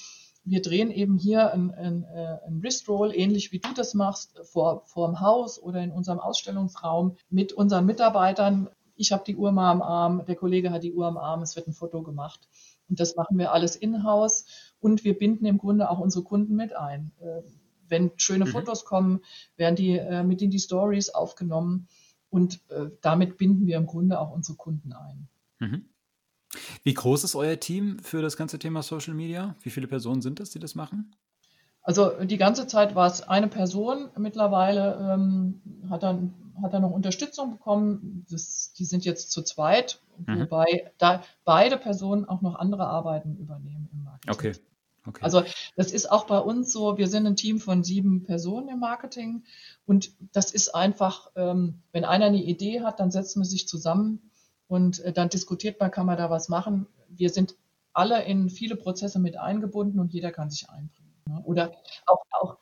[0.46, 4.84] wir drehen eben hier ein, ein, äh, ein Wristroll, ähnlich wie du das machst, vor,
[4.86, 8.70] vor dem Haus oder in unserem Ausstellungsraum mit unseren Mitarbeitern.
[8.96, 11.56] Ich habe die Uhr mal am Arm, der Kollege hat die Uhr am Arm, es
[11.56, 12.48] wird ein Foto gemacht.
[12.88, 14.46] Und das machen wir alles in-house
[14.86, 17.12] und wir binden im Grunde auch unsere Kunden mit ein.
[17.20, 17.42] Äh,
[17.88, 18.50] wenn schöne mhm.
[18.50, 19.22] Fotos kommen,
[19.58, 21.88] werden die äh, mit in die Stories aufgenommen
[22.30, 22.60] und
[23.02, 25.30] damit binden wir im Grunde auch unsere Kunden ein.
[25.60, 25.86] Mhm.
[26.84, 29.56] Wie groß ist euer Team für das ganze Thema Social Media?
[29.62, 31.16] Wie viele Personen sind es, die das machen?
[31.86, 34.10] Also die ganze Zeit war es eine Person.
[34.18, 36.20] Mittlerweile ähm, hat, er,
[36.64, 38.26] hat er noch Unterstützung bekommen.
[38.30, 40.42] Das, die sind jetzt zu zweit, mhm.
[40.42, 44.34] wobei da beide Personen auch noch andere Arbeiten übernehmen im Marketing.
[44.34, 44.54] Okay.
[45.08, 45.24] Okay.
[45.24, 45.44] Also
[45.76, 49.44] das ist auch bei uns so, wir sind ein Team von sieben Personen im Marketing
[49.86, 54.32] und das ist einfach, ähm, wenn einer eine Idee hat, dann setzen wir sich zusammen
[54.68, 56.88] und äh, dann diskutiert man, kann man da was machen.
[57.10, 57.56] Wir sind
[57.94, 61.16] alle in viele Prozesse mit eingebunden und jeder kann sich einbringen.
[61.28, 61.42] Ne?
[61.46, 61.72] Oder
[62.06, 62.58] auch, auch,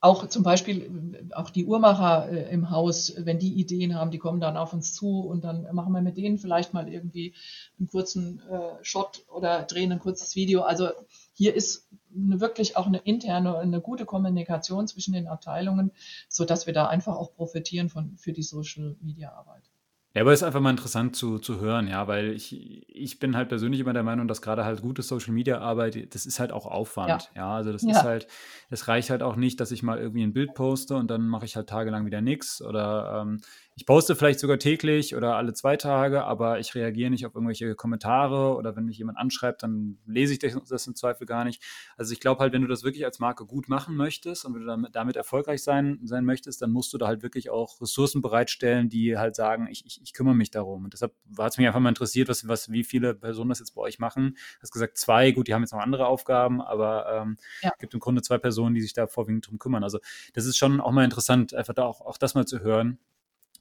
[0.00, 4.18] auch zum Beispiel äh, auch die Uhrmacher äh, im Haus, wenn die Ideen haben, die
[4.18, 7.34] kommen dann auf uns zu und dann machen wir mit denen vielleicht mal irgendwie
[7.78, 10.62] einen kurzen äh, Shot oder drehen ein kurzes Video.
[10.62, 10.88] Also
[11.32, 15.92] hier ist eine, wirklich auch eine interne, eine gute Kommunikation zwischen den Abteilungen,
[16.28, 19.72] so dass wir da einfach auch profitieren von, für die Social Media Arbeit.
[20.14, 22.52] Ja, aber es ist einfach mal interessant zu, zu hören, ja, weil ich,
[22.86, 26.26] ich bin halt persönlich immer der Meinung, dass gerade halt gute Social Media Arbeit, das
[26.26, 27.30] ist halt auch Aufwand.
[27.34, 27.92] Ja, ja also das ja.
[27.92, 28.26] ist halt,
[28.68, 31.46] es reicht halt auch nicht, dass ich mal irgendwie ein Bild poste und dann mache
[31.46, 33.40] ich halt tagelang wieder nichts oder ähm,
[33.74, 37.74] ich poste vielleicht sogar täglich oder alle zwei Tage, aber ich reagiere nicht auf irgendwelche
[37.74, 41.62] Kommentare oder wenn mich jemand anschreibt, dann lese ich das im Zweifel gar nicht.
[41.96, 44.66] Also ich glaube halt, wenn du das wirklich als Marke gut machen möchtest und wenn
[44.66, 48.90] du damit, erfolgreich sein, sein möchtest, dann musst du da halt wirklich auch Ressourcen bereitstellen,
[48.90, 50.84] die halt sagen, ich, ich, ich kümmere mich darum.
[50.84, 53.74] Und deshalb hat es mich einfach mal interessiert, was, was, wie viele Personen das jetzt
[53.74, 54.34] bei euch machen.
[54.34, 57.70] Du hast gesagt, zwei, gut, die haben jetzt noch andere Aufgaben, aber ähm, ja.
[57.72, 59.82] es gibt im Grunde zwei Personen, die sich da vorwiegend drum kümmern.
[59.82, 59.98] Also
[60.34, 62.98] das ist schon auch mal interessant, einfach da auch, auch das mal zu hören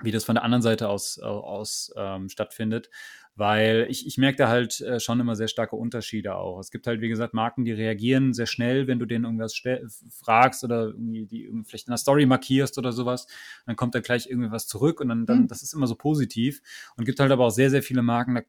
[0.04, 2.90] wie das von der anderen Seite aus, aus ähm, stattfindet.
[3.36, 6.60] Weil ich, ich merke da halt äh, schon immer sehr starke Unterschiede auch.
[6.60, 9.60] Es gibt halt, wie gesagt, Marken, die reagieren sehr schnell, wenn du denen irgendwas
[10.10, 13.28] fragst oder irgendwie die vielleicht in der Story markierst oder sowas.
[13.66, 15.48] Dann kommt da gleich irgendwie was zurück und dann, dann mhm.
[15.48, 16.62] das ist immer so positiv.
[16.98, 18.42] Und gibt halt aber auch sehr, sehr viele Marken, da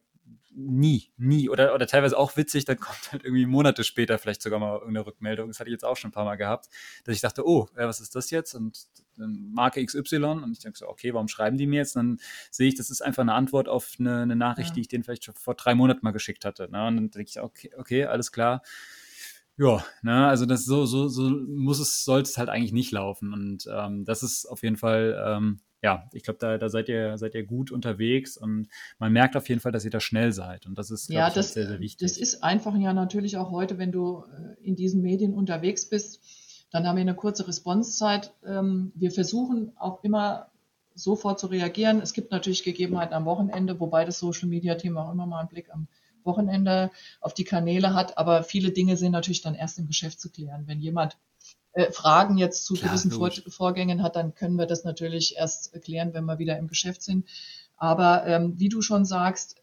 [0.54, 1.48] nie, nie.
[1.48, 5.06] Oder, oder teilweise auch witzig, dann kommt halt irgendwie Monate später vielleicht sogar mal irgendeine
[5.06, 5.48] Rückmeldung.
[5.48, 6.68] Das hatte ich jetzt auch schon ein paar Mal gehabt,
[7.04, 8.54] dass ich dachte, oh, was ist das jetzt?
[8.54, 11.96] Und dann Marke XY und ich denke so, okay, warum schreiben die mir jetzt?
[11.96, 12.20] Und dann
[12.50, 14.74] sehe ich, das ist einfach eine Antwort auf eine, eine Nachricht, ja.
[14.74, 16.70] die ich denen vielleicht schon vor drei Monaten mal geschickt hatte.
[16.70, 16.86] Ne?
[16.86, 18.62] Und dann denke ich, okay, okay, alles klar.
[19.58, 23.32] Ja, ne, also das so, so, so muss es, sollte es halt eigentlich nicht laufen.
[23.34, 27.18] Und ähm, das ist auf jeden Fall ähm, ja, ich glaube, da, da seid ihr,
[27.18, 28.68] seid ihr gut unterwegs und
[28.98, 30.64] man merkt auf jeden Fall, dass ihr da schnell seid.
[30.66, 31.98] Und das ist ja, ich, das, sehr, sehr wichtig.
[32.06, 36.20] Das ist einfach ja natürlich auch heute, wenn du äh, in diesen Medien unterwegs bist,
[36.70, 38.32] dann haben wir eine kurze Responsezeit.
[38.46, 40.52] Ähm, wir versuchen auch immer
[40.94, 42.00] sofort zu reagieren.
[42.00, 45.48] Es gibt natürlich Gegebenheiten am Wochenende, wobei das Social Media Thema auch immer mal einen
[45.48, 45.88] Blick am
[46.22, 48.18] Wochenende auf die Kanäle hat.
[48.18, 50.68] Aber viele Dinge sind natürlich dann erst im Geschäft zu klären.
[50.68, 51.18] Wenn jemand
[51.90, 56.12] Fragen jetzt zu Klar, gewissen Vor Vorgängen hat, dann können wir das natürlich erst erklären,
[56.12, 57.26] wenn wir wieder im Geschäft sind.
[57.76, 59.56] Aber ähm, wie du schon sagst,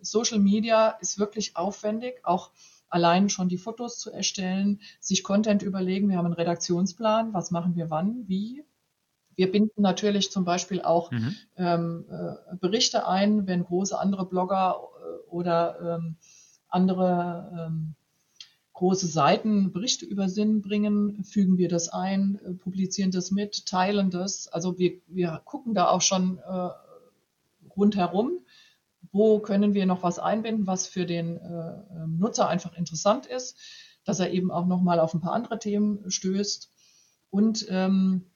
[0.00, 2.50] Social Media ist wirklich aufwendig, auch
[2.88, 6.08] allein schon die Fotos zu erstellen, sich Content überlegen.
[6.08, 8.64] Wir haben einen Redaktionsplan, was machen wir wann, wie.
[9.34, 11.36] Wir binden natürlich zum Beispiel auch mhm.
[11.56, 16.16] ähm, äh, Berichte ein, wenn große andere Blogger äh, oder ähm,
[16.68, 17.94] andere ähm,
[18.76, 24.10] große Seiten Berichte über Sinn bringen, fügen wir das ein, äh, publizieren das mit, teilen
[24.10, 24.48] das.
[24.48, 26.68] Also wir, wir gucken da auch schon äh,
[27.74, 28.40] rundherum,
[29.12, 33.56] wo können wir noch was einbinden, was für den äh, ähm, Nutzer einfach interessant ist,
[34.04, 36.70] dass er eben auch nochmal auf ein paar andere Themen stößt.
[37.30, 38.26] Und ähm,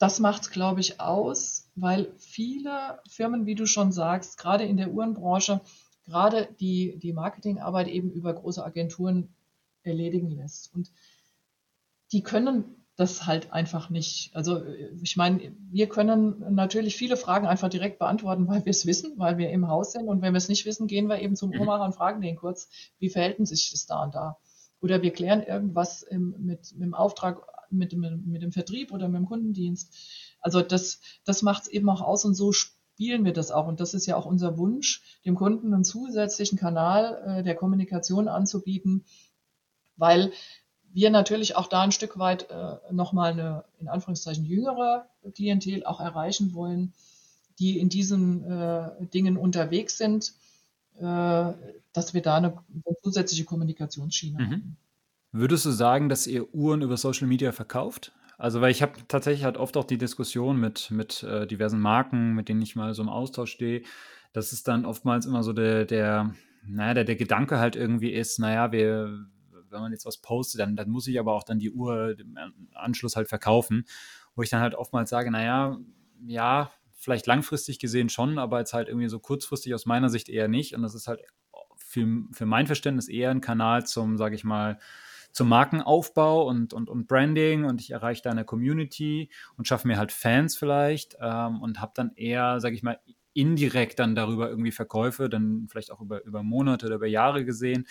[0.00, 4.76] das macht es, glaube ich, aus, weil viele Firmen, wie du schon sagst, gerade in
[4.76, 5.60] der Uhrenbranche,
[6.04, 9.32] gerade die, die Marketingarbeit eben über große Agenturen
[9.82, 10.74] erledigen lässt.
[10.74, 10.90] Und
[12.12, 14.34] die können das halt einfach nicht.
[14.34, 14.62] Also
[15.02, 19.38] ich meine, wir können natürlich viele Fragen einfach direkt beantworten, weil wir es wissen, weil
[19.38, 20.08] wir im Haus sind.
[20.08, 21.60] Und wenn wir es nicht wissen, gehen wir eben zum mhm.
[21.60, 22.68] Uhrmacher und fragen den kurz,
[22.98, 24.38] wie verhält sich das da und da?
[24.80, 29.08] Oder wir klären irgendwas im, mit, mit dem Auftrag, mit dem, mit dem Vertrieb oder
[29.08, 30.36] mit dem Kundendienst.
[30.40, 33.68] Also das, das macht es eben auch aus und so spielen wir das auch.
[33.68, 38.28] Und das ist ja auch unser Wunsch, dem Kunden einen zusätzlichen Kanal äh, der Kommunikation
[38.28, 39.04] anzubieten,
[40.02, 40.32] weil
[40.92, 46.00] wir natürlich auch da ein Stück weit äh, nochmal eine, in Anführungszeichen, jüngere Klientel auch
[46.00, 46.92] erreichen wollen,
[47.60, 50.32] die in diesen äh, Dingen unterwegs sind,
[50.98, 51.52] äh,
[51.92, 54.50] dass wir da eine, eine zusätzliche Kommunikationsschiene mhm.
[54.50, 54.76] haben.
[55.30, 58.12] Würdest du sagen, dass ihr Uhren über Social Media verkauft?
[58.38, 62.34] Also, weil ich habe tatsächlich halt oft auch die Diskussion mit, mit äh, diversen Marken,
[62.34, 63.82] mit denen ich mal so im Austausch stehe,
[64.32, 66.34] dass es dann oftmals immer so der, der,
[66.66, 69.26] naja, der, der Gedanke halt irgendwie ist, naja, wir,
[69.72, 72.38] wenn man jetzt was postet, dann, dann muss ich aber auch dann die Uhr im
[72.74, 73.84] Anschluss halt verkaufen,
[74.34, 75.78] wo ich dann halt oftmals sage, naja,
[76.26, 80.48] ja, vielleicht langfristig gesehen schon, aber jetzt halt irgendwie so kurzfristig aus meiner Sicht eher
[80.48, 80.74] nicht.
[80.74, 81.20] Und das ist halt
[81.76, 84.78] für, für mein Verständnis eher ein Kanal zum, sage ich mal,
[85.32, 89.96] zum Markenaufbau und, und, und Branding und ich erreiche da eine Community und schaffe mir
[89.96, 93.00] halt Fans vielleicht ähm, und habe dann eher, sage ich mal,
[93.34, 97.86] indirekt dann darüber irgendwie Verkäufe, dann vielleicht auch über, über Monate oder über Jahre gesehen.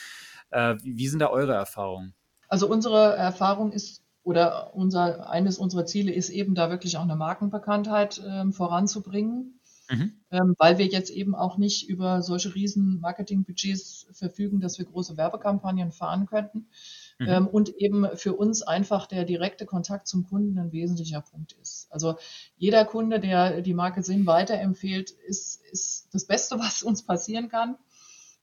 [0.51, 2.13] Äh, wie, sind da eure Erfahrungen?
[2.47, 7.15] Also unsere Erfahrung ist oder unser, eines unserer Ziele ist eben da wirklich auch eine
[7.15, 9.59] Markenbekanntheit ähm, voranzubringen,
[9.89, 10.13] mhm.
[10.29, 15.17] ähm, weil wir jetzt eben auch nicht über solche riesen Marketingbudgets verfügen, dass wir große
[15.17, 16.67] Werbekampagnen fahren könnten.
[17.17, 17.27] Mhm.
[17.27, 21.87] Ähm, und eben für uns einfach der direkte Kontakt zum Kunden ein wesentlicher Punkt ist.
[21.91, 22.15] Also
[22.57, 27.77] jeder Kunde, der die Marke Sinn weiterempfiehlt, ist, ist das Beste, was uns passieren kann.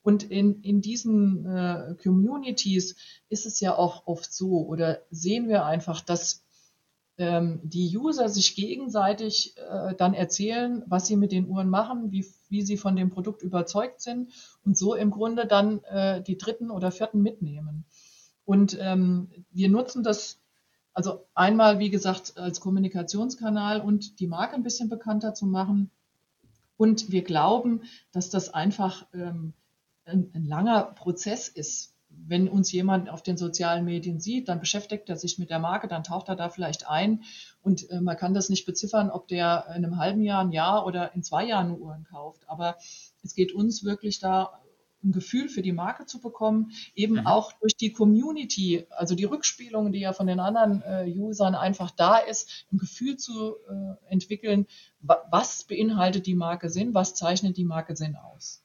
[0.09, 2.97] Und in, in diesen äh, Communities
[3.28, 6.47] ist es ja auch oft so oder sehen wir einfach, dass
[7.18, 12.24] ähm, die User sich gegenseitig äh, dann erzählen, was sie mit den Uhren machen, wie,
[12.48, 14.32] wie sie von dem Produkt überzeugt sind
[14.64, 17.85] und so im Grunde dann äh, die dritten oder vierten mitnehmen.
[18.47, 20.40] Und ähm, wir nutzen das
[20.94, 25.90] Also einmal, wie gesagt, als Kommunikationskanal und die Marke ein bisschen bekannter zu machen.
[26.78, 29.52] Und wir glauben, dass das einfach ähm,
[30.09, 31.94] ein, ein langer Prozess ist
[32.26, 35.89] wenn uns jemand auf den sozialen Medien sieht, dann beschäftigt er sich mit der Marke,
[35.89, 37.22] dann taucht er da vielleicht ein
[37.62, 40.86] und äh, man kann das nicht beziffern, ob der in einem halben Jahr, ein Jahr
[40.86, 42.48] oder in zwei Jahren Uhren kauft.
[42.48, 42.76] Aber
[43.22, 44.60] es geht uns wirklich da
[45.05, 47.26] ein Gefühl für die Marke zu bekommen, eben mhm.
[47.26, 51.93] auch durch die Community, also die Rückspielung, die ja von den anderen äh, Usern einfach
[51.93, 54.66] da ist, ein Gefühl zu äh, entwickeln,
[55.01, 58.64] was beinhaltet die Marke Sinn, was zeichnet die Marke Sinn aus.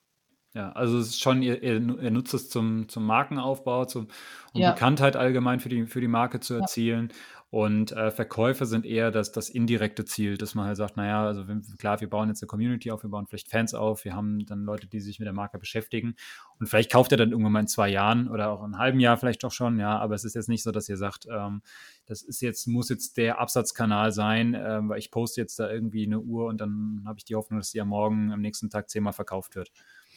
[0.54, 4.08] Ja, also es ist schon, ihr, ihr, nutzt es zum, zum Markenaufbau, zum,
[4.54, 4.72] um ja.
[4.72, 7.10] Bekanntheit allgemein für die, für die Marke zu erzielen.
[7.10, 7.16] Ja.
[7.54, 11.48] Und äh, Verkäufe sind eher das, das indirekte Ziel, dass man halt sagt, naja, also
[11.48, 14.46] wenn, klar, wir bauen jetzt eine Community auf, wir bauen vielleicht Fans auf, wir haben
[14.48, 16.16] dann Leute, die sich mit der Marke beschäftigen.
[16.60, 19.00] Und vielleicht kauft er dann irgendwann mal in zwei Jahren oder auch in einem halben
[19.00, 21.62] Jahr vielleicht auch schon, ja, aber es ist jetzt nicht so, dass ihr sagt, ähm,
[22.08, 26.08] das ist jetzt, muss jetzt der Absatzkanal sein, ähm, weil ich poste jetzt da irgendwie
[26.08, 28.90] eine Uhr und dann habe ich die Hoffnung, dass die ja morgen am nächsten Tag
[28.90, 29.72] zehnmal verkauft wird.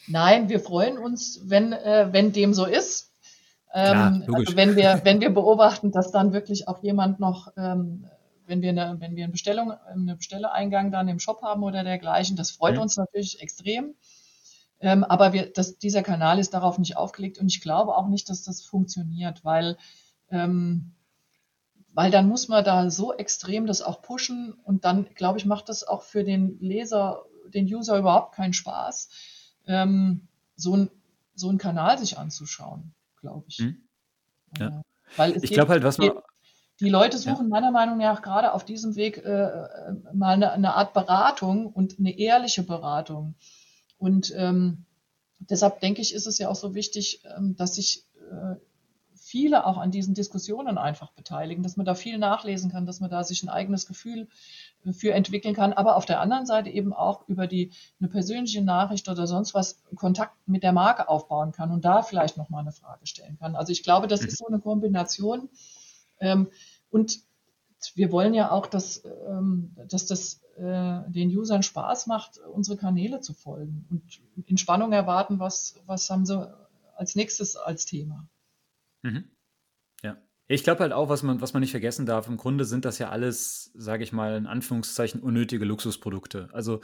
[0.07, 3.13] Nein, wir freuen uns, wenn, äh, wenn dem so ist.
[3.73, 8.07] Ähm, Klar, also wenn wir, wenn wir beobachten, dass dann wirklich auch jemand noch, ähm,
[8.45, 12.37] wenn wir eine, wenn wir eine Bestellung, eine Bestelleingang dann im Shop haben oder dergleichen,
[12.37, 12.81] das freut mhm.
[12.81, 13.95] uns natürlich extrem.
[14.79, 18.29] Ähm, aber wir, das, dieser Kanal ist darauf nicht aufgelegt und ich glaube auch nicht,
[18.29, 19.77] dass das funktioniert, weil,
[20.29, 20.93] ähm,
[21.93, 25.67] weil dann muss man da so extrem das auch pushen und dann, glaube ich, macht
[25.67, 29.09] das auch für den Leser, den User überhaupt keinen Spaß
[29.67, 30.89] ähm, so, ein,
[31.35, 33.57] so einen Kanal sich anzuschauen, glaube ich.
[33.57, 33.77] Hm.
[34.59, 34.81] Ja.
[35.15, 36.11] Weil ich glaube halt, was man.
[36.79, 37.49] Die Leute suchen ja.
[37.49, 41.97] meiner Meinung nach gerade auf diesem Weg äh, äh, mal eine, eine, Art Beratung und
[41.97, 43.33] eine ehrliche Beratung.
[43.97, 44.85] Und ähm,
[45.39, 48.57] deshalb denke ich, ist es ja auch so wichtig, ähm, dass sich äh,
[49.15, 53.09] viele auch an diesen Diskussionen einfach beteiligen, dass man da viel nachlesen kann, dass man
[53.09, 54.27] da sich ein eigenes Gefühl
[54.91, 59.09] für entwickeln kann, aber auf der anderen Seite eben auch über die eine persönliche Nachricht
[59.09, 62.71] oder sonst was Kontakt mit der Marke aufbauen kann und da vielleicht noch mal eine
[62.71, 63.55] Frage stellen kann.
[63.55, 65.49] Also ich glaube, das ist so eine Kombination
[66.19, 66.47] ähm,
[66.89, 67.19] und
[67.95, 73.21] wir wollen ja auch, dass, ähm, dass das äh, den Usern Spaß macht, unsere Kanäle
[73.21, 76.49] zu folgen und in Spannung erwarten, was, was haben sie
[76.95, 78.27] als nächstes als Thema.
[79.03, 79.29] Mhm.
[80.47, 82.99] Ich glaube halt auch, was man, was man nicht vergessen darf, im Grunde sind das
[82.99, 86.49] ja alles, sage ich mal, in Anführungszeichen unnötige Luxusprodukte.
[86.53, 86.79] Also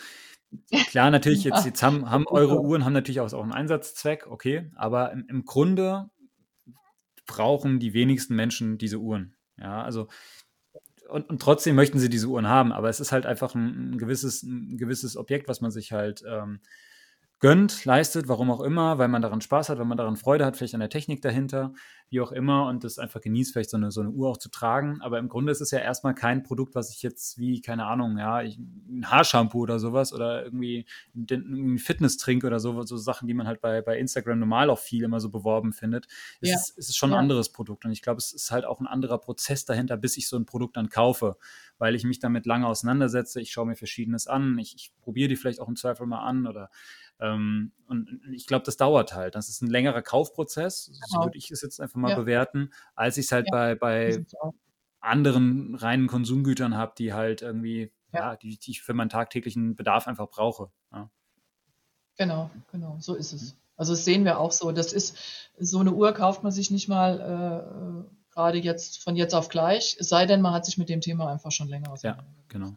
[0.90, 4.70] klar, natürlich, jetzt, jetzt haben, haben eure Uhren haben natürlich auch, auch einen Einsatzzweck, okay,
[4.76, 6.10] aber im, im Grunde
[7.26, 9.36] brauchen die wenigsten Menschen diese Uhren.
[9.58, 10.08] Ja, also
[11.10, 13.98] und, und, trotzdem möchten sie diese Uhren haben, aber es ist halt einfach ein, ein
[13.98, 16.60] gewisses, ein gewisses Objekt, was man sich halt ähm,
[17.40, 20.56] gönnt, leistet, warum auch immer, weil man daran Spaß hat, weil man daran Freude hat,
[20.56, 21.74] vielleicht an der Technik dahinter,
[22.14, 24.50] wie auch immer, und das einfach genießt, vielleicht so eine, so eine Uhr auch zu
[24.50, 25.02] tragen.
[25.02, 28.18] Aber im Grunde ist es ja erstmal kein Produkt, was ich jetzt wie, keine Ahnung,
[28.18, 30.86] ja, ich, ein Haarshampoo oder sowas oder irgendwie
[31.16, 35.04] ein Fitness-Trink oder so, so Sachen, die man halt bei, bei Instagram normal auch viel
[35.04, 36.06] immer so beworben findet.
[36.40, 36.56] Es, ja.
[36.56, 37.84] ist, es ist schon ein anderes Produkt.
[37.84, 40.46] Und ich glaube, es ist halt auch ein anderer Prozess dahinter, bis ich so ein
[40.46, 41.38] Produkt dann kaufe,
[41.80, 43.42] weil ich mich damit lange auseinandersetze.
[43.42, 44.58] Ich schaue mir Verschiedenes an.
[44.60, 46.70] Ich, ich probiere die vielleicht auch im Zweifel mal an oder
[47.20, 49.36] ähm, und ich glaube, das dauert halt.
[49.36, 51.22] Das ist ein längerer Kaufprozess, genau.
[51.22, 52.16] so würde ich es jetzt einfach mal ja.
[52.16, 53.52] bewerten, als ich es halt ja.
[53.52, 54.26] bei, bei
[55.00, 59.76] anderen reinen Konsumgütern habe, die halt irgendwie, ja, ja die, die, ich für meinen tagtäglichen
[59.76, 60.72] Bedarf einfach brauche.
[62.18, 63.54] Genau, genau, so ist es.
[63.54, 63.58] Mhm.
[63.76, 64.72] Also das sehen wir auch so.
[64.72, 65.18] Das ist,
[65.58, 69.98] so eine Uhr kauft man sich nicht mal äh, gerade jetzt von jetzt auf gleich,
[70.00, 72.54] es sei denn, man hat sich mit dem Thema einfach schon länger auseinandergesetzt.
[72.54, 72.76] Ja, genau.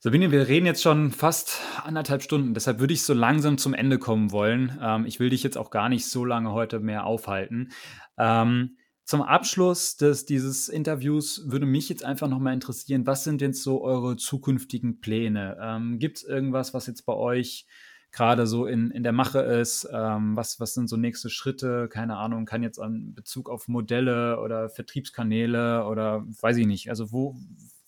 [0.00, 3.98] Sabine, wir reden jetzt schon fast anderthalb Stunden, deshalb würde ich so langsam zum Ende
[3.98, 4.78] kommen wollen.
[4.80, 7.72] Ähm, ich will dich jetzt auch gar nicht so lange heute mehr aufhalten.
[8.16, 13.64] Ähm, zum Abschluss des, dieses Interviews würde mich jetzt einfach nochmal interessieren, was sind jetzt
[13.64, 15.56] so eure zukünftigen Pläne?
[15.60, 17.66] Ähm, Gibt es irgendwas, was jetzt bei euch
[18.12, 19.88] gerade so in, in der Mache ist?
[19.92, 21.88] Ähm, was, was sind so nächste Schritte?
[21.88, 26.88] Keine Ahnung, kann jetzt an Bezug auf Modelle oder Vertriebskanäle oder weiß ich nicht.
[26.88, 27.34] Also wo,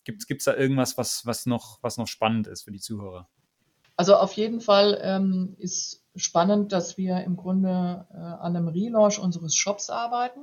[0.04, 3.28] Gibt es da irgendwas, was, was, noch, was noch spannend ist für die Zuhörer?
[3.96, 9.18] Also auf jeden Fall ähm, ist spannend, dass wir im Grunde äh, an einem Relaunch
[9.18, 10.40] unseres Shops arbeiten.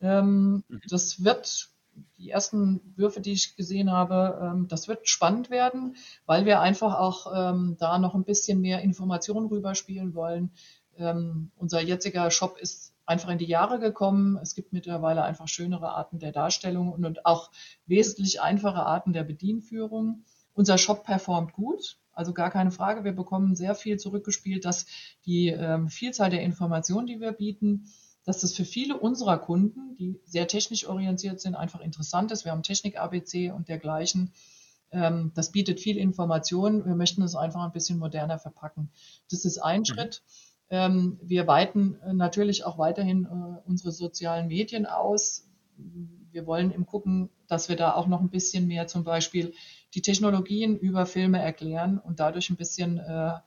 [0.00, 0.80] Ähm, mhm.
[0.88, 1.70] Das wird,
[2.18, 5.96] die ersten Würfe, die ich gesehen habe, ähm, das wird spannend werden,
[6.26, 10.50] weil wir einfach auch ähm, da noch ein bisschen mehr Informationen rüberspielen wollen.
[10.96, 14.38] Ähm, unser jetziger Shop ist einfach in die Jahre gekommen.
[14.42, 17.50] Es gibt mittlerweile einfach schönere Arten der Darstellung und auch
[17.86, 20.24] wesentlich einfache Arten der Bedienführung.
[20.52, 23.04] Unser Shop performt gut, also gar keine Frage.
[23.04, 24.86] Wir bekommen sehr viel zurückgespielt, dass
[25.24, 27.86] die ähm, Vielzahl der Informationen, die wir bieten,
[28.24, 32.44] dass das für viele unserer Kunden, die sehr technisch orientiert sind, einfach interessant ist.
[32.44, 34.32] Wir haben Technik-ABC und dergleichen.
[34.90, 36.84] Ähm, das bietet viel Information.
[36.84, 38.90] Wir möchten es einfach ein bisschen moderner verpacken.
[39.30, 39.84] Das ist ein mhm.
[39.86, 40.22] Schritt.
[40.70, 45.48] Ähm, wir weiten äh, natürlich auch weiterhin äh, unsere sozialen Medien aus.
[46.30, 49.54] Wir wollen im gucken, dass wir da auch noch ein bisschen mehr zum Beispiel
[49.94, 53.40] die Technologien über Filme erklären und dadurch ein bisschen äh,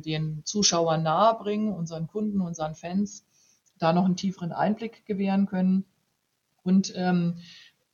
[0.00, 3.26] den Zuschauern nahebringen, unseren Kunden, unseren Fans,
[3.78, 5.84] da noch einen tieferen Einblick gewähren können.
[6.62, 7.38] Und ähm,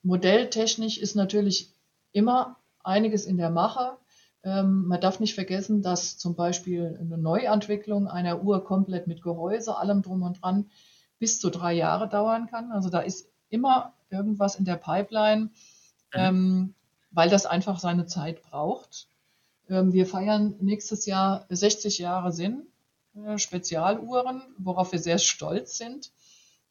[0.03, 1.73] modelltechnisch ist natürlich
[2.13, 3.97] immer einiges in der Mache.
[4.45, 9.77] Ähm, man darf nicht vergessen, dass zum Beispiel eine Neuentwicklung einer Uhr komplett mit Gehäuse,
[9.77, 10.71] allem drum und dran,
[11.19, 12.71] bis zu drei Jahre dauern kann.
[12.71, 15.51] Also da ist immer irgendwas in der Pipeline,
[16.13, 16.75] ähm,
[17.11, 19.09] weil das einfach seine Zeit braucht.
[19.69, 22.67] Ähm, wir feiern nächstes Jahr 60 Jahre Sinn,
[23.15, 26.13] äh, Spezialuhren, worauf wir sehr stolz sind.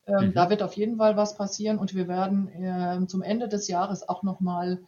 [0.06, 0.34] Ähm, mhm.
[0.34, 4.08] Da wird auf jeden Fall was passieren und wir werden äh, zum Ende des Jahres
[4.08, 4.80] auch nochmal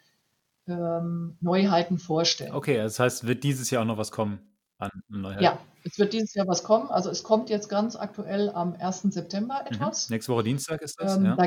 [0.68, 2.54] ähm, Neuheiten vorstellen.
[2.54, 4.40] Okay, das heißt, wird dieses Jahr auch noch was kommen
[4.78, 5.44] an Neuheiten?
[5.44, 6.90] Ja, es wird dieses Jahr was kommen.
[6.90, 9.04] Also es kommt jetzt ganz aktuell am 1.
[9.04, 9.76] September mhm.
[9.76, 10.10] etwas.
[10.10, 10.16] Mhm.
[10.16, 11.36] Nächste Woche Dienstag ist das, ähm, ja.
[11.36, 11.46] Da,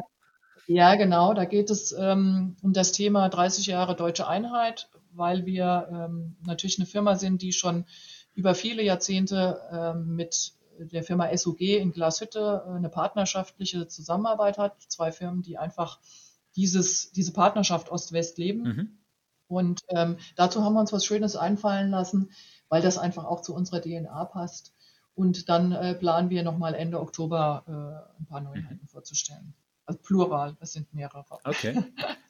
[0.66, 1.34] ja, genau.
[1.34, 6.78] Da geht es ähm, um das Thema 30 Jahre deutsche Einheit, weil wir ähm, natürlich
[6.78, 7.86] eine Firma sind, die schon
[8.34, 14.80] über viele Jahrzehnte ähm, mit der Firma SUG in Glashütte äh, eine partnerschaftliche Zusammenarbeit hat.
[14.88, 15.98] Zwei Firmen, die einfach
[16.54, 18.62] dieses, diese Partnerschaft Ost-West leben.
[18.62, 18.98] Mhm.
[19.48, 22.30] Und ähm, dazu haben wir uns was Schönes einfallen lassen,
[22.68, 24.74] weil das einfach auch zu unserer DNA passt.
[25.14, 28.88] Und dann äh, planen wir nochmal Ende Oktober äh, ein paar Neuheiten mhm.
[28.88, 29.54] vorzustellen.
[29.88, 31.24] Also Plural, es sind mehrere.
[31.44, 31.82] Okay.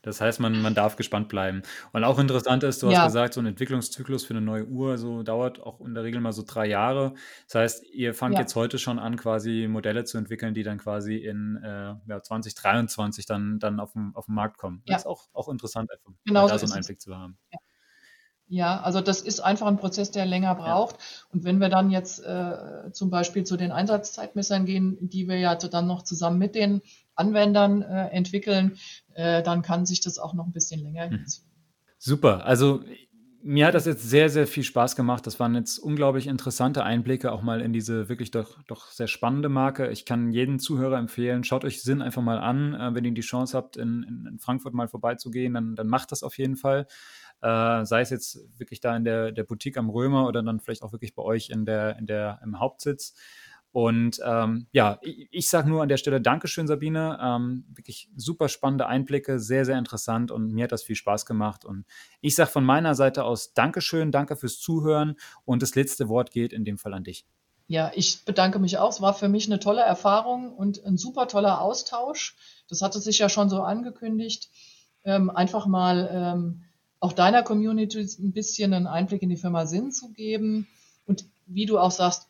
[0.02, 1.62] Das heißt, man, man darf gespannt bleiben.
[1.92, 2.98] Und auch interessant ist, du ja.
[2.98, 6.20] hast gesagt, so ein Entwicklungszyklus für eine neue Uhr so dauert auch in der Regel
[6.20, 7.14] mal so drei Jahre.
[7.46, 8.40] Das heißt, ihr fangt ja.
[8.40, 13.26] jetzt heute schon an, quasi Modelle zu entwickeln, die dann quasi in äh, ja, 2023
[13.26, 14.82] dann, dann auf, den, auf den Markt kommen.
[14.86, 17.36] Das ist auch, auch interessant, einfach genau da so einen Einblick zu haben.
[17.52, 17.58] Ja.
[18.50, 20.96] Ja, also das ist einfach ein Prozess, der länger braucht.
[20.96, 21.06] Ja.
[21.32, 25.54] Und wenn wir dann jetzt äh, zum Beispiel zu den Einsatzzeitmessern gehen, die wir ja
[25.54, 26.80] dann noch zusammen mit den
[27.18, 28.78] Anwendern äh, entwickeln,
[29.14, 31.16] äh, dann kann sich das auch noch ein bisschen länger mhm.
[31.16, 31.48] hinziehen.
[31.98, 32.44] Super.
[32.44, 32.82] Also
[33.42, 35.26] mir hat das jetzt sehr, sehr viel Spaß gemacht.
[35.26, 39.48] Das waren jetzt unglaublich interessante Einblicke auch mal in diese wirklich doch, doch sehr spannende
[39.48, 39.90] Marke.
[39.90, 42.74] Ich kann jeden Zuhörer empfehlen, schaut euch Sinn einfach mal an.
[42.74, 46.22] Äh, wenn ihr die Chance habt, in, in, Frankfurt mal vorbeizugehen, dann, dann macht das
[46.22, 46.86] auf jeden Fall.
[47.40, 50.82] Äh, sei es jetzt wirklich da in der, der Boutique am Römer oder dann vielleicht
[50.82, 53.14] auch wirklich bei euch in der, in der, im Hauptsitz.
[53.72, 57.18] Und ähm, ja, ich, ich sage nur an der Stelle Dankeschön, Sabine.
[57.22, 61.64] Ähm, wirklich super spannende Einblicke, sehr, sehr interessant und mir hat das viel Spaß gemacht.
[61.64, 61.84] Und
[62.20, 66.52] ich sage von meiner Seite aus Dankeschön, danke fürs Zuhören und das letzte Wort geht
[66.52, 67.26] in dem Fall an dich.
[67.66, 68.90] Ja, ich bedanke mich auch.
[68.90, 72.34] Es war für mich eine tolle Erfahrung und ein super toller Austausch.
[72.66, 74.48] Das hatte sich ja schon so angekündigt.
[75.04, 76.64] Ähm, einfach mal ähm,
[76.98, 80.66] auch deiner Community ein bisschen einen Einblick in die Firma Sinn zu geben.
[81.04, 82.27] Und wie du auch sagst,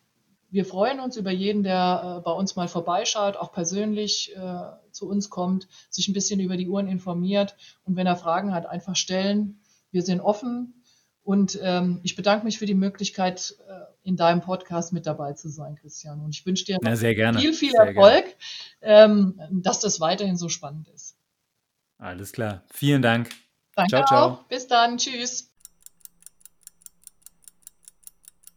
[0.50, 5.08] wir freuen uns über jeden, der äh, bei uns mal vorbeischaut, auch persönlich äh, zu
[5.08, 8.96] uns kommt, sich ein bisschen über die Uhren informiert und wenn er Fragen hat, einfach
[8.96, 9.60] stellen.
[9.90, 10.82] Wir sind offen
[11.22, 15.50] und ähm, ich bedanke mich für die Möglichkeit, äh, in deinem Podcast mit dabei zu
[15.50, 16.20] sein, Christian.
[16.22, 16.96] Und ich wünsche dir ja,
[17.34, 18.24] viel, viel sehr Erfolg,
[18.80, 21.16] ähm, dass das weiterhin so spannend ist.
[21.98, 22.62] Alles klar.
[22.70, 23.28] Vielen Dank.
[23.74, 24.44] Danke ciao, ciao.
[24.48, 24.96] Bis dann.
[24.96, 25.47] Tschüss.